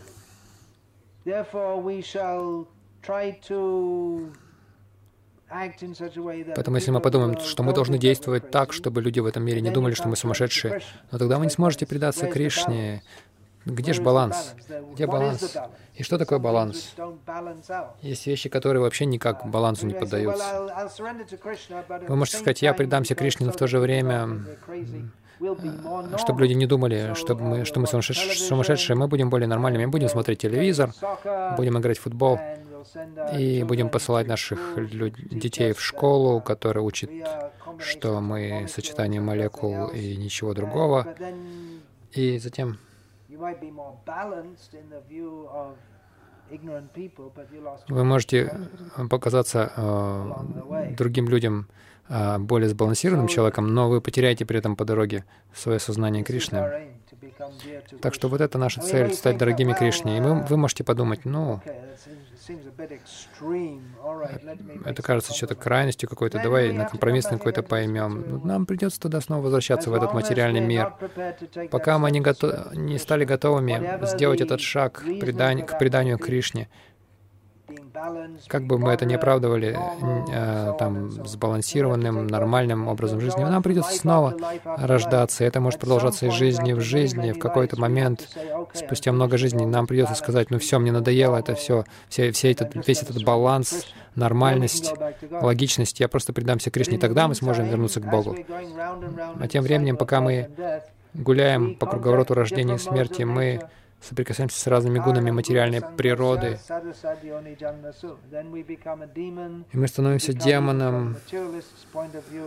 Поэтому 5.53 6.77
если 6.77 6.91
мы 6.91 7.01
подумаем, 7.01 7.39
что 7.41 7.63
мы 7.63 7.73
должны 7.75 7.99
действовать 7.99 8.51
так, 8.51 8.73
чтобы 8.73 9.03
люди 9.03 9.21
в 9.21 9.27
этом 9.27 9.45
мире 9.45 9.61
не 9.61 9.71
думали, 9.71 9.95
что 9.95 10.09
мы 10.09 10.17
сумасшедшие, 10.17 10.81
но 11.11 11.19
тогда 11.19 11.39
вы 11.39 11.47
не 11.47 11.51
сможете 11.51 11.87
предаться 11.87 12.27
Кришне, 12.27 13.03
где 13.65 13.93
же 13.93 14.03
баланс? 14.03 14.55
Где 14.95 15.07
баланс? 15.07 15.57
И 15.95 16.03
что 16.03 16.19
такое 16.19 16.39
баланс? 16.39 16.95
Есть 18.01 18.27
вещи, 18.27 18.49
которые 18.49 18.83
вообще 18.83 19.05
никак 19.07 19.47
балансу 19.49 19.87
не 19.87 19.95
поддаются. 19.95 20.89
Вы 22.09 22.17
можете 22.17 22.39
сказать, 22.39 22.63
я 22.63 22.75
предамся 22.75 23.15
Кришне, 23.15 23.47
но 23.47 23.53
в 23.53 23.57
то 23.57 23.67
же 23.67 23.79
время, 23.79 24.45
чтобы 26.19 26.41
люди 26.41 26.55
не 26.55 26.67
думали, 26.67 27.15
чтобы 27.15 27.43
мы, 27.43 27.65
что 27.65 27.79
мы 27.79 27.87
сумасшедшие, 27.87 28.97
мы 28.97 29.07
будем 29.07 29.31
более 29.31 29.47
нормальными, 29.47 29.85
мы 29.85 29.93
будем 29.93 30.09
смотреть 30.09 30.41
телевизор, 30.41 30.93
будем 31.57 31.79
играть 31.79 31.99
в 31.99 32.03
футбол, 32.03 32.41
и 33.35 33.65
будем 33.65 33.89
посылать 33.89 34.27
наших 34.27 34.61
детей 35.31 35.73
в 35.73 35.81
школу, 35.81 36.41
которая 36.41 36.85
учит, 36.85 37.11
что 37.79 38.21
мы 38.21 38.67
сочетание 38.69 39.21
молекул 39.21 39.89
и 39.89 40.17
ничего 40.17 40.55
другого. 40.55 41.15
И 42.13 42.39
затем 42.39 42.79
вы 47.89 48.05
можете 48.05 48.69
показаться 49.09 49.73
э, 49.75 50.95
другим 50.97 51.29
людям 51.29 51.67
э, 52.09 52.39
более 52.39 52.69
сбалансированным 52.69 53.29
человеком, 53.29 53.75
но 53.75 53.89
вы 53.89 54.01
потеряете 54.01 54.45
при 54.45 54.59
этом 54.59 54.77
по 54.77 54.85
дороге 54.85 55.25
свое 55.55 55.79
сознание 55.79 56.25
Кришны. 56.25 56.93
Так 58.01 58.15
что 58.15 58.29
вот 58.29 58.41
это 58.41 58.59
наша 58.59 58.81
цель— 58.81 59.13
стать 59.15 59.39
дорогими 59.39 59.73
Кришне. 59.73 60.19
И 60.19 60.21
вы, 60.21 60.43
вы 60.43 60.57
можете 60.57 60.85
подумать, 60.85 61.25
ну, 61.25 61.61
это 64.85 65.03
кажется 65.03 65.35
что-то 65.35 65.55
крайностью 65.55 66.09
какой-то, 66.09 66.41
давай 66.43 66.73
на 66.73 66.87
компромисс 66.87 67.31
на 67.31 67.39
какой-то 67.39 67.63
поймем. 67.63 68.41
Нам 68.45 68.67
придется 68.67 69.01
туда 69.01 69.21
снова 69.21 69.43
возвращаться 69.43 69.91
в 69.91 69.95
этот 69.95 70.13
материальный 70.15 70.61
мир. 70.61 70.95
Пока 71.71 71.99
мы 71.99 72.11
не, 72.11 72.21
готов... 72.21 72.73
не 72.75 72.99
стали 72.99 73.25
готовыми 73.25 74.05
сделать 74.07 74.41
этот 74.41 74.61
шаг 74.61 74.95
к, 74.95 75.21
предань... 75.21 75.65
к 75.65 75.79
преданию 75.79 76.19
Кришне, 76.19 76.69
как 78.49 78.65
бы 78.65 78.79
мы 78.79 78.93
это 78.93 79.05
ни 79.05 79.15
оправдывали 79.15 79.77
э, 80.33 80.73
там, 80.79 81.11
сбалансированным, 81.11 82.27
нормальным 82.27 82.89
образом 82.89 83.21
жизни, 83.21 83.43
нам 83.43 83.63
придется 83.63 83.95
снова 83.97 84.37
рождаться. 84.65 85.45
Это 85.45 85.61
может 85.61 85.81
продолжаться 85.81 86.27
из 86.27 86.33
жизни 86.33 86.73
в 86.73 86.81
жизни. 86.81 87.33
В 87.33 87.39
какой-то 87.39 87.79
момент, 87.79 88.29
спустя 88.73 89.13
много 89.13 89.37
жизней, 89.37 89.67
нам 89.67 89.87
придется 89.87 90.15
сказать, 90.15 90.51
ну 90.51 90.59
все, 90.59 90.79
мне 90.79 90.93
надоело 90.93 91.37
это 91.37 91.55
все, 91.55 91.85
все, 92.09 92.33
все 92.33 92.53
этот, 92.53 92.87
весь 92.87 93.03
этот 93.03 93.23
баланс, 93.25 93.87
нормальность, 94.15 94.95
логичность. 95.31 96.01
Я 96.01 96.09
просто 96.09 96.33
предамся 96.33 96.71
Кришне, 96.71 96.99
тогда 96.99 97.29
мы 97.29 97.35
сможем 97.35 97.67
вернуться 97.67 98.01
к 98.01 98.11
Богу. 98.11 98.37
А 99.39 99.49
тем 99.49 99.63
временем, 99.63 99.97
пока 99.97 100.21
мы 100.21 100.51
гуляем 101.15 101.75
по 101.75 101.87
круговороту 101.87 102.35
рождения 102.35 102.77
и 102.77 102.79
смерти, 102.79 103.23
мы 103.23 103.61
соприкасаемся 104.03 104.59
с 104.59 104.67
разными 104.67 104.99
гунами 104.99 105.31
материальной 105.31 105.81
природы, 105.81 106.59
и 109.73 109.79
мы 109.79 109.89
становимся 109.89 110.33
демоном. 110.33 111.17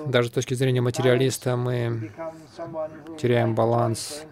Даже 0.05 0.29
с 0.29 0.31
точки 0.31 0.53
зрения 0.53 0.81
материалиста 0.81 1.55
мы 1.55 2.11
теряем 3.17 3.55
баланс. 3.55 4.23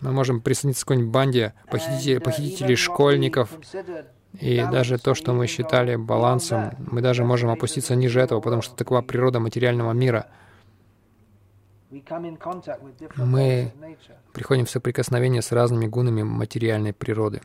Мы 0.00 0.12
можем 0.12 0.40
присоединиться 0.40 0.84
к 0.84 0.88
какой-нибудь 0.88 1.12
банде 1.12 1.54
похитителей, 1.70 2.20
похитителей 2.20 2.76
школьников, 2.76 3.50
и 4.40 4.64
даже 4.72 4.98
то, 4.98 5.14
что 5.14 5.34
мы 5.34 5.46
считали 5.46 5.96
балансом, 5.96 6.70
мы 6.90 7.02
даже 7.02 7.22
можем 7.22 7.50
опуститься 7.50 7.94
ниже 7.94 8.20
этого, 8.20 8.40
потому 8.40 8.62
что 8.62 8.74
такова 8.74 9.02
природа 9.02 9.40
материального 9.40 9.92
мира— 9.92 10.26
мы 13.16 13.72
приходим 14.32 14.64
в 14.64 14.70
соприкосновение 14.70 15.42
с 15.42 15.52
разными 15.52 15.86
гунами 15.86 16.22
материальной 16.22 16.94
природы. 16.94 17.42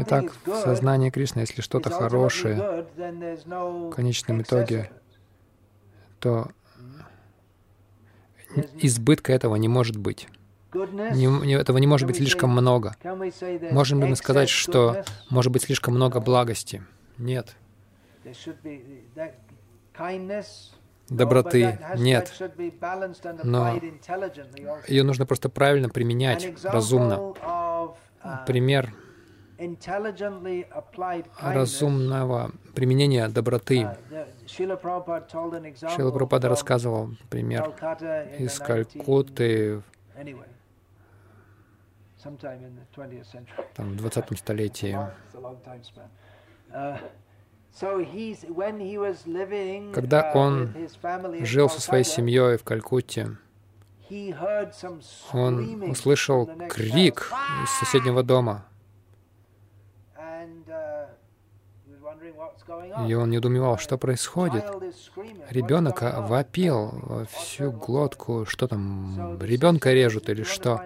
Итак, 0.00 0.32
в 0.44 0.54
сознании 0.56 1.10
Кришны, 1.10 1.40
если 1.40 1.62
что-то 1.62 1.90
хорошее, 1.90 2.86
в 2.96 3.90
конечном 3.90 4.42
итоге, 4.42 4.90
то 6.18 6.50
избытка 8.80 9.32
этого 9.32 9.54
не 9.56 9.68
может 9.68 9.96
быть. 9.96 10.28
Не, 10.74 11.26
не, 11.46 11.54
этого 11.54 11.78
не 11.78 11.86
может 11.86 12.08
быть 12.08 12.16
слишком 12.16 12.50
много. 12.50 12.96
Можем 13.70 14.00
ли 14.00 14.08
мы 14.08 14.16
сказать, 14.16 14.48
что 14.48 15.04
может 15.30 15.52
быть 15.52 15.62
слишком 15.62 15.94
много 15.94 16.18
благости? 16.18 16.82
Нет. 17.18 17.56
Доброты 21.08 21.78
нет. 21.96 22.32
Но 23.44 23.80
ее 24.88 25.02
нужно 25.02 25.26
просто 25.26 25.48
правильно 25.48 25.88
применять, 25.88 26.52
разумно. 26.64 27.34
Пример 28.46 28.92
разумного 31.40 32.52
применения 32.74 33.28
доброты. 33.28 33.88
Шила 34.46 34.76
Прабхупада 34.76 36.48
рассказывал 36.48 37.10
пример 37.30 37.68
из 38.38 38.58
Калькутты 38.58 39.82
там, 43.74 43.92
в 43.92 43.96
20 43.96 44.38
столетии. 44.38 44.98
Когда 49.94 50.32
он 50.34 50.74
жил 51.40 51.70
со 51.70 51.80
своей 51.80 52.04
семьей 52.04 52.56
в 52.58 52.64
Калькутте, 52.64 53.36
он 55.32 55.82
услышал 55.90 56.50
крик 56.68 57.32
из 57.64 57.70
соседнего 57.70 58.22
дома. 58.22 58.66
И 63.08 63.14
он 63.14 63.30
недоумевал, 63.30 63.78
что 63.78 63.96
происходит. 63.96 64.64
Ребенок 65.50 66.02
вопил 66.02 66.90
во 66.92 67.24
всю 67.24 67.72
глотку, 67.72 68.44
что 68.46 68.68
там, 68.68 69.38
ребенка 69.40 69.92
режут 69.92 70.28
или 70.28 70.42
что. 70.42 70.82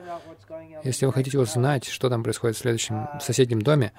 Если 0.84 1.06
вы 1.06 1.12
хотите 1.12 1.38
узнать, 1.38 1.86
что 1.86 2.08
там 2.08 2.22
происходит 2.22 2.56
в 2.56 2.60
следующем 2.60 3.08
в 3.18 3.22
соседнем 3.22 3.60
доме, 3.60 3.92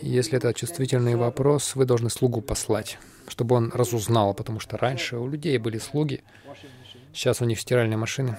если 0.00 0.38
это 0.38 0.54
чувствительный 0.54 1.16
вопрос, 1.16 1.74
вы 1.74 1.84
должны 1.84 2.10
слугу 2.10 2.40
послать, 2.40 2.98
чтобы 3.28 3.56
он 3.56 3.70
разузнал, 3.72 4.34
потому 4.34 4.60
что 4.60 4.76
раньше 4.76 5.16
у 5.16 5.28
людей 5.28 5.58
были 5.58 5.78
слуги, 5.78 6.22
сейчас 7.12 7.40
у 7.40 7.44
них 7.44 7.60
стиральные 7.60 7.96
машины 7.96 8.36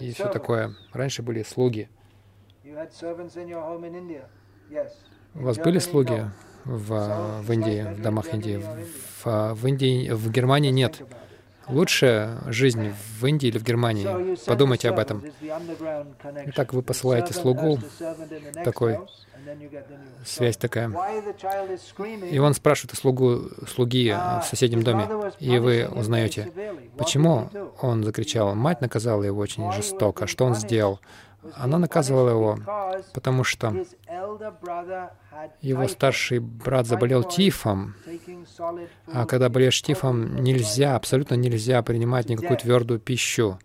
и 0.00 0.12
все 0.12 0.28
такое. 0.28 0.74
Раньше 0.92 1.22
были 1.22 1.42
слуги. 1.42 1.88
У 5.34 5.42
вас 5.42 5.58
были 5.58 5.78
слуги 5.78 6.24
в, 6.64 7.42
в 7.42 7.52
Индии, 7.52 7.94
в 7.94 8.02
домах 8.02 8.32
Индии? 8.32 8.62
В, 9.22 9.54
в 9.54 9.66
Индии, 9.66 10.10
в 10.10 10.30
Германии 10.30 10.70
нет. 10.70 11.02
Лучшая 11.68 12.38
жизнь 12.46 12.92
в 13.18 13.26
Индии 13.26 13.48
или 13.48 13.58
в 13.58 13.62
Германии? 13.62 14.36
Подумайте 14.46 14.88
об 14.88 14.98
этом. 14.98 15.24
Итак, 16.46 16.72
вы 16.72 16.82
посылаете 16.82 17.32
слугу, 17.32 17.78
такой 18.64 18.98
связь 20.24 20.56
такая. 20.56 20.90
И 22.30 22.38
он 22.38 22.54
спрашивает 22.54 22.96
слугу, 22.96 23.50
слуги 23.68 24.10
в 24.12 24.44
соседнем 24.44 24.82
доме, 24.82 25.08
и 25.38 25.58
вы 25.58 25.88
узнаете, 25.88 26.52
почему 26.96 27.48
он 27.80 28.04
закричал. 28.04 28.54
Мать 28.54 28.80
наказала 28.80 29.22
его 29.22 29.40
очень 29.40 29.70
жестоко. 29.72 30.26
Что 30.26 30.44
он 30.44 30.54
сделал? 30.54 31.00
Она 31.54 31.78
наказывала 31.78 32.30
его, 32.30 32.58
потому 33.14 33.42
что 33.42 33.74
его 35.60 35.88
старший 35.88 36.38
брат 36.38 36.86
заболел 36.86 37.24
тифом, 37.24 37.96
а 39.12 39.26
когда 39.26 39.48
болеешь 39.48 39.82
тифом, 39.82 40.36
нельзя, 40.36 40.94
абсолютно 40.94 41.34
нельзя 41.34 41.82
принимать 41.82 42.28
никакую 42.28 42.58
твердую 42.58 43.00
пищу. 43.00 43.58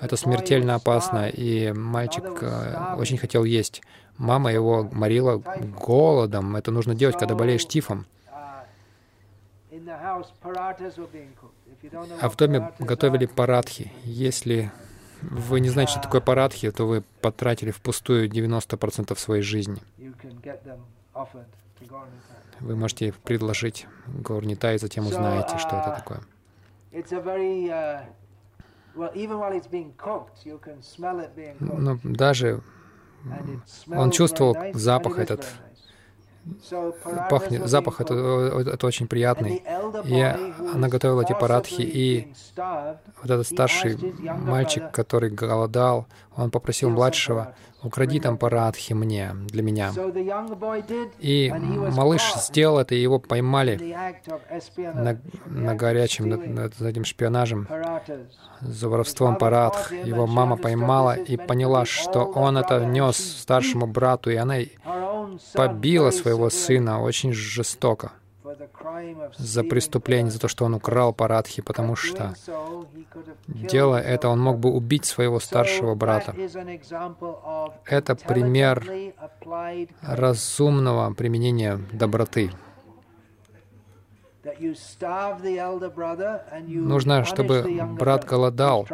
Это 0.00 0.16
смертельно 0.16 0.74
опасно, 0.74 1.28
и 1.28 1.72
мальчик 1.72 2.24
э, 2.40 2.94
очень 2.96 3.16
хотел 3.16 3.44
есть. 3.44 3.82
Мама 4.18 4.52
его 4.52 4.82
морила 4.92 5.38
голодом. 5.38 6.56
Это 6.56 6.70
нужно 6.72 6.94
делать, 6.94 7.16
когда 7.18 7.34
болеешь 7.34 7.66
тифом. 7.66 8.04
А 12.20 12.28
в 12.28 12.36
доме 12.36 12.72
готовили 12.80 13.26
парадхи. 13.26 13.92
Если 14.02 14.70
вы 15.22 15.60
не 15.60 15.68
знаете, 15.68 15.92
что 15.92 16.00
такое 16.02 16.20
парадхи, 16.20 16.70
то 16.70 16.86
вы 16.86 17.02
потратили 17.20 17.70
впустую 17.70 18.28
90% 18.28 19.16
своей 19.16 19.42
жизни. 19.42 19.80
Вы 22.60 22.74
можете 22.76 23.12
предложить 23.24 23.86
Гаурнита, 24.06 24.74
и 24.74 24.78
затем 24.78 25.06
узнаете, 25.06 25.58
что 25.58 25.76
это 25.76 25.94
такое. 25.96 26.20
Но 31.60 31.98
даже 32.02 32.62
он 33.88 34.10
чувствовал 34.10 34.56
запах 34.74 35.18
этот, 35.18 35.46
пахнет, 37.28 37.68
запах 37.68 38.00
это, 38.00 38.14
это 38.14 38.86
очень 38.86 39.06
приятный. 39.06 39.62
И 40.04 40.20
она 40.20 40.88
готовила 40.88 41.22
эти 41.22 41.32
парадхи, 41.38 41.82
и 41.82 42.32
вот 42.56 43.30
этот 43.30 43.46
старший 43.46 43.98
мальчик, 44.18 44.90
который 44.90 45.30
голодал, 45.30 46.06
он 46.36 46.50
попросил 46.50 46.90
младшего, 46.90 47.54
укради 47.82 48.20
там 48.20 48.38
парадхи 48.38 48.92
мне, 48.92 49.32
для 49.34 49.62
меня. 49.62 49.92
И 51.18 51.52
малыш 51.52 52.22
сделал 52.36 52.78
это, 52.78 52.94
и 52.94 53.00
его 53.02 53.18
поймали 53.18 53.96
на, 54.76 55.18
на 55.46 55.74
горячем, 55.74 56.28
над, 56.28 56.46
над 56.46 56.80
этим 56.80 57.04
шпионажем, 57.04 57.68
за 58.60 58.88
воровством 58.88 59.36
парадх. 59.36 59.92
Его 59.92 60.26
мама 60.26 60.56
поймала 60.56 61.14
и 61.14 61.36
поняла, 61.36 61.84
что 61.84 62.24
он 62.24 62.58
это 62.58 62.84
нес 62.84 63.16
старшему 63.16 63.86
брату, 63.86 64.30
и 64.30 64.36
она 64.36 64.56
побила 65.54 66.10
своего 66.10 66.50
сына 66.50 67.00
очень 67.02 67.32
жестоко 67.32 68.12
за 69.36 69.62
преступление, 69.64 70.30
за 70.30 70.40
то, 70.40 70.48
что 70.48 70.64
он 70.64 70.74
украл 70.74 71.12
Парадхи, 71.12 71.62
потому 71.62 71.96
что, 71.96 72.34
делая 73.46 74.02
это, 74.02 74.28
он 74.28 74.40
мог 74.40 74.58
бы 74.58 74.70
убить 74.70 75.04
своего 75.04 75.40
старшего 75.40 75.94
брата. 75.94 76.34
Это 77.84 78.14
пример 78.16 78.84
разумного 80.02 81.14
применения 81.14 81.80
доброты. 81.92 82.50
Нужно, 86.66 87.24
чтобы 87.24 87.64
брат 87.98 88.24
голодал, 88.24 88.86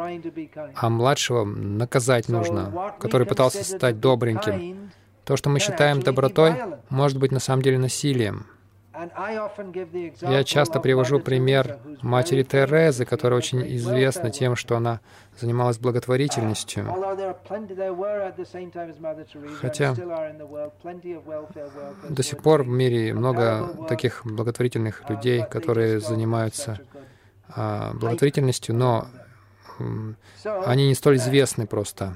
а 0.75 0.89
младшего 0.89 1.45
наказать 1.45 2.29
нужно, 2.29 2.93
который 2.99 3.27
пытался 3.27 3.63
стать 3.63 3.99
добреньким. 3.99 4.91
То, 5.23 5.37
что 5.37 5.49
мы 5.49 5.59
считаем 5.59 6.01
добротой, 6.01 6.55
может 6.89 7.17
быть 7.17 7.31
на 7.31 7.39
самом 7.39 7.61
деле 7.63 7.79
насилием. 7.79 8.45
Я 10.21 10.43
часто 10.43 10.79
привожу 10.79 11.19
пример 11.19 11.79
матери 12.01 12.43
Терезы, 12.43 13.05
которая 13.05 13.37
очень 13.37 13.61
известна 13.75 14.29
тем, 14.29 14.55
что 14.55 14.77
она 14.77 14.99
занималась 15.37 15.77
благотворительностью. 15.77 16.85
Хотя 19.59 19.95
до 22.09 22.23
сих 22.23 22.41
пор 22.41 22.63
в 22.63 22.67
мире 22.67 23.13
много 23.13 23.85
таких 23.87 24.21
благотворительных 24.25 25.09
людей, 25.09 25.43
которые 25.43 25.99
занимаются 25.99 26.79
а, 27.49 27.93
благотворительностью, 27.93 28.75
но 28.75 29.07
они 30.43 30.87
не 30.87 30.95
столь 30.95 31.17
известны 31.17 31.67
просто. 31.67 32.15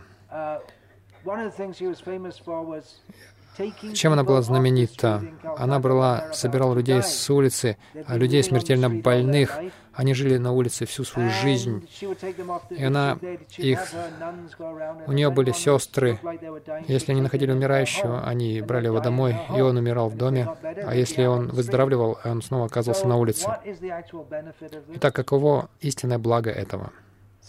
Чем 3.93 4.13
она 4.13 4.23
была 4.23 4.41
знаменита? 4.41 5.23
Она 5.57 5.79
брала, 5.79 6.31
собирала 6.33 6.73
людей 6.75 7.01
с 7.01 7.29
улицы, 7.29 7.77
а 8.05 8.17
людей 8.17 8.43
смертельно 8.43 8.89
больных. 8.89 9.57
Они 9.93 10.13
жили 10.13 10.37
на 10.37 10.53
улице 10.53 10.85
всю 10.85 11.03
свою 11.03 11.29
жизнь. 11.29 11.87
И 12.69 12.83
она 12.83 13.17
их... 13.57 13.79
У 15.07 15.11
нее 15.11 15.29
были 15.29 15.51
сестры. 15.51 16.19
Если 16.87 17.11
они 17.11 17.21
находили 17.21 17.51
умирающего, 17.51 18.23
они 18.25 18.61
брали 18.61 18.85
его 18.85 18.99
домой, 19.01 19.35
и 19.55 19.59
он 19.59 19.75
умирал 19.77 20.09
в 20.09 20.15
доме. 20.15 20.47
А 20.63 20.95
если 20.95 21.25
он 21.25 21.49
выздоравливал, 21.49 22.17
он 22.23 22.41
снова 22.41 22.67
оказывался 22.67 23.07
на 23.07 23.17
улице. 23.17 23.47
Итак, 24.95 25.13
каково 25.15 25.69
истинное 25.81 26.17
благо 26.17 26.49
этого? 26.49 26.91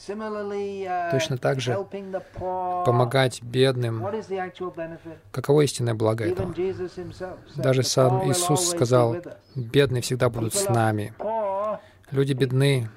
Uh, 0.09 1.11
Точно 1.11 1.37
так 1.37 1.61
же 1.61 1.77
помогать 2.39 3.43
бедным. 3.43 4.07
Каково 5.31 5.61
истинное 5.63 5.95
благо 5.95 6.25
этого? 6.25 6.55
Даже 7.57 7.83
сам 7.83 8.31
Иисус 8.31 8.71
сказал, 8.71 9.17
бедные 9.55 10.01
всегда 10.03 10.31
будут 10.31 10.55
с 10.55 10.69
нами. 10.69 11.13
Люди 12.11 12.33
бедны, 12.33 12.89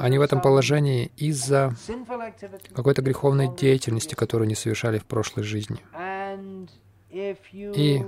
они 0.00 0.18
в 0.18 0.22
этом 0.22 0.40
положении 0.40 1.12
из-за 1.16 1.74
какой-то 2.74 3.02
греховной 3.02 3.54
деятельности, 3.54 4.14
которую 4.14 4.46
они 4.46 4.54
совершали 4.54 4.98
в 4.98 5.04
прошлой 5.04 5.42
жизни. 5.42 5.80
И 7.10 8.04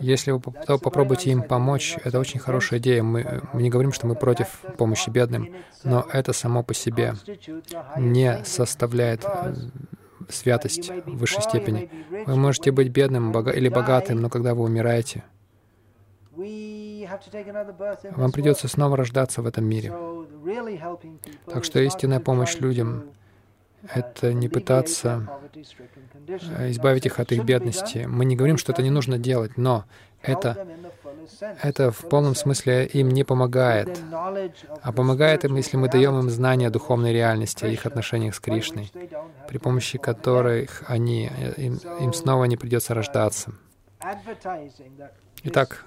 если 0.00 0.32
вы 0.32 0.40
попробуете 0.40 1.30
им 1.30 1.42
помочь, 1.42 1.96
это 2.04 2.18
очень 2.18 2.40
хорошая 2.40 2.80
идея. 2.80 3.02
Мы, 3.02 3.42
мы 3.52 3.62
не 3.62 3.70
говорим, 3.70 3.92
что 3.92 4.06
мы 4.06 4.14
против 4.14 4.60
помощи 4.76 5.10
бедным, 5.10 5.54
но 5.84 6.06
это 6.12 6.32
само 6.32 6.62
по 6.62 6.74
себе 6.74 7.14
не 7.96 8.42
составляет 8.44 9.24
э, 9.24 9.54
святость 10.28 10.90
в 10.90 11.18
высшей 11.18 11.42
степени. 11.42 11.90
Вы 12.26 12.36
можете 12.36 12.70
быть 12.70 12.88
бедным 12.88 13.32
или 13.32 13.68
богатым, 13.68 14.20
но 14.20 14.28
когда 14.28 14.54
вы 14.54 14.64
умираете, 14.64 15.24
вам 18.16 18.32
придется 18.32 18.68
снова 18.68 18.96
рождаться 18.96 19.42
в 19.42 19.46
этом 19.46 19.64
мире. 19.64 19.92
Так 21.46 21.64
что 21.64 21.80
истинная 21.80 22.20
помощь 22.20 22.56
людям 22.58 23.04
это 23.88 24.32
не 24.32 24.48
пытаться 24.48 25.28
э, 26.26 26.70
избавить 26.70 27.06
их 27.06 27.18
от 27.18 27.32
их 27.32 27.44
бедности. 27.44 28.06
Мы 28.08 28.24
не 28.24 28.36
говорим, 28.36 28.56
что 28.58 28.72
это 28.72 28.82
не 28.82 28.90
нужно 28.90 29.18
делать, 29.18 29.56
но 29.56 29.84
это, 30.22 30.66
это 31.62 31.90
в 31.90 32.08
полном 32.08 32.34
смысле 32.34 32.86
им 32.86 33.08
не 33.08 33.24
помогает, 33.24 34.00
а 34.82 34.92
помогает 34.92 35.44
им, 35.44 35.56
если 35.56 35.76
мы 35.76 35.88
даем 35.88 36.18
им 36.18 36.30
знания 36.30 36.70
духовной 36.70 37.12
реальности, 37.12 37.64
о 37.64 37.68
их 37.68 37.86
отношениях 37.86 38.34
с 38.34 38.40
Кришной, 38.40 38.92
при 39.48 39.58
помощи 39.58 39.98
которых 39.98 40.82
они, 40.86 41.30
э, 41.34 41.54
им, 41.56 41.80
им 42.00 42.12
снова 42.12 42.44
не 42.44 42.56
придется 42.56 42.94
рождаться. 42.94 43.52
Итак, 45.42 45.84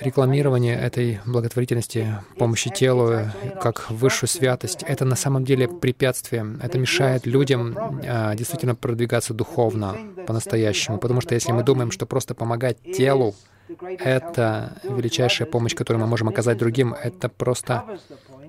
рекламирование 0.00 0.74
этой 0.74 1.20
благотворительности, 1.26 2.14
помощи 2.38 2.70
телу 2.70 3.20
как 3.60 3.90
высшую 3.90 4.28
святость, 4.28 4.82
это 4.82 5.04
на 5.04 5.16
самом 5.16 5.44
деле 5.44 5.68
препятствие. 5.68 6.46
Это 6.62 6.78
мешает 6.78 7.26
людям 7.26 7.76
а, 7.78 8.34
действительно 8.34 8.74
продвигаться 8.74 9.34
духовно 9.34 9.96
по-настоящему. 10.26 10.98
Потому 10.98 11.20
что 11.20 11.34
если 11.34 11.52
мы 11.52 11.62
думаем, 11.62 11.90
что 11.90 12.06
просто 12.06 12.34
помогать 12.34 12.78
телу— 12.82 13.34
это 13.98 14.78
величайшая 14.84 15.46
помощь, 15.46 15.74
которую 15.74 16.02
мы 16.02 16.08
можем 16.08 16.28
оказать 16.28 16.58
другим, 16.58 16.94
это 16.94 17.28
просто 17.28 17.84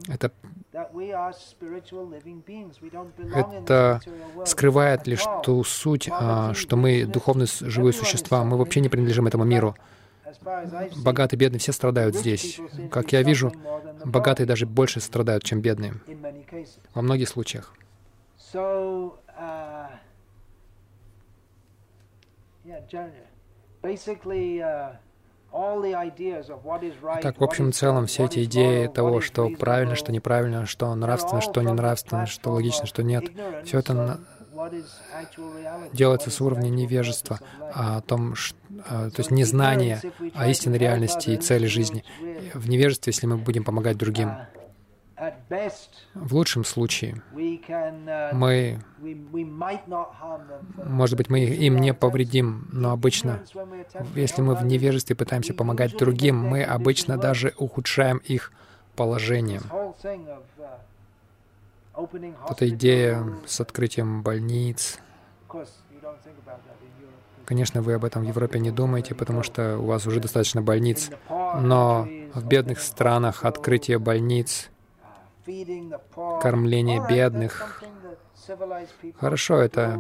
это, 0.08 0.32
это 3.34 4.00
скрывает 4.46 5.08
лишь 5.08 5.24
ту 5.44 5.64
суть, 5.64 6.10
а, 6.12 6.54
что 6.54 6.76
мы 6.76 7.06
духовные 7.06 7.48
живые 7.62 7.94
существа, 7.94 8.44
мы 8.44 8.58
вообще 8.58 8.80
не 8.80 8.90
принадлежим 8.90 9.26
этому 9.26 9.46
миру. 9.46 9.76
Богатые, 11.04 11.40
бедные, 11.40 11.60
все 11.60 11.72
страдают 11.72 12.16
здесь. 12.16 12.60
Как 12.92 13.12
я 13.14 13.24
вижу, 13.24 13.52
богатые 14.06 14.46
даже 14.46 14.68
больше 14.68 15.00
страдают, 15.00 15.44
чем 15.44 15.62
бедные. 15.62 15.96
Во 16.94 17.02
многих 17.02 17.30
случаях. 17.30 17.74
Basically, 23.82 24.60
uh, 24.60 24.98
так, 27.22 27.40
в 27.40 27.44
общем 27.44 27.72
целом, 27.74 28.06
все 28.06 28.26
эти 28.26 28.44
идеи 28.44 28.88
того, 28.88 29.22
что 29.22 29.50
правильно, 29.50 29.96
что 29.96 30.12
неправильно, 30.12 30.66
что 30.66 30.94
нравственно, 30.94 31.42
что 31.42 31.62
не 31.62 31.74
нравственно, 31.74 32.26
что 32.26 32.52
логично, 32.52 32.86
что 32.86 33.04
нет, 33.04 33.26
все 33.66 33.80
это 33.80 34.20
делается 35.94 36.32
с 36.32 36.42
уровня 36.42 36.70
невежества, 36.70 37.40
а 37.74 37.98
о 37.98 38.02
том, 38.02 38.36
что, 38.36 38.58
а, 38.88 39.10
то 39.10 39.20
есть 39.20 39.32
незнания 39.32 40.02
о 40.34 40.48
истинной 40.48 40.78
реальности 40.78 41.32
и 41.32 41.38
цели 41.38 41.66
жизни. 41.66 42.04
В 42.54 42.68
невежестве, 42.70 43.12
если 43.12 43.26
мы 43.26 43.38
будем 43.38 43.64
помогать 43.64 43.98
другим. 43.98 44.32
В 46.14 46.34
лучшем 46.34 46.64
случае 46.64 47.22
мы, 48.32 48.80
может 50.86 51.18
быть, 51.18 51.30
мы 51.30 51.42
им 51.42 51.78
не 51.78 51.94
повредим, 51.94 52.70
но 52.72 52.92
обычно, 52.92 53.44
если 54.16 54.42
мы 54.42 54.56
в 54.56 54.64
невежестве 54.64 55.16
пытаемся 55.16 55.54
помогать 55.54 55.98
другим, 55.98 56.38
мы 56.38 56.64
обычно 56.64 57.18
даже 57.18 57.54
ухудшаем 57.58 58.18
их 58.20 58.54
положение. 58.96 59.62
Эта 62.50 62.70
идея 62.70 63.26
с 63.46 63.60
открытием 63.60 64.24
больниц, 64.24 65.00
Конечно, 67.50 67.82
вы 67.82 67.94
об 67.94 68.06
этом 68.06 68.22
в 68.22 68.28
Европе 68.28 68.60
не 68.60 68.70
думаете, 68.70 69.16
потому 69.16 69.42
что 69.42 69.80
у 69.80 69.88
вас 69.88 70.06
уже 70.06 70.20
достаточно 70.20 70.62
больниц. 70.62 71.10
Но 71.30 72.08
в 72.36 72.46
бедных 72.46 72.80
странах 72.80 73.44
открытие 73.44 73.98
больниц, 73.98 74.70
кормление 76.42 77.06
бедных, 77.08 77.84
хорошо, 79.20 79.58
это 79.58 80.00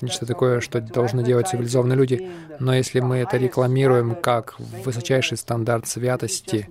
нечто 0.00 0.26
такое, 0.26 0.60
что 0.60 0.80
должны 0.80 1.22
делать 1.22 1.48
цивилизованные 1.48 1.96
люди. 1.96 2.30
Но 2.58 2.74
если 2.74 3.00
мы 3.00 3.18
это 3.18 3.36
рекламируем 3.36 4.14
как 4.14 4.58
высочайший 4.58 5.36
стандарт 5.36 5.86
святости, 5.86 6.68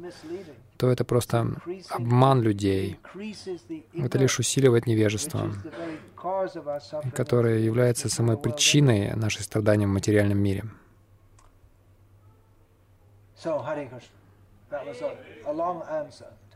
то 0.78 0.90
это 0.90 1.04
просто 1.04 1.56
обман 1.90 2.42
людей. 2.42 3.00
Это 3.94 4.18
лишь 4.18 4.40
усиливает 4.40 4.88
невежество, 4.88 5.52
которое 7.14 7.60
является 7.60 8.10
самой 8.10 8.38
причиной 8.38 9.14
наших 9.16 9.44
страданий 9.44 9.86
в 9.86 9.90
материальном 9.90 10.38
мире. 10.38 10.64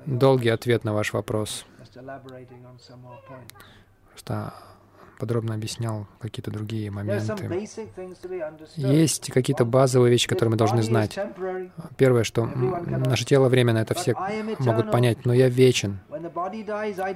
Долгий 0.06 0.50
ответ 0.50 0.84
на 0.84 0.94
ваш 0.94 1.14
вопрос. 1.14 1.66
Просто 4.10 4.54
подробно 5.20 5.54
объяснял 5.56 6.08
какие-то 6.20 6.52
другие 6.52 6.92
моменты. 6.92 7.68
Есть 8.76 9.32
какие-то 9.32 9.64
базовые 9.66 10.12
вещи, 10.12 10.28
которые 10.28 10.52
мы 10.52 10.58
должны 10.58 10.84
знать. 10.84 11.18
Первое, 11.98 12.24
что 12.24 12.46
наше 12.46 13.26
тело 13.26 13.48
временно, 13.48 13.78
это 13.78 13.94
все 13.94 14.16
могут 14.60 14.92
понять, 14.92 15.26
но 15.26 15.34
я 15.34 15.50
вечен. 15.50 16.00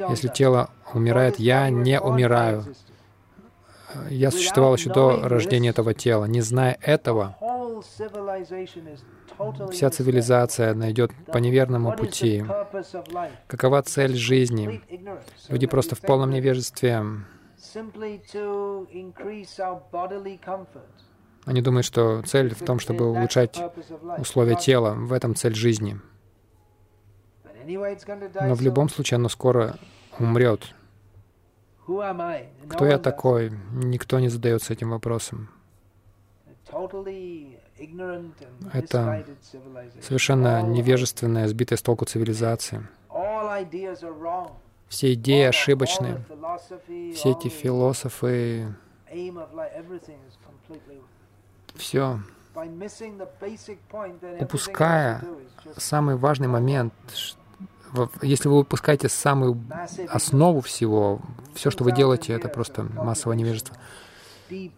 Если 0.09 0.29
тело 0.29 0.69
умирает, 0.93 1.39
я 1.39 1.69
не 1.69 1.99
умираю. 1.99 2.65
Я 4.09 4.31
существовал 4.31 4.75
еще 4.75 4.91
до 4.93 5.27
рождения 5.27 5.69
этого 5.69 5.93
тела. 5.93 6.25
Не 6.25 6.41
зная 6.41 6.77
этого, 6.81 7.35
вся 9.71 9.89
цивилизация 9.89 10.73
найдет 10.73 11.11
по 11.31 11.37
неверному 11.37 11.95
пути. 11.95 12.45
Какова 13.47 13.81
цель 13.81 14.15
жизни? 14.15 14.81
Люди 15.49 15.67
просто 15.67 15.95
в 15.95 16.01
полном 16.01 16.31
невежестве 16.31 17.03
они 21.47 21.61
думают, 21.61 21.85
что 21.85 22.21
цель 22.23 22.53
в 22.53 22.59
том, 22.59 22.77
чтобы 22.79 23.05
улучшать 23.05 23.57
условия 24.17 24.55
тела. 24.55 24.95
В 24.95 25.13
этом 25.13 25.33
цель 25.33 25.55
жизни. 25.55 25.97
Но 27.65 28.53
в 28.53 28.61
любом 28.61 28.89
случае 28.89 29.15
оно 29.15 29.29
скоро 29.29 29.77
умрет. 30.19 30.73
Кто 31.85 32.85
я 32.85 32.97
такой? 32.97 33.53
Никто 33.71 34.19
не 34.19 34.27
задается 34.27 34.73
этим 34.73 34.89
вопросом. 34.89 35.49
Это 38.73 39.25
совершенно 40.01 40.61
невежественная, 40.61 41.47
сбитая 41.47 41.77
с 41.77 41.81
толку 41.81 42.05
цивилизация. 42.05 42.89
Все 44.87 45.13
идеи 45.13 45.43
ошибочны. 45.43 46.23
Все 47.13 47.31
эти 47.31 47.49
философы, 47.49 48.73
все, 51.75 52.19
упуская 54.39 55.23
самый 55.77 56.15
важный 56.15 56.47
момент, 56.47 56.93
если 58.21 58.49
вы 58.49 58.59
упускаете 58.59 59.09
самую 59.09 59.61
основу 60.09 60.61
всего, 60.61 61.21
все, 61.53 61.69
что 61.71 61.83
вы 61.83 61.91
делаете, 61.91 62.33
это 62.33 62.49
просто 62.49 62.83
массовое 62.83 63.35
невежество. 63.35 63.75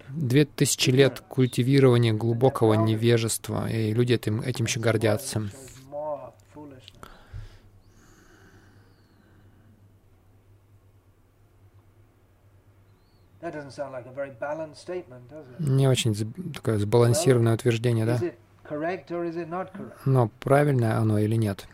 Две 0.10 0.46
тысячи 0.46 0.90
лет 0.90 1.22
культивирования 1.28 2.14
глубокого 2.14 2.74
невежества, 2.74 3.70
и 3.70 3.94
люди 3.94 4.14
этим, 4.14 4.42
этим 4.42 4.66
еще 4.66 4.80
гордятся. 4.80 5.44
Не 15.60 15.88
очень 15.88 16.14
такое 16.54 16.78
сбалансированное 16.78 17.56
утверждение, 17.56 18.06
да? 18.06 18.20
Но 20.06 20.30
правильное 20.40 20.98
оно 20.98 21.18
или 21.20 21.36
нет? 21.36 21.68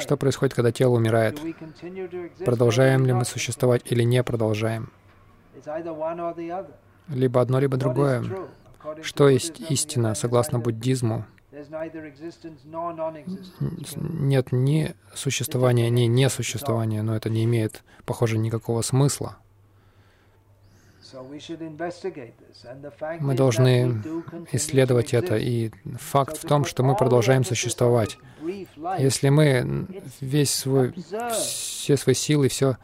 Что 0.00 0.16
происходит, 0.16 0.54
когда 0.54 0.70
тело 0.70 0.96
умирает? 0.96 1.40
Продолжаем 2.44 3.06
ли 3.06 3.12
мы 3.12 3.24
существовать 3.24 3.82
или 3.86 4.02
не 4.02 4.22
продолжаем? 4.22 4.92
Либо 7.08 7.40
одно, 7.40 7.58
либо 7.58 7.76
другое. 7.76 8.22
Что 9.02 9.28
есть 9.28 9.60
истина, 9.70 10.14
согласно 10.14 10.58
буддизму? 10.58 11.24
Нет 13.96 14.52
ни 14.52 14.94
существования, 15.14 15.90
ни 15.90 16.02
несуществования, 16.02 17.02
но 17.02 17.16
это 17.16 17.30
не 17.30 17.44
имеет, 17.44 17.82
похоже, 18.04 18.38
никакого 18.38 18.82
смысла. 18.82 19.38
Мы 23.20 23.34
должны 23.34 24.02
исследовать 24.52 25.14
это, 25.14 25.36
и 25.36 25.70
факт 25.98 26.36
в 26.36 26.46
том, 26.46 26.64
что 26.64 26.82
мы 26.82 26.96
продолжаем 26.96 27.44
существовать. 27.44 28.18
Если 28.98 29.28
мы 29.28 29.86
весь 30.20 30.54
свой, 30.54 30.92
все 31.32 31.96
свои 31.96 32.14
силы, 32.14 32.48
все 32.48 32.76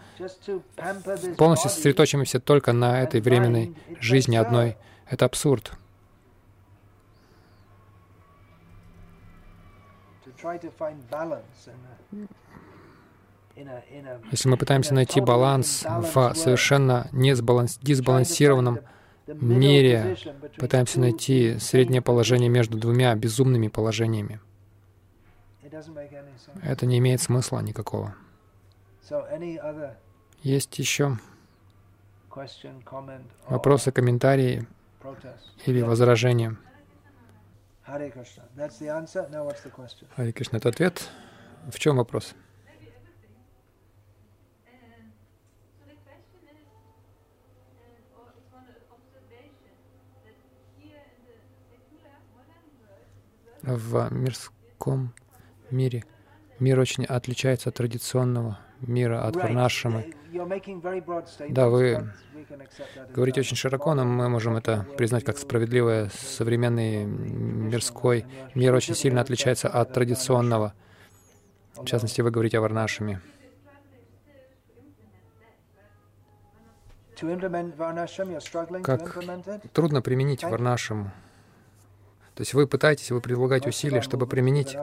полностью 1.37 1.71
сосредоточимся 1.71 2.41
только 2.41 2.73
на 2.73 3.03
этой 3.03 3.21
временной 3.21 3.75
жизни 4.01 4.37
одной, 4.37 4.77
это 5.09 5.25
абсурд. 5.27 5.73
Если 14.31 14.49
мы 14.49 14.57
пытаемся 14.57 14.95
найти 14.95 15.21
баланс 15.21 15.85
в 15.85 16.35
совершенно 16.35 17.09
дисбалансированном 17.13 18.81
мире, 19.27 20.17
пытаемся 20.59 21.01
найти 21.01 21.59
среднее 21.59 22.03
положение 22.03 22.49
между 22.49 22.79
двумя 22.79 23.15
безумными 23.15 23.69
положениями, 23.69 24.41
это 26.63 26.87
не 26.87 26.99
имеет 26.99 27.21
смысла 27.21 27.61
никакого. 27.61 28.15
Есть 30.43 30.79
еще 30.79 31.19
вопросы, 33.49 33.93
комментарии 33.93 34.67
или 35.67 35.81
возражения? 35.83 36.57
Харе 40.17 40.33
Кришна, 40.33 40.59
это 40.59 40.69
ответ. 40.71 41.09
В 41.71 41.79
чем 41.79 41.97
вопрос? 41.97 42.35
В 53.67 54.13
мирском 54.13 55.15
мире 55.71 56.05
мир 56.59 56.79
очень 56.79 57.07
отличается 57.07 57.71
от 57.71 57.77
традиционного 57.77 58.59
мира, 58.81 59.27
от 59.27 59.37
Варнашамы. 59.37 60.13
Да, 61.49 61.69
вы 61.69 62.11
говорите 63.15 63.41
очень 63.41 63.57
широко, 63.57 63.95
но 63.95 64.05
мы 64.05 64.29
можем 64.29 64.57
это 64.57 64.87
признать 64.99 65.25
как 65.25 65.39
справедливое. 65.39 66.11
Современный 66.13 67.07
мирской 67.07 68.27
мир 68.55 68.75
очень 68.75 68.95
сильно 68.95 69.23
отличается 69.23 69.69
от 69.69 69.95
традиционного. 69.95 70.75
В 71.75 71.87
частности, 71.87 72.21
вы 72.21 72.31
говорите 72.31 72.59
о 72.59 72.61
Варнашами. 72.61 73.23
Как 78.83 79.25
трудно 79.73 80.03
применить 80.03 80.43
Варнашаму. 80.43 81.11
То 82.35 82.41
есть 82.41 82.55
вы 82.55 82.67
пытаетесь, 82.67 83.11
вы 83.11 83.21
прилагаете 83.21 83.69
усилия, 83.69 84.01
чтобы 84.01 84.27
применить 84.27 84.77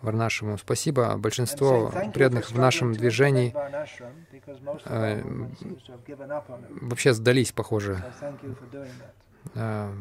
Варнашему. 0.00 0.58
Спасибо. 0.58 1.16
Большинство 1.16 1.92
преданных 2.14 2.50
в 2.50 2.58
нашем 2.58 2.92
движении 2.92 3.54
э, 4.84 5.22
вообще 6.80 7.12
сдались, 7.14 7.52
похоже. 7.52 8.04
Э, 9.54 9.92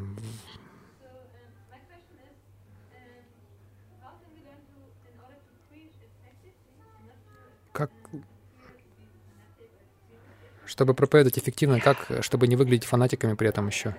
как 7.74 7.92
чтобы 10.66 10.94
проповедовать 10.94 11.40
эффективно, 11.40 11.80
как, 11.80 12.12
чтобы 12.22 12.48
не 12.48 12.56
выглядеть 12.56 12.86
фанатиками 12.86 13.34
при 13.34 13.48
этом 13.48 13.68
еще. 13.68 13.96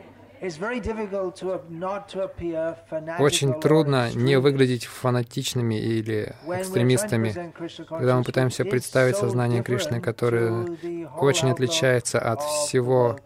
Очень 3.18 3.60
трудно 3.60 4.10
не 4.14 4.38
выглядеть 4.38 4.84
фанатичными 4.86 5.74
или 5.74 6.34
экстремистами, 6.46 7.52
когда 7.88 8.16
мы 8.16 8.24
пытаемся 8.24 8.64
представить 8.64 9.16
сознание 9.16 9.62
Кришны, 9.62 10.00
которое 10.00 10.66
очень 11.18 11.50
отличается 11.50 12.20
от 12.20 12.40
всего 12.42 13.18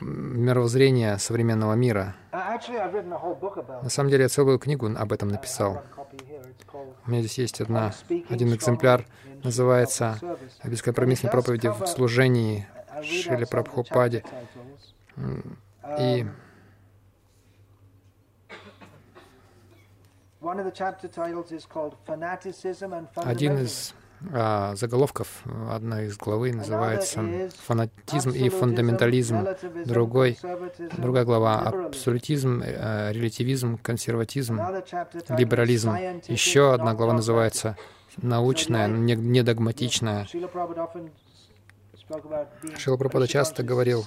мировоззрения 0.00 1.18
современного 1.18 1.74
мира. 1.74 2.14
На 2.32 3.90
самом 3.90 4.10
деле 4.10 4.22
я 4.24 4.28
целую 4.28 4.58
книгу 4.58 4.88
об 4.96 5.12
этом 5.12 5.28
написал. 5.28 5.82
У 7.06 7.10
меня 7.10 7.20
здесь 7.20 7.38
есть 7.38 7.60
одна, 7.60 7.92
один 8.28 8.54
экземпляр, 8.54 9.04
называется 9.42 10.18
«Бескомпромиссные 10.64 11.30
проповеди 11.30 11.68
в 11.68 11.86
служении 11.86 12.66
Шили 13.02 13.44
Прабхупади». 13.44 14.24
И 15.98 16.26
один 23.16 23.58
из 23.58 23.94
а, 24.32 24.74
заголовков 24.74 25.42
одной 25.70 26.06
из 26.06 26.16
главы 26.16 26.52
называется 26.52 27.22
«Фанатизм 27.66 28.30
и 28.30 28.48
фундаментализм». 28.48 29.46
Другой, 29.84 30.38
другая 30.96 31.24
глава 31.24 31.58
«Абсолютизм, 31.60 32.62
э, 32.64 33.12
релятивизм, 33.12 33.78
консерватизм, 33.78 34.60
либерализм». 35.28 35.94
Еще 36.28 36.72
одна 36.72 36.94
глава 36.94 37.14
называется 37.14 37.76
«Научная, 38.16 38.88
недогматичная». 38.88 40.26
Шила 42.78 42.96
Прабхупада 42.96 43.26
часто 43.26 43.62
говорил 43.64 44.04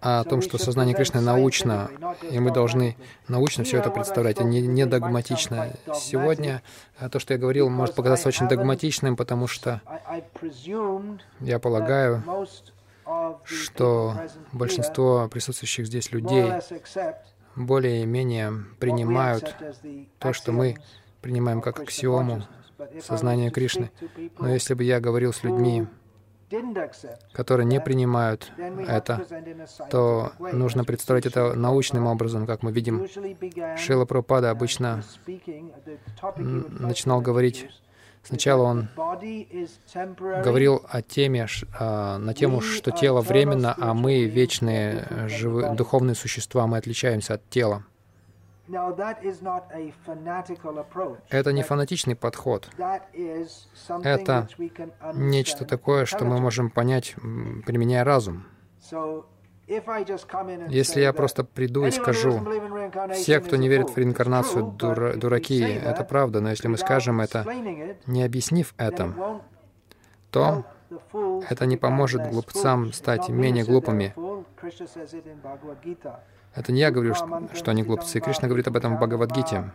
о 0.00 0.24
том, 0.24 0.40
что 0.40 0.56
сознание 0.56 0.94
Кришны 0.94 1.20
научно, 1.20 1.90
и 2.22 2.38
мы 2.38 2.50
должны 2.50 2.96
научно 3.28 3.64
все 3.64 3.78
это 3.78 3.90
представлять, 3.90 4.40
а 4.40 4.44
не, 4.44 4.62
не 4.62 4.86
догматично. 4.86 5.72
Сегодня 5.94 6.62
э, 6.98 7.08
то, 7.10 7.18
что 7.18 7.34
я 7.34 7.38
говорил, 7.38 7.68
может 7.68 7.94
показаться 7.94 8.28
очень 8.28 8.48
догматичным, 8.48 9.14
потому 9.16 9.46
что 9.46 9.82
я 11.40 11.58
полагаю, 11.58 12.22
что 13.44 14.14
большинство 14.52 15.28
присутствующих 15.28 15.86
здесь 15.86 16.12
людей 16.12 16.50
более-менее 17.56 18.52
принимают 18.78 19.54
то, 20.18 20.32
что 20.32 20.52
мы 20.52 20.76
принимаем 21.20 21.60
как 21.60 21.80
аксиому 21.80 22.44
сознания 23.02 23.50
Кришны. 23.50 23.90
Но 24.38 24.48
если 24.48 24.74
бы 24.74 24.84
я 24.84 25.00
говорил 25.00 25.32
с 25.32 25.42
людьми, 25.42 25.86
которые 27.32 27.66
не 27.66 27.80
принимают 27.80 28.52
это, 28.86 29.26
то 29.90 30.32
нужно 30.52 30.84
представить 30.84 31.26
это 31.26 31.54
научным 31.54 32.06
образом, 32.06 32.46
как 32.46 32.62
мы 32.62 32.72
видим. 32.72 33.06
Шила 33.76 34.04
Прабхупада 34.04 34.50
обычно 34.50 35.02
начинал 36.36 37.20
говорить 37.20 37.68
Сначала 38.22 38.62
он 38.64 38.88
говорил 40.44 40.84
о 40.88 41.00
теме, 41.02 41.46
а, 41.78 42.18
на 42.18 42.34
тему, 42.34 42.60
что 42.60 42.90
тело 42.90 43.22
временно, 43.22 43.74
а 43.78 43.94
мы 43.94 44.24
вечные 44.24 45.28
живые, 45.28 45.72
духовные 45.74 46.14
существа, 46.14 46.66
мы 46.66 46.76
отличаемся 46.76 47.34
от 47.34 47.48
тела. 47.48 47.84
Это 51.30 51.52
не 51.52 51.62
фанатичный 51.62 52.14
подход. 52.14 52.68
Это 54.04 54.48
нечто 55.14 55.64
такое, 55.64 56.04
что 56.04 56.24
мы 56.24 56.38
можем 56.38 56.70
понять, 56.70 57.14
применяя 57.66 58.04
разум. 58.04 58.46
Если 60.68 61.00
я 61.02 61.12
просто 61.12 61.44
приду 61.44 61.84
и 61.84 61.90
скажу, 61.90 62.40
все, 63.12 63.40
кто 63.40 63.56
не 63.56 63.68
верит 63.68 63.90
в 63.90 63.98
реинкарнацию, 63.98 64.64
дура, 64.64 65.14
дураки, 65.14 65.60
это 65.60 66.04
правда, 66.04 66.40
но 66.40 66.50
если 66.50 66.68
мы 66.68 66.78
скажем 66.78 67.20
это, 67.20 67.44
не 68.06 68.22
объяснив 68.22 68.74
это, 68.78 69.42
то 70.30 70.64
это 71.48 71.66
не 71.66 71.76
поможет 71.76 72.30
глупцам 72.30 72.92
стать 72.92 73.28
менее 73.28 73.64
глупыми. 73.64 74.14
Это 76.54 76.72
не 76.72 76.80
я 76.80 76.90
говорю, 76.90 77.14
что, 77.14 77.48
что 77.54 77.70
они 77.70 77.82
глупцы. 77.82 78.20
Кришна 78.20 78.48
говорит 78.48 78.66
об 78.68 78.76
этом 78.76 78.96
в 78.96 78.98
Бхагавадгите. 78.98 79.70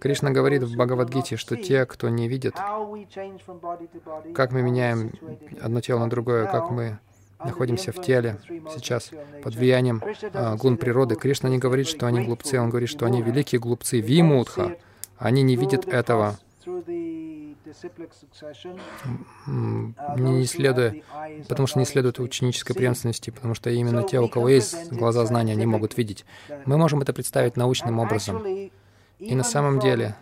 Кришна 0.00 0.30
говорит 0.30 0.62
в 0.62 0.74
Бхагавадгите, 0.74 1.36
что 1.36 1.56
те, 1.56 1.84
кто 1.86 2.08
не 2.08 2.28
видит, 2.28 2.54
как 4.34 4.52
мы 4.52 4.62
меняем 4.62 5.12
одно 5.60 5.80
тело 5.80 5.98
на 6.00 6.10
другое, 6.10 6.46
как 6.46 6.70
мы 6.70 6.98
находимся 7.44 7.92
в 7.92 8.00
теле 8.02 8.38
сейчас 8.74 9.10
под 9.42 9.54
влиянием 9.54 10.02
а, 10.34 10.56
гун 10.56 10.76
природы. 10.76 11.16
Кришна 11.16 11.48
не 11.48 11.58
говорит, 11.58 11.88
что 11.88 12.06
они 12.06 12.22
глупцы, 12.24 12.60
он 12.60 12.70
говорит, 12.70 12.88
что 12.88 13.06
они 13.06 13.22
великие 13.22 13.60
глупцы, 13.60 14.00
вимудха. 14.00 14.76
Они 15.18 15.42
не 15.42 15.56
видят 15.56 15.86
этого 15.88 16.38
не 20.16 20.46
следуя, 20.46 21.02
потому 21.48 21.66
что 21.66 21.78
не 21.78 21.84
следует 21.84 22.18
ученической 22.18 22.74
преемственности, 22.74 23.30
потому 23.30 23.54
что 23.54 23.70
именно 23.70 24.02
те, 24.02 24.20
у 24.20 24.28
кого 24.28 24.48
есть 24.48 24.92
глаза 24.92 25.24
знания, 25.26 25.52
они 25.52 25.66
могут 25.66 25.96
видеть. 25.96 26.24
Мы 26.66 26.76
можем 26.76 27.00
это 27.00 27.12
представить 27.12 27.56
научным 27.56 27.98
образом. 27.98 28.44
И 29.18 29.34
на 29.34 29.44
самом 29.44 29.80
деле, 29.80 30.16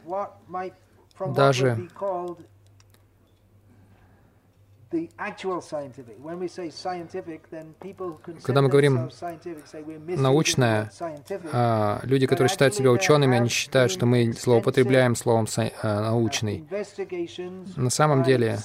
даже 1.26 1.88
когда 8.42 8.62
мы 8.62 8.68
говорим 8.68 9.10
научное, 10.06 10.90
а, 11.52 12.00
люди, 12.04 12.26
которые 12.26 12.48
считают 12.48 12.74
себя 12.74 12.90
учеными, 12.90 13.36
они 13.36 13.48
считают, 13.48 13.92
что 13.92 14.06
мы 14.06 14.32
злоупотребляем 14.32 15.14
словом 15.14 15.46
а, 15.82 16.00
научный. 16.02 16.64
На 17.76 17.90
самом 17.90 18.22
деле, 18.22 18.58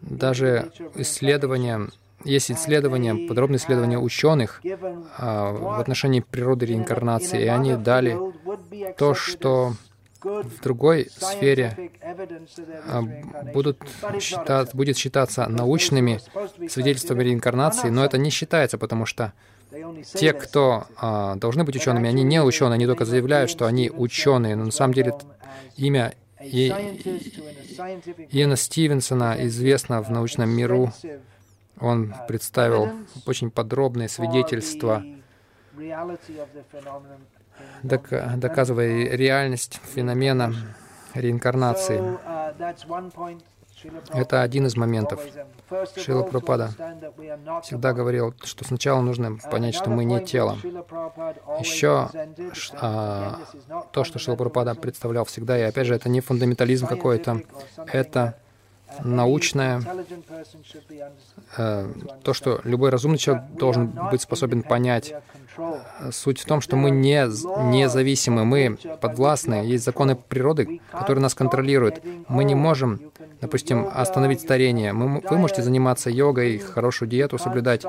даже 0.00 0.72
исследования, 0.96 1.88
есть 2.24 2.50
исследования, 2.50 3.28
подробные 3.28 3.58
исследования 3.58 3.98
ученых 3.98 4.60
а, 5.16 5.52
в 5.52 5.80
отношении 5.80 6.20
природы 6.20 6.66
реинкарнации, 6.66 7.44
и 7.44 7.46
они 7.46 7.74
дали 7.76 8.18
то, 8.96 9.14
что 9.14 9.74
в 10.22 10.60
другой 10.62 11.08
сфере 11.10 11.90
а, 12.86 13.02
будут 13.52 13.78
считать, 14.20 14.74
будет 14.74 14.96
считаться 14.96 15.46
научными 15.48 16.20
свидетельствами 16.68 17.22
реинкарнации, 17.22 17.88
но 17.88 18.04
это 18.04 18.18
не 18.18 18.30
считается, 18.30 18.78
потому 18.78 19.06
что 19.06 19.32
те, 20.14 20.32
кто 20.32 20.86
а, 20.96 21.36
должны 21.36 21.64
быть 21.64 21.76
учеными, 21.76 22.08
они 22.08 22.22
не 22.24 22.42
ученые, 22.42 22.74
они 22.74 22.86
только 22.86 23.04
заявляют, 23.04 23.50
что 23.50 23.66
они 23.66 23.90
ученые, 23.90 24.56
но 24.56 24.64
на 24.64 24.70
самом 24.72 24.94
деле 24.94 25.14
имя 25.76 26.14
и, 26.42 26.68
Иена 28.30 28.56
Стивенсона 28.56 29.36
известно 29.46 30.02
в 30.02 30.10
научном 30.10 30.50
миру. 30.50 30.92
Он 31.80 32.12
представил 32.26 32.90
очень 33.24 33.50
подробные 33.50 34.08
свидетельства 34.08 35.04
доказывая 37.82 39.10
реальность 39.16 39.80
феномена 39.94 40.54
реинкарнации. 41.14 42.18
Это 44.12 44.42
один 44.42 44.66
из 44.66 44.76
моментов. 44.76 45.20
Шила 45.96 46.24
Пропада 46.24 46.70
всегда 47.62 47.92
говорил, 47.92 48.34
что 48.42 48.64
сначала 48.64 49.00
нужно 49.00 49.38
понять, 49.50 49.74
что 49.74 49.90
мы 49.90 50.04
не 50.04 50.24
тело. 50.24 50.56
Еще 51.60 52.08
а, 52.80 53.38
то, 53.92 54.02
что 54.04 54.18
Шила 54.18 54.34
Пропада 54.34 54.74
представлял 54.74 55.24
всегда, 55.24 55.58
и 55.58 55.62
опять 55.62 55.86
же, 55.86 55.94
это 55.94 56.08
не 56.08 56.20
фундаментализм 56.20 56.86
какой-то, 56.86 57.42
это 57.86 58.36
научное, 59.04 59.82
э, 61.56 61.92
то, 62.22 62.34
что 62.34 62.60
любой 62.64 62.90
разумный 62.90 63.18
человек 63.18 63.44
должен 63.52 63.92
быть 64.10 64.22
способен 64.22 64.62
понять. 64.62 65.14
Суть 66.12 66.40
в 66.40 66.44
том, 66.44 66.60
что 66.60 66.76
мы 66.76 66.90
не 66.90 67.26
независимы, 67.26 68.44
мы 68.44 68.78
подвластны, 69.00 69.54
есть 69.54 69.84
законы 69.84 70.14
природы, 70.14 70.80
которые 70.92 71.22
нас 71.22 71.34
контролируют. 71.34 72.00
Мы 72.28 72.44
не 72.44 72.54
можем, 72.54 73.00
допустим, 73.40 73.88
остановить 73.92 74.40
старение. 74.40 74.92
Мы, 74.92 75.20
вы 75.28 75.38
можете 75.38 75.62
заниматься 75.62 76.10
йогой, 76.10 76.58
хорошую 76.58 77.08
диету 77.08 77.38
соблюдать, 77.38 77.84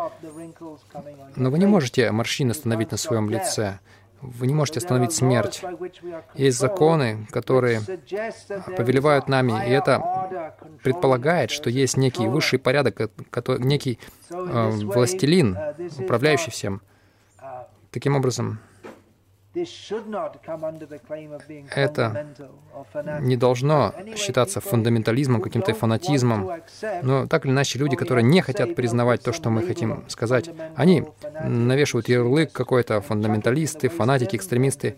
но 1.36 1.52
вы 1.52 1.60
не 1.60 1.68
можете 1.68 2.12
морщины 2.12 2.52
остановить 2.52 2.92
на 2.92 2.98
своем 2.98 3.30
лице. 3.30 3.80
Вы 4.22 4.48
не 4.48 4.54
можете 4.54 4.80
остановить 4.80 5.14
смерть. 5.14 5.64
Есть 6.36 6.60
законы, 6.60 7.28
которые 7.32 7.82
повелевают 8.78 9.28
нами, 9.28 9.54
и 9.68 9.72
это 9.72 10.56
предполагает, 10.84 11.52
что 11.52 11.70
есть 11.70 11.98
некий 11.98 12.28
высший 12.28 12.60
порядок, 12.60 13.12
некий 13.60 14.00
э, 14.30 14.70
властелин, 14.70 15.58
управляющий 15.98 16.52
всем. 16.52 16.82
Таким 17.92 18.16
образом, 18.16 18.60
это 21.76 22.28
не 23.20 23.36
должно 23.36 23.94
считаться 24.16 24.62
фундаментализмом, 24.62 25.42
каким-то 25.42 25.74
фанатизмом. 25.74 26.62
Но 27.02 27.28
так 27.28 27.46
или 27.46 27.52
иначе, 27.52 27.80
люди, 27.80 27.96
которые 27.96 28.24
не 28.24 28.42
хотят 28.42 28.76
признавать 28.76 29.24
то, 29.24 29.34
что 29.34 29.50
мы 29.50 29.64
хотим 29.64 30.04
сказать, 30.08 30.50
они 30.76 31.06
навешивают 31.44 32.10
ярлык 32.10 32.52
какой-то, 32.52 33.02
фундаменталисты, 33.02 33.90
фанатики, 33.90 34.36
экстремисты. 34.36 34.96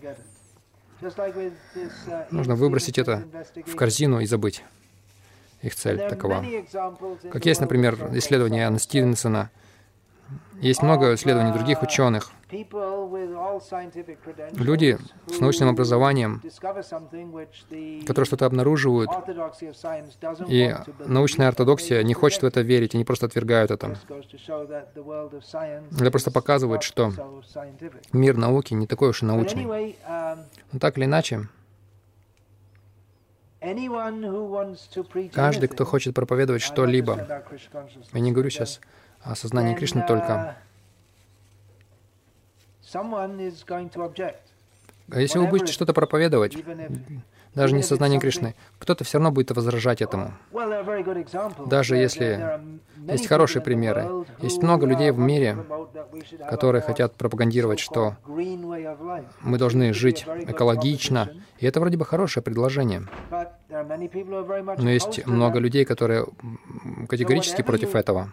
Нужно 2.30 2.54
выбросить 2.54 2.98
это 2.98 3.24
в 3.66 3.74
корзину 3.74 4.20
и 4.20 4.26
забыть. 4.26 4.62
Их 5.62 5.74
цель 5.74 5.98
такова. 6.08 6.44
Как 7.30 7.46
есть, 7.46 7.60
например, 7.60 7.96
исследование 8.14 8.66
Анна 8.66 8.78
Стивенсона. 8.78 9.50
Есть 10.60 10.82
много 10.82 11.14
исследований 11.14 11.52
других 11.52 11.82
ученых— 11.82 12.32
Люди 14.52 14.98
с 15.26 15.40
научным 15.40 15.70
образованием, 15.70 16.42
которые 18.06 18.26
что-то 18.26 18.44
обнаруживают, 18.44 19.10
и 20.48 20.74
научная 21.06 21.48
ортодоксия 21.48 22.02
не 22.02 22.12
хочет 22.12 22.42
в 22.42 22.44
это 22.44 22.60
верить, 22.60 22.94
они 22.94 23.04
просто 23.06 23.24
отвергают 23.26 23.70
это. 23.70 23.96
Это 25.98 26.10
просто 26.10 26.30
показывает, 26.30 26.82
что 26.82 27.12
мир 28.12 28.36
науки 28.36 28.74
не 28.74 28.86
такой 28.86 29.08
уж 29.10 29.22
и 29.22 29.26
научный. 29.26 29.96
Но 30.72 30.78
так 30.78 30.98
или 30.98 31.06
иначе, 31.06 31.48
каждый, 35.32 35.68
кто 35.68 35.86
хочет 35.86 36.14
проповедовать 36.14 36.60
что-либо, 36.60 37.44
я 38.12 38.20
не 38.20 38.32
говорю 38.32 38.50
сейчас 38.50 38.80
о 39.22 39.34
сознании 39.36 39.74
Кришны 39.74 40.04
только, 40.06 40.34
а 40.34 40.56
если 45.20 45.38
вы 45.38 45.46
будете 45.46 45.72
что-то 45.72 45.92
проповедовать, 45.92 46.56
даже 47.54 47.74
не 47.74 47.82
сознание 47.82 48.18
Кришны, 48.18 48.54
кто-то 48.78 49.04
все 49.04 49.18
равно 49.18 49.30
будет 49.30 49.50
возражать 49.50 50.00
этому. 50.00 50.32
Даже 51.66 51.96
если 51.96 52.60
есть 53.08 53.26
хорошие 53.26 53.62
примеры. 53.62 54.24
Есть 54.40 54.62
много 54.62 54.86
людей 54.86 55.10
в 55.10 55.18
мире, 55.18 55.58
которые 56.48 56.80
хотят 56.82 57.14
пропагандировать, 57.14 57.78
что 57.78 58.16
мы 58.26 59.58
должны 59.58 59.92
жить 59.92 60.24
экологично. 60.26 61.30
И 61.58 61.66
это 61.66 61.80
вроде 61.80 61.96
бы 61.96 62.06
хорошее 62.06 62.42
предложение. 62.42 63.06
Но 63.68 64.90
есть 64.90 65.26
много 65.26 65.58
людей, 65.58 65.84
которые 65.84 66.26
категорически 67.08 67.62
против 67.62 67.94
этого. 67.94 68.32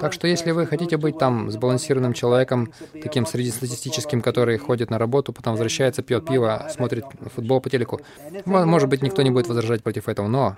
Так 0.00 0.12
что 0.12 0.28
если 0.28 0.52
вы 0.52 0.66
хотите 0.66 0.96
быть 0.96 1.18
там 1.18 1.50
сбалансированным 1.50 2.12
человеком, 2.12 2.72
таким 3.02 3.26
среднестатистическим, 3.26 4.22
который 4.22 4.58
ходит 4.58 4.90
на 4.90 4.98
работу, 4.98 5.32
потом 5.32 5.54
возвращается, 5.54 6.02
пьет 6.02 6.26
пиво, 6.26 6.68
смотрит 6.70 7.04
футбол 7.34 7.60
по 7.60 7.70
телеку, 7.70 8.00
может 8.44 8.88
быть, 8.88 9.02
никто 9.02 9.22
не 9.22 9.30
будет 9.30 9.48
возражать 9.48 9.82
против 9.82 10.08
этого, 10.08 10.28
но 10.28 10.56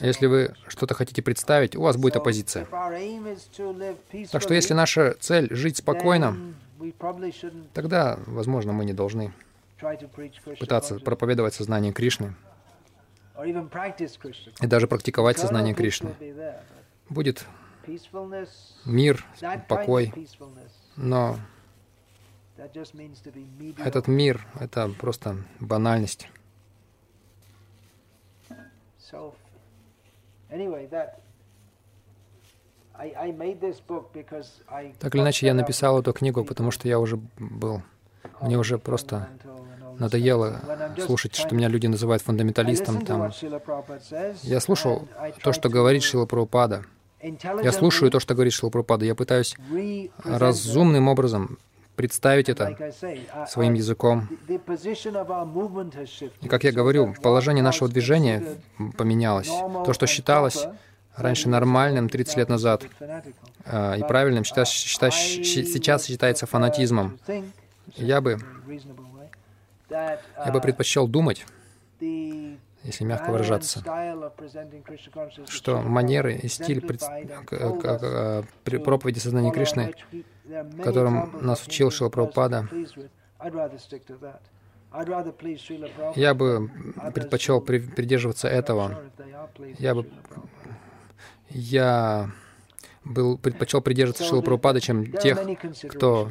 если 0.00 0.26
вы 0.26 0.54
что-то 0.66 0.94
хотите 0.94 1.22
представить, 1.22 1.74
у 1.74 1.82
вас 1.82 1.96
будет 1.96 2.16
оппозиция. 2.16 2.66
Так 4.30 4.42
что 4.42 4.54
если 4.54 4.74
наша 4.74 5.14
цель— 5.20 5.48
жить 5.54 5.78
спокойно, 5.78 6.36
тогда, 7.72 8.18
возможно, 8.26 8.72
мы 8.72 8.84
не 8.84 8.92
должны 8.92 9.32
пытаться 10.60 10.96
проповедовать 10.96 11.54
сознание 11.54 11.92
Кришны 11.92 12.34
и 13.44 14.66
даже 14.66 14.86
практиковать 14.86 15.38
сознание 15.38 15.74
Кришны. 15.74 16.14
Будет 17.08 17.46
мир, 18.84 19.24
покой, 19.68 20.12
но 20.96 21.38
этот 23.78 24.08
мир— 24.08 24.46
это 24.60 24.90
просто 24.98 25.36
банальность. 25.60 26.28
Так 34.98 35.14
или 35.14 35.22
иначе, 35.22 35.46
я 35.46 35.54
написал 35.54 36.00
эту 36.00 36.12
книгу, 36.12 36.44
потому 36.44 36.72
что 36.72 36.88
я 36.88 36.98
уже 36.98 37.16
был, 37.38 37.82
мне 38.40 38.58
уже 38.58 38.78
просто 38.78 39.28
надоело 39.98 40.60
слушать, 41.04 41.34
что 41.34 41.54
меня 41.54 41.68
люди 41.68 41.86
называют 41.86 42.22
фундаменталистом. 42.22 43.04
Там. 43.04 43.32
Я 44.42 44.60
слушал 44.60 45.08
то, 45.42 45.52
что 45.52 45.68
говорит 45.68 46.02
Шила 46.02 46.26
Прабхупада. 46.26 46.84
Я 47.20 47.72
слушаю 47.72 48.10
то, 48.10 48.20
что 48.20 48.34
говорит 48.34 48.52
Шила 48.52 48.70
Прабхупада. 48.70 49.04
Я 49.04 49.14
пытаюсь 49.14 49.56
разумным 50.24 51.08
образом 51.08 51.58
представить 51.96 52.48
это 52.48 52.76
своим 53.48 53.74
языком. 53.74 54.28
И 56.42 56.48
как 56.48 56.62
я 56.62 56.70
говорю, 56.70 57.14
положение 57.20 57.64
нашего 57.64 57.90
движения 57.90 58.44
поменялось. 58.96 59.48
То, 59.84 59.92
что 59.92 60.06
считалось 60.06 60.64
раньше 61.16 61.48
нормальным 61.48 62.08
30 62.08 62.36
лет 62.36 62.48
назад 62.48 62.84
и 62.84 64.04
правильным, 64.06 64.44
сейчас 64.44 64.70
считается 64.70 66.46
фанатизмом. 66.46 67.18
Я 67.96 68.20
бы 68.20 68.38
я 69.90 70.52
бы 70.52 70.60
предпочел 70.60 71.08
думать, 71.08 71.46
если 72.00 73.04
мягко 73.04 73.30
выражаться, 73.30 73.82
что 75.48 75.80
манеры 75.80 76.36
и 76.36 76.48
стиль 76.48 76.80
пред... 76.80 77.00
проповеди 78.84 79.18
сознания 79.18 79.50
Кришны, 79.50 79.94
которым 80.82 81.38
нас 81.44 81.66
учил 81.66 81.90
Шила 81.90 82.08
Прабхупада, 82.08 82.68
я 86.14 86.34
бы 86.34 86.70
предпочел 87.14 87.60
придерживаться 87.60 88.48
этого. 88.48 89.02
Я 89.78 89.94
бы... 89.94 90.10
Я 91.50 92.30
был, 93.08 93.38
предпочел 93.38 93.80
придерживаться 93.80 94.24
Шила 94.24 94.42
Прабхупада, 94.42 94.80
чем 94.80 95.10
тех, 95.12 95.38
кто, 95.90 96.30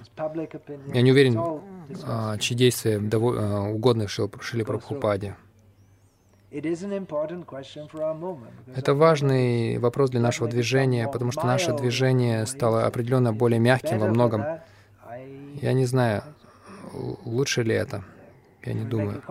я 0.93 1.01
не 1.01 1.11
уверен, 1.11 1.61
а, 2.03 2.37
чьи 2.37 2.55
действия 2.55 2.99
а, 2.99 3.69
угодны 3.69 4.07
Шиле 4.07 4.65
Прабхупаде. 4.65 5.35
Это 8.75 8.93
важный 8.93 9.77
вопрос 9.79 10.09
для 10.11 10.21
нашего 10.21 10.49
движения, 10.49 11.07
потому 11.07 11.31
что 11.31 11.45
наше 11.45 11.73
движение 11.73 12.45
стало 12.45 12.85
определенно 12.85 13.33
более 13.33 13.59
мягким 13.59 13.99
во 13.99 14.07
многом. 14.07 14.43
Я 15.61 15.73
не 15.73 15.85
знаю, 15.85 16.23
лучше 16.93 17.63
ли 17.63 17.75
это. 17.75 18.03
Я 18.63 18.73
не 18.73 18.85
думаю. 18.85 19.21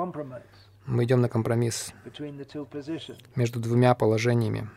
Мы 0.85 1.05
идем 1.05 1.20
на 1.20 1.28
компромисс 1.28 1.93
между 3.35 3.60
двумя 3.60 3.94
положениями. 3.94 4.68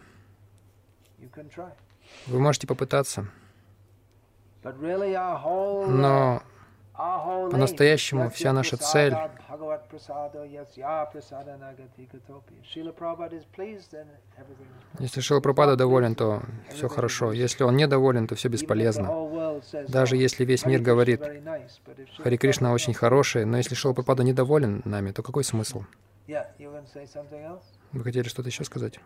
Вы 2.28 2.40
можете 2.40 2.68
попытаться. 2.68 3.28
Но 4.64 6.44
по-настоящему 6.96 8.30
вся 8.30 8.52
наша 8.54 8.78
цель 8.78 9.16
если 15.00 15.22
Шила 15.22 15.40
Прабхупада 15.40 15.76
доволен, 15.76 16.16
то 16.16 16.42
все 16.70 16.88
хорошо. 16.88 17.32
Если 17.32 17.64
он 17.64 17.78
недоволен, 17.78 18.28
то 18.28 18.36
все 18.36 18.50
бесполезно. 18.50 19.62
Даже 19.88 20.18
если 20.18 20.46
весь 20.46 20.66
мир 20.66 20.82
говорит, 20.82 21.22
Хари 22.18 22.38
Кришна 22.38 22.74
очень 22.74 22.94
хороший, 22.94 23.46
но 23.46 23.58
если 23.58 23.76
Шила 23.76 23.94
Прабхупада 23.94 24.24
недоволен 24.24 24.82
нами, 24.86 25.12
то 25.12 25.24
какой 25.24 25.44
смысл? 25.44 25.84
Вы 27.92 28.04
хотели 28.04 28.28
что-то 28.28 28.50
еще 28.50 28.64
сказать? 28.64 29.00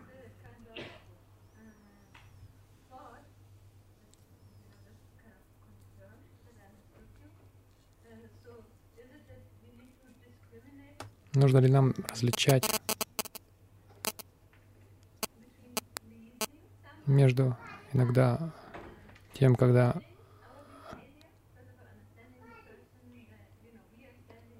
Нужно 11.34 11.58
ли 11.58 11.68
нам 11.68 11.94
различать 12.08 12.64
между 17.06 17.56
иногда 17.92 18.52
тем, 19.32 19.56
когда 19.56 20.00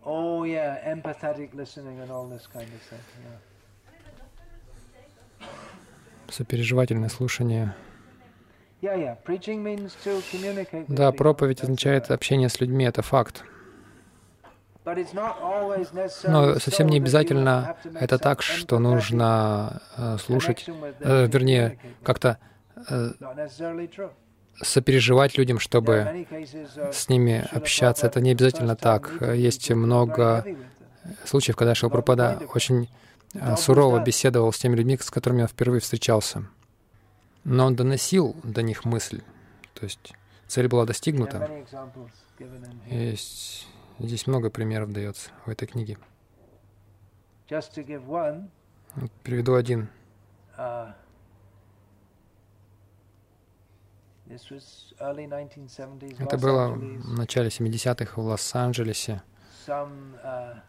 Oh 0.05 0.45
yeah, 0.45 0.85
empathetic 0.85 1.55
listening 1.55 2.01
and 2.01 2.11
all 2.11 2.29
this 2.29 2.47
kind 2.47 2.69
of 2.69 2.83
thing. 2.91 3.01
Yeah. 3.25 3.39
Сопереживательное 6.29 7.09
слушание. 7.09 7.75
Да, 10.89 11.13
проповедь 11.13 11.63
означает 11.63 12.11
общение 12.11 12.51
с 12.51 12.61
людьми, 12.61 12.85
это 12.85 13.01
факт. 13.01 13.45
Но 16.25 16.59
совсем 16.59 16.89
не 16.89 16.99
обязательно 16.99 17.77
это 17.99 18.19
так, 18.19 18.43
что 18.43 18.79
нужно 18.79 19.81
э, 19.97 20.19
слушать, 20.19 20.67
э, 21.01 21.27
вернее, 21.27 21.79
как-то 22.03 22.39
э, 22.89 23.13
сопереживать 24.61 25.39
людям, 25.39 25.59
чтобы 25.59 26.27
с 26.93 27.09
ними 27.09 27.47
общаться. 27.51 28.07
Это 28.07 28.21
не 28.21 28.33
обязательно 28.33 28.77
так. 28.77 29.11
Есть 29.35 29.71
много 29.71 30.45
случаев, 31.25 31.57
когда 31.57 31.75
Шилпрапада 31.75 32.43
очень 32.55 32.89
а, 33.41 33.57
сурово 33.57 34.03
беседовал 34.03 34.53
с 34.53 34.59
теми 34.59 34.77
людьми, 34.77 34.99
с 35.01 35.11
которыми 35.11 35.43
он 35.43 35.49
впервые 35.49 35.81
встречался. 35.81 36.45
Но 37.43 37.67
он 37.67 37.75
доносил 37.75 38.37
до 38.43 38.63
них 38.63 38.85
мысль. 38.85 39.23
То 39.75 39.85
есть 39.85 40.15
цель 40.47 40.69
была 40.69 40.87
достигнута. 40.87 41.51
Есть, 42.89 43.67
здесь 43.99 44.27
много 44.27 44.51
примеров 44.51 44.93
дается 44.93 45.31
в 45.47 45.51
этой 45.51 45.67
книге. 45.67 45.99
Приведу 49.23 49.55
один. 49.55 49.89
Uh, 50.57 50.93
Это 56.19 56.39
было 56.39 56.69
в 56.69 57.19
начале 57.19 57.49
70-х 57.49 58.21
в 58.21 58.25
Лос-Анджелесе. 58.25 59.23
Uh, 59.67 60.61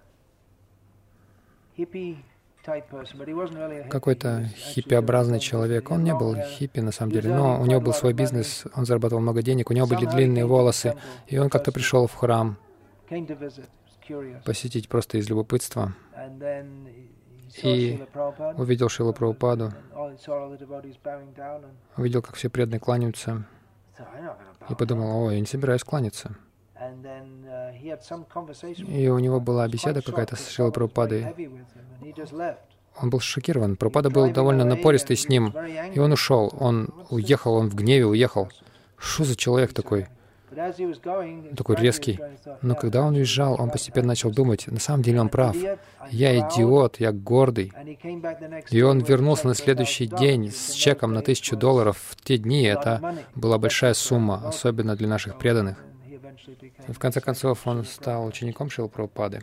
Какой-то 3.89 4.49
хиппиобразный 4.56 5.39
человек. 5.39 5.91
Он 5.91 6.03
не 6.03 6.15
был 6.15 6.35
хиппи 6.35 6.80
на 6.80 6.91
самом 6.91 7.11
деле, 7.11 7.34
но 7.34 7.61
у 7.61 7.65
него 7.65 7.80
был 7.80 7.93
свой 7.93 8.14
бизнес, 8.14 8.65
он 8.73 8.85
зарабатывал 8.85 9.22
много 9.22 9.43
денег, 9.43 9.69
у 9.69 9.73
него 9.73 9.85
были 9.85 10.06
длинные 10.06 10.45
волосы, 10.45 10.97
и 11.27 11.38
он 11.38 11.49
как-то 11.49 11.72
пришел 11.72 12.07
в 12.07 12.14
храм 12.15 12.57
посетить 14.44 14.88
просто 14.90 15.18
из 15.18 15.30
любопытства 15.30 15.94
и 17.64 17.99
увидел 18.57 18.90
Шилу 18.90 19.14
Прабхупаду, 19.14 19.72
увидел, 21.98 22.22
как 22.22 22.36
все 22.36 22.49
преданные 22.49 22.80
кланяются, 22.80 23.45
и 24.69 24.76
подумал, 24.76 25.26
о, 25.27 25.32
я 25.32 25.40
не 25.40 25.45
собираюсь 25.45 25.84
кланяться. 25.84 26.36
И 28.88 29.07
у 29.07 29.19
него 29.19 29.40
была 29.40 29.68
беседа 29.68 30.02
какая-то 30.02 30.36
с 30.36 30.49
Шилой 30.49 30.72
Прабхупадой. 30.72 31.27
Он 32.98 33.10
был 33.10 33.19
шокирован. 33.19 33.76
Прабхупада 33.76 34.10
был 34.10 34.32
довольно 34.32 34.64
напористый 34.64 35.18
с 35.18 35.27
ним, 35.27 35.53
и 35.94 35.99
он 35.99 36.11
ушел. 36.11 36.53
Он 36.60 36.90
уехал, 37.10 37.56
он 37.56 37.69
в 37.69 37.76
гневе 37.76 38.06
уехал. 38.06 38.49
Что 38.98 39.23
за 39.23 39.36
человек 39.36 39.73
такой? 39.73 40.07
Такой 41.55 41.76
резкий. 41.76 42.19
Но 42.61 42.76
когда 42.76 43.03
он 43.03 43.15
уезжал, 43.15 43.59
он 43.59 43.69
постепенно 43.69 44.09
начал 44.09 44.31
думать, 44.31 44.67
на 44.67 44.80
самом 44.80 45.03
деле 45.03 45.22
он 45.22 45.30
прав. 45.30 45.55
Я 46.11 46.38
идиот, 46.38 46.99
я 46.99 47.11
гордый. 47.11 47.72
И 48.69 48.81
он 48.81 48.99
вернулся 48.99 49.47
на 49.47 49.55
следующий 49.55 50.07
день 50.07 50.51
с 50.51 50.72
чеком 50.72 51.13
на 51.13 51.22
тысячу 51.22 51.55
долларов. 51.55 51.97
В 52.09 52.15
те 52.22 52.38
дни 52.38 52.63
это 52.63 53.15
была 53.35 53.57
большая 53.57 53.93
сумма, 53.93 54.47
особенно 54.47 54.95
для 54.95 55.07
наших 55.07 55.38
преданных. 55.38 55.84
И 56.88 56.91
в 56.91 56.99
конце 56.99 57.22
концов, 57.22 57.65
он 57.65 57.85
стал 57.85 58.26
учеником 58.26 58.69
Шилпрабхупады. 58.69 59.41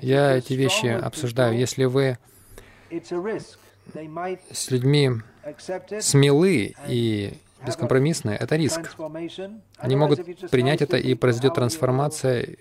Я 0.00 0.36
эти 0.36 0.52
вещи 0.52 0.86
обсуждаю. 0.86 1.58
Если 1.58 1.84
вы 1.84 2.18
с 4.50 4.70
людьми 4.70 5.10
смелы 6.00 6.74
и 6.86 7.38
бескомпромиссные— 7.66 8.36
это 8.40 8.56
риск. 8.56 8.96
Они 9.78 9.96
могут 9.96 10.20
принять 10.50 10.82
это, 10.82 10.96
и 10.96 11.14
произойдет 11.14 11.54
трансформация. 11.54 12.56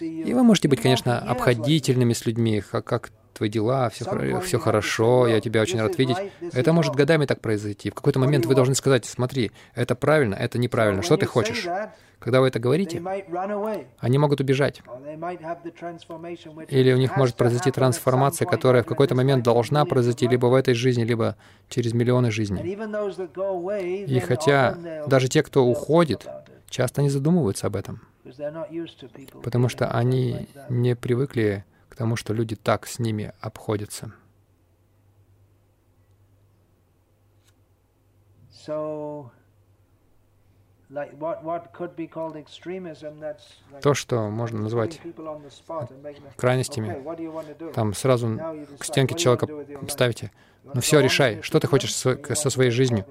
И 0.00 0.34
вы 0.34 0.42
можете 0.42 0.68
быть, 0.68 0.80
конечно, 0.80 1.18
обходительными 1.18 2.12
с 2.12 2.26
людьми, 2.26 2.60
как, 2.60 2.84
как 2.84 3.10
твои 3.40 3.48
дела, 3.48 3.88
все, 3.88 4.04
все 4.40 4.58
хорошо, 4.58 5.26
я 5.26 5.40
тебя 5.40 5.62
очень 5.62 5.80
рад 5.80 5.96
видеть. 5.96 6.18
Это 6.52 6.74
может 6.74 6.94
годами 6.94 7.24
так 7.24 7.40
произойти. 7.40 7.88
В 7.88 7.94
какой-то 7.94 8.18
момент 8.18 8.44
вы 8.44 8.54
должны 8.54 8.74
сказать, 8.74 9.06
смотри, 9.06 9.50
это 9.74 9.94
правильно, 9.94 10.34
это 10.34 10.58
неправильно, 10.58 11.02
что 11.02 11.16
ты 11.16 11.24
хочешь? 11.24 11.66
Когда 12.18 12.42
вы 12.42 12.48
это 12.48 12.58
говорите, 12.58 13.02
они 13.98 14.18
могут 14.18 14.40
убежать. 14.42 14.82
Или 16.68 16.92
у 16.92 16.98
них 16.98 17.16
может 17.16 17.36
произойти 17.36 17.70
трансформация, 17.70 18.46
которая 18.46 18.82
в 18.82 18.86
какой-то 18.86 19.14
момент 19.14 19.42
должна 19.42 19.86
произойти 19.86 20.28
либо 20.28 20.46
в 20.46 20.54
этой 20.54 20.74
жизни, 20.74 21.02
либо 21.02 21.36
через 21.70 21.94
миллионы 21.94 22.30
жизней. 22.30 22.62
И 24.06 24.20
хотя 24.20 24.76
даже 25.06 25.28
те, 25.28 25.42
кто 25.42 25.64
уходит, 25.64 26.28
часто 26.68 27.00
не 27.00 27.08
задумываются 27.08 27.68
об 27.68 27.76
этом, 27.76 28.02
потому 29.42 29.70
что 29.70 29.88
они 29.88 30.46
не 30.68 30.94
привыкли 30.94 31.64
тому, 32.00 32.16
что 32.16 32.32
люди 32.32 32.56
так 32.56 32.86
с 32.86 32.98
ними 32.98 33.34
обходятся. 33.40 34.10
So, 38.50 39.28
то, 43.82 43.92
что 43.92 44.30
можно 44.30 44.60
назвать 44.62 44.98
крайностями, 46.36 47.72
там 47.74 47.92
сразу 47.92 48.40
к 48.78 48.84
стенке 48.86 49.14
человека 49.14 49.46
ставите, 49.90 50.32
ну 50.64 50.80
все, 50.80 51.00
решай, 51.00 51.42
что 51.42 51.60
ты 51.60 51.66
хочешь 51.66 51.94
со 51.94 52.48
своей 52.48 52.70
жизнью 52.70 53.04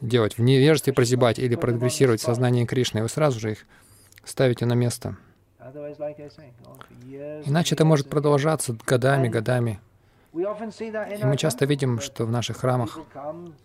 делать, 0.00 0.38
в 0.38 0.42
невежестве 0.42 0.92
прозябать 0.92 1.40
или 1.40 1.56
прогрессировать 1.56 2.20
в 2.20 2.24
сознании 2.24 2.64
Кришны, 2.64 3.02
вы 3.02 3.08
сразу 3.08 3.40
же 3.40 3.50
их 3.50 3.66
ставите 4.22 4.66
на 4.66 4.74
место. 4.74 5.16
Иначе 7.44 7.74
это 7.74 7.84
может 7.84 8.08
продолжаться 8.08 8.76
годами, 8.86 9.28
годами. 9.28 9.80
И 10.32 11.24
мы 11.24 11.36
часто 11.38 11.64
видим, 11.64 11.98
что 12.00 12.26
в 12.26 12.30
наших 12.30 12.58
храмах 12.58 12.98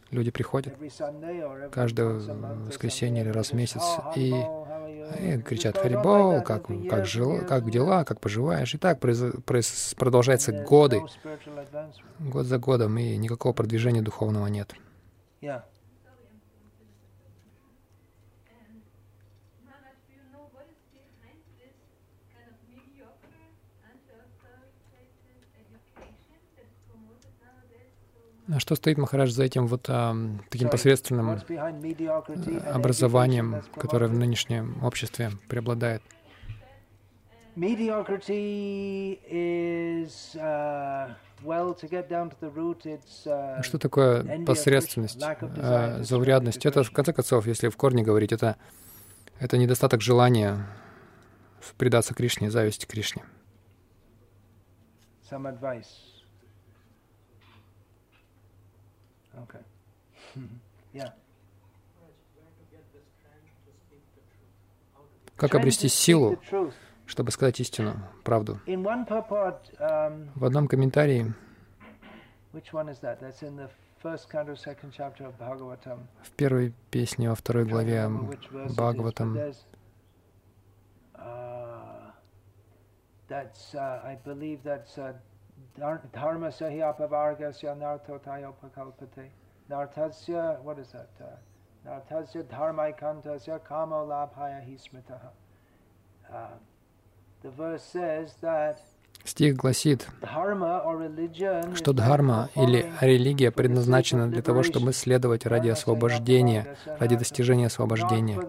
люди 0.10 0.32
приходят 0.32 0.74
каждое 1.72 2.08
воскресенье 2.08 3.24
или 3.24 3.30
раз 3.30 3.52
в 3.52 3.56
месяц 3.56 3.82
и, 4.16 4.34
и 5.20 5.42
кричат 5.42 5.78
«Харибол», 5.78 6.42
как, 6.44 6.68
как, 6.90 7.06
жил, 7.06 7.46
как 7.46 7.70
дела, 7.70 8.06
как 8.06 8.22
поживаешь. 8.22 8.74
И 8.74 8.78
так 8.78 9.00
произ, 9.02 9.22
произ, 9.46 9.94
продолжается 9.98 10.54
годы, 10.54 11.02
год 12.20 12.46
за 12.46 12.58
годом, 12.58 12.98
и 12.98 13.18
никакого 13.18 13.52
продвижения 13.52 14.02
духовного 14.02 14.48
нет. 14.48 14.74
А 28.50 28.60
что 28.60 28.76
стоит, 28.76 28.98
Махарадж, 28.98 29.30
за 29.30 29.44
этим 29.44 29.68
вот 29.68 29.86
а, 29.88 30.16
таким 30.50 30.70
посредственным 30.70 31.40
образованием, 32.74 33.62
которое 33.76 34.08
в 34.08 34.14
нынешнем 34.14 34.84
обществе 34.84 35.32
преобладает? 35.48 36.02
Что 43.62 43.78
такое 43.78 44.46
посредственность, 44.46 45.22
а, 45.22 46.02
заурядность? 46.02 46.66
Это, 46.66 46.84
в 46.84 46.92
конце 46.92 47.14
концов, 47.14 47.48
если 47.48 47.70
в 47.70 47.78
корне 47.78 48.04
говорить, 48.04 48.32
это, 48.32 48.56
это 49.40 49.58
недостаток 49.58 50.02
желания 50.02 50.66
предаться 51.78 52.14
Кришне, 52.14 52.50
зависть 52.50 52.88
Кришне. 52.88 53.24
Okay. 59.34 59.62
yeah. 60.94 61.14
Как 65.38 65.56
обрести 65.56 65.88
силу, 65.88 66.40
чтобы 67.08 67.32
сказать 67.32 67.60
истину, 67.60 67.96
правду? 68.24 68.60
Um, 68.68 70.30
В 70.36 70.46
одном 70.46 70.68
комментарии, 70.68 71.34
в 76.24 76.32
первой 76.36 76.74
песне 76.92 77.30
во 77.30 77.36
второй 77.36 77.66
главе 77.66 78.08
Бхагаватам, 78.08 79.36
uh, 81.16 82.12
that's, 83.28 83.74
uh, 83.74 84.02
I 84.04 84.18
believe 84.24 84.62
that's 84.64 84.98
uh, 84.98 85.16
dharmasya 85.80 86.70
hi 86.70 86.78
apavargasya 86.78 87.76
nartotaya 87.78 88.54
upakalpate. 88.54 89.30
Nartasya, 89.70 90.62
what 90.62 90.80
is 90.80 90.92
that? 90.92 91.10
Uh, 91.20 91.90
nartasya 91.90 92.44
dharmaikantasya 92.44 93.64
kama 93.64 93.96
labhaya 93.96 94.64
hi 94.64 94.78
smitaha. 94.78 95.30
Uh, 96.34 96.48
the 97.42 97.50
verse 97.50 97.84
says 97.84 98.36
that 98.42 98.82
Стих 99.24 99.56
гласит, 99.56 100.08
что 101.76 101.94
дхарма 101.94 102.50
или 102.56 102.92
религия 103.02 103.52
предназначена 103.52 104.28
для 104.28 104.42
того, 104.42 104.64
чтобы 104.64 104.94
следовать 104.94 105.46
ради 105.46 105.70
освобождения, 105.70 106.76
ради 107.00 107.16
достижения 107.16 107.68
освобождения, 107.68 108.40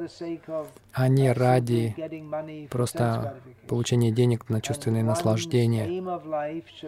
а 0.93 1.09
не 1.09 1.31
ради 1.31 1.95
просто 2.71 3.37
получения 3.69 4.11
денег 4.11 4.49
на 4.49 4.63
чувственные 4.63 5.05
наслаждения. 5.05 5.87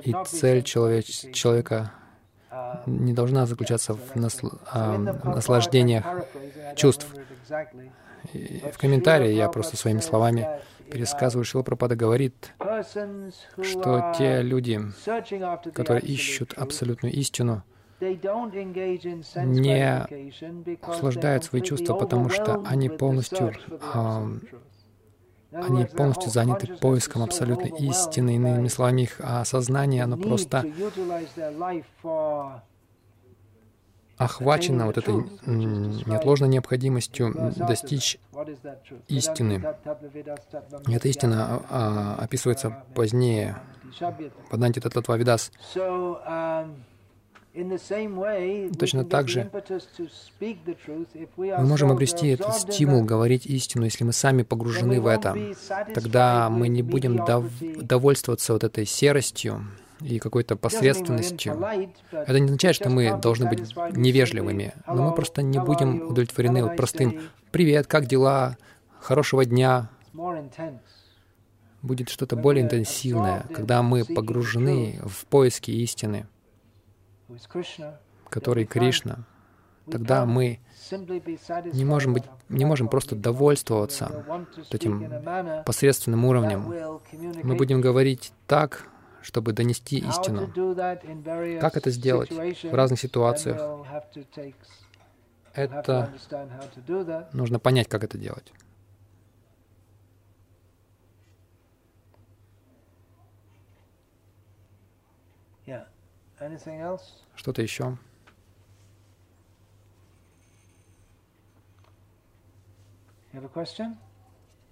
И 0.02 0.14
цель 0.26 0.62
человеч 0.62 1.32
человека 1.32 1.92
не 2.86 3.12
должна 3.12 3.46
заключаться 3.46 3.94
в 3.94 4.16
насл... 4.16 4.48
а, 4.70 4.96
наслаждениях 4.96 6.04
чувств. 6.76 7.06
И 8.32 8.62
в 8.72 8.78
комментарии 8.78 9.32
я 9.32 9.48
просто 9.48 9.76
своими 9.76 10.00
словами 10.00 10.48
пересказываю, 10.90 11.44
Шилапрапада 11.44 11.96
говорит, 11.96 12.54
что 13.62 14.12
те 14.16 14.42
люди, 14.42 14.80
которые 15.72 16.04
ищут 16.04 16.54
абсолютную 16.54 17.12
истину, 17.14 17.62
не 18.00 18.16
охлаждают 20.82 21.44
свои 21.44 21.62
чувства, 21.62 21.94
потому 21.94 22.28
что 22.28 22.62
они 22.66 22.88
полностью, 22.88 23.54
э, 23.70 24.38
они 25.52 25.84
полностью 25.86 26.30
заняты 26.30 26.66
поиском 26.66 27.22
абсолютной 27.22 27.70
истины. 27.78 28.36
Иными 28.36 28.68
словами, 28.68 29.02
их 29.02 29.20
сознание, 29.44 30.02
оно 30.02 30.16
просто 30.16 30.66
охвачено 34.16 34.86
вот 34.86 34.98
этой 34.98 35.14
неотложной 35.46 36.48
необходимостью 36.48 37.52
достичь 37.56 38.18
истины. 39.08 39.64
Эта 40.86 41.08
истина 41.08 41.62
а, 41.70 42.18
описывается 42.20 42.84
позднее 42.94 43.56
в 44.00 44.54
Аднанти 44.54 44.80
Тататвавидас. 44.80 45.50
Точно 48.78 49.04
так 49.04 49.28
же 49.28 49.48
мы 51.36 51.64
можем 51.64 51.92
обрести 51.92 52.28
этот 52.28 52.54
стимул 52.56 53.04
говорить 53.04 53.46
истину, 53.46 53.84
если 53.84 54.02
мы 54.02 54.12
сами 54.12 54.42
погружены 54.42 55.00
в 55.00 55.06
это. 55.06 55.36
Тогда 55.94 56.50
мы 56.50 56.66
не 56.66 56.82
будем 56.82 57.24
дов 57.24 57.44
довольствоваться 57.60 58.54
вот 58.54 58.64
этой 58.64 58.86
серостью 58.86 59.64
и 60.04 60.18
какой-то 60.18 60.56
посредственностью. 60.56 61.60
Это 62.12 62.38
не 62.38 62.46
означает, 62.46 62.76
что 62.76 62.90
мы 62.90 63.18
должны 63.20 63.48
быть 63.48 63.74
невежливыми, 63.92 64.74
но 64.86 65.08
мы 65.10 65.14
просто 65.14 65.42
не 65.42 65.58
будем 65.58 66.08
удовлетворены 66.08 66.62
вот 66.62 66.76
простым 66.76 67.20
«Привет, 67.50 67.86
как 67.86 68.06
дела? 68.06 68.56
Хорошего 69.00 69.44
дня!» 69.44 69.90
Будет 71.82 72.08
что-то 72.08 72.36
более 72.36 72.64
интенсивное, 72.64 73.44
когда 73.52 73.82
мы 73.82 74.04
погружены 74.04 75.00
в 75.04 75.26
поиски 75.26 75.70
истины 75.70 76.26
который 78.34 78.64
Кришна, 78.64 79.26
тогда 79.90 80.26
мы 80.26 80.60
не 81.72 81.84
можем, 81.84 82.14
быть, 82.14 82.24
не 82.48 82.64
можем 82.64 82.88
просто 82.88 83.14
довольствоваться 83.14 84.24
этим 84.70 85.64
посредственным 85.64 86.24
уровнем. 86.24 86.74
Мы 87.42 87.54
будем 87.54 87.80
говорить 87.80 88.32
так, 88.46 88.88
чтобы 89.24 89.52
донести 89.52 89.98
истину. 89.98 90.52
Как 91.60 91.76
это 91.76 91.90
сделать 91.90 92.30
в 92.30 92.74
разных 92.74 93.00
ситуациях? 93.00 93.60
Это 95.54 96.12
нужно 97.32 97.58
понять, 97.58 97.88
как 97.88 98.04
это 98.04 98.18
делать. 98.18 98.52
Что-то 107.34 107.62
еще? 107.62 107.96
You 113.32 113.40
have 113.40 113.44
a 113.44 113.48
question? 113.48 113.96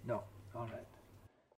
No. 0.04 0.22
All 0.54 0.68
right. 0.68 0.91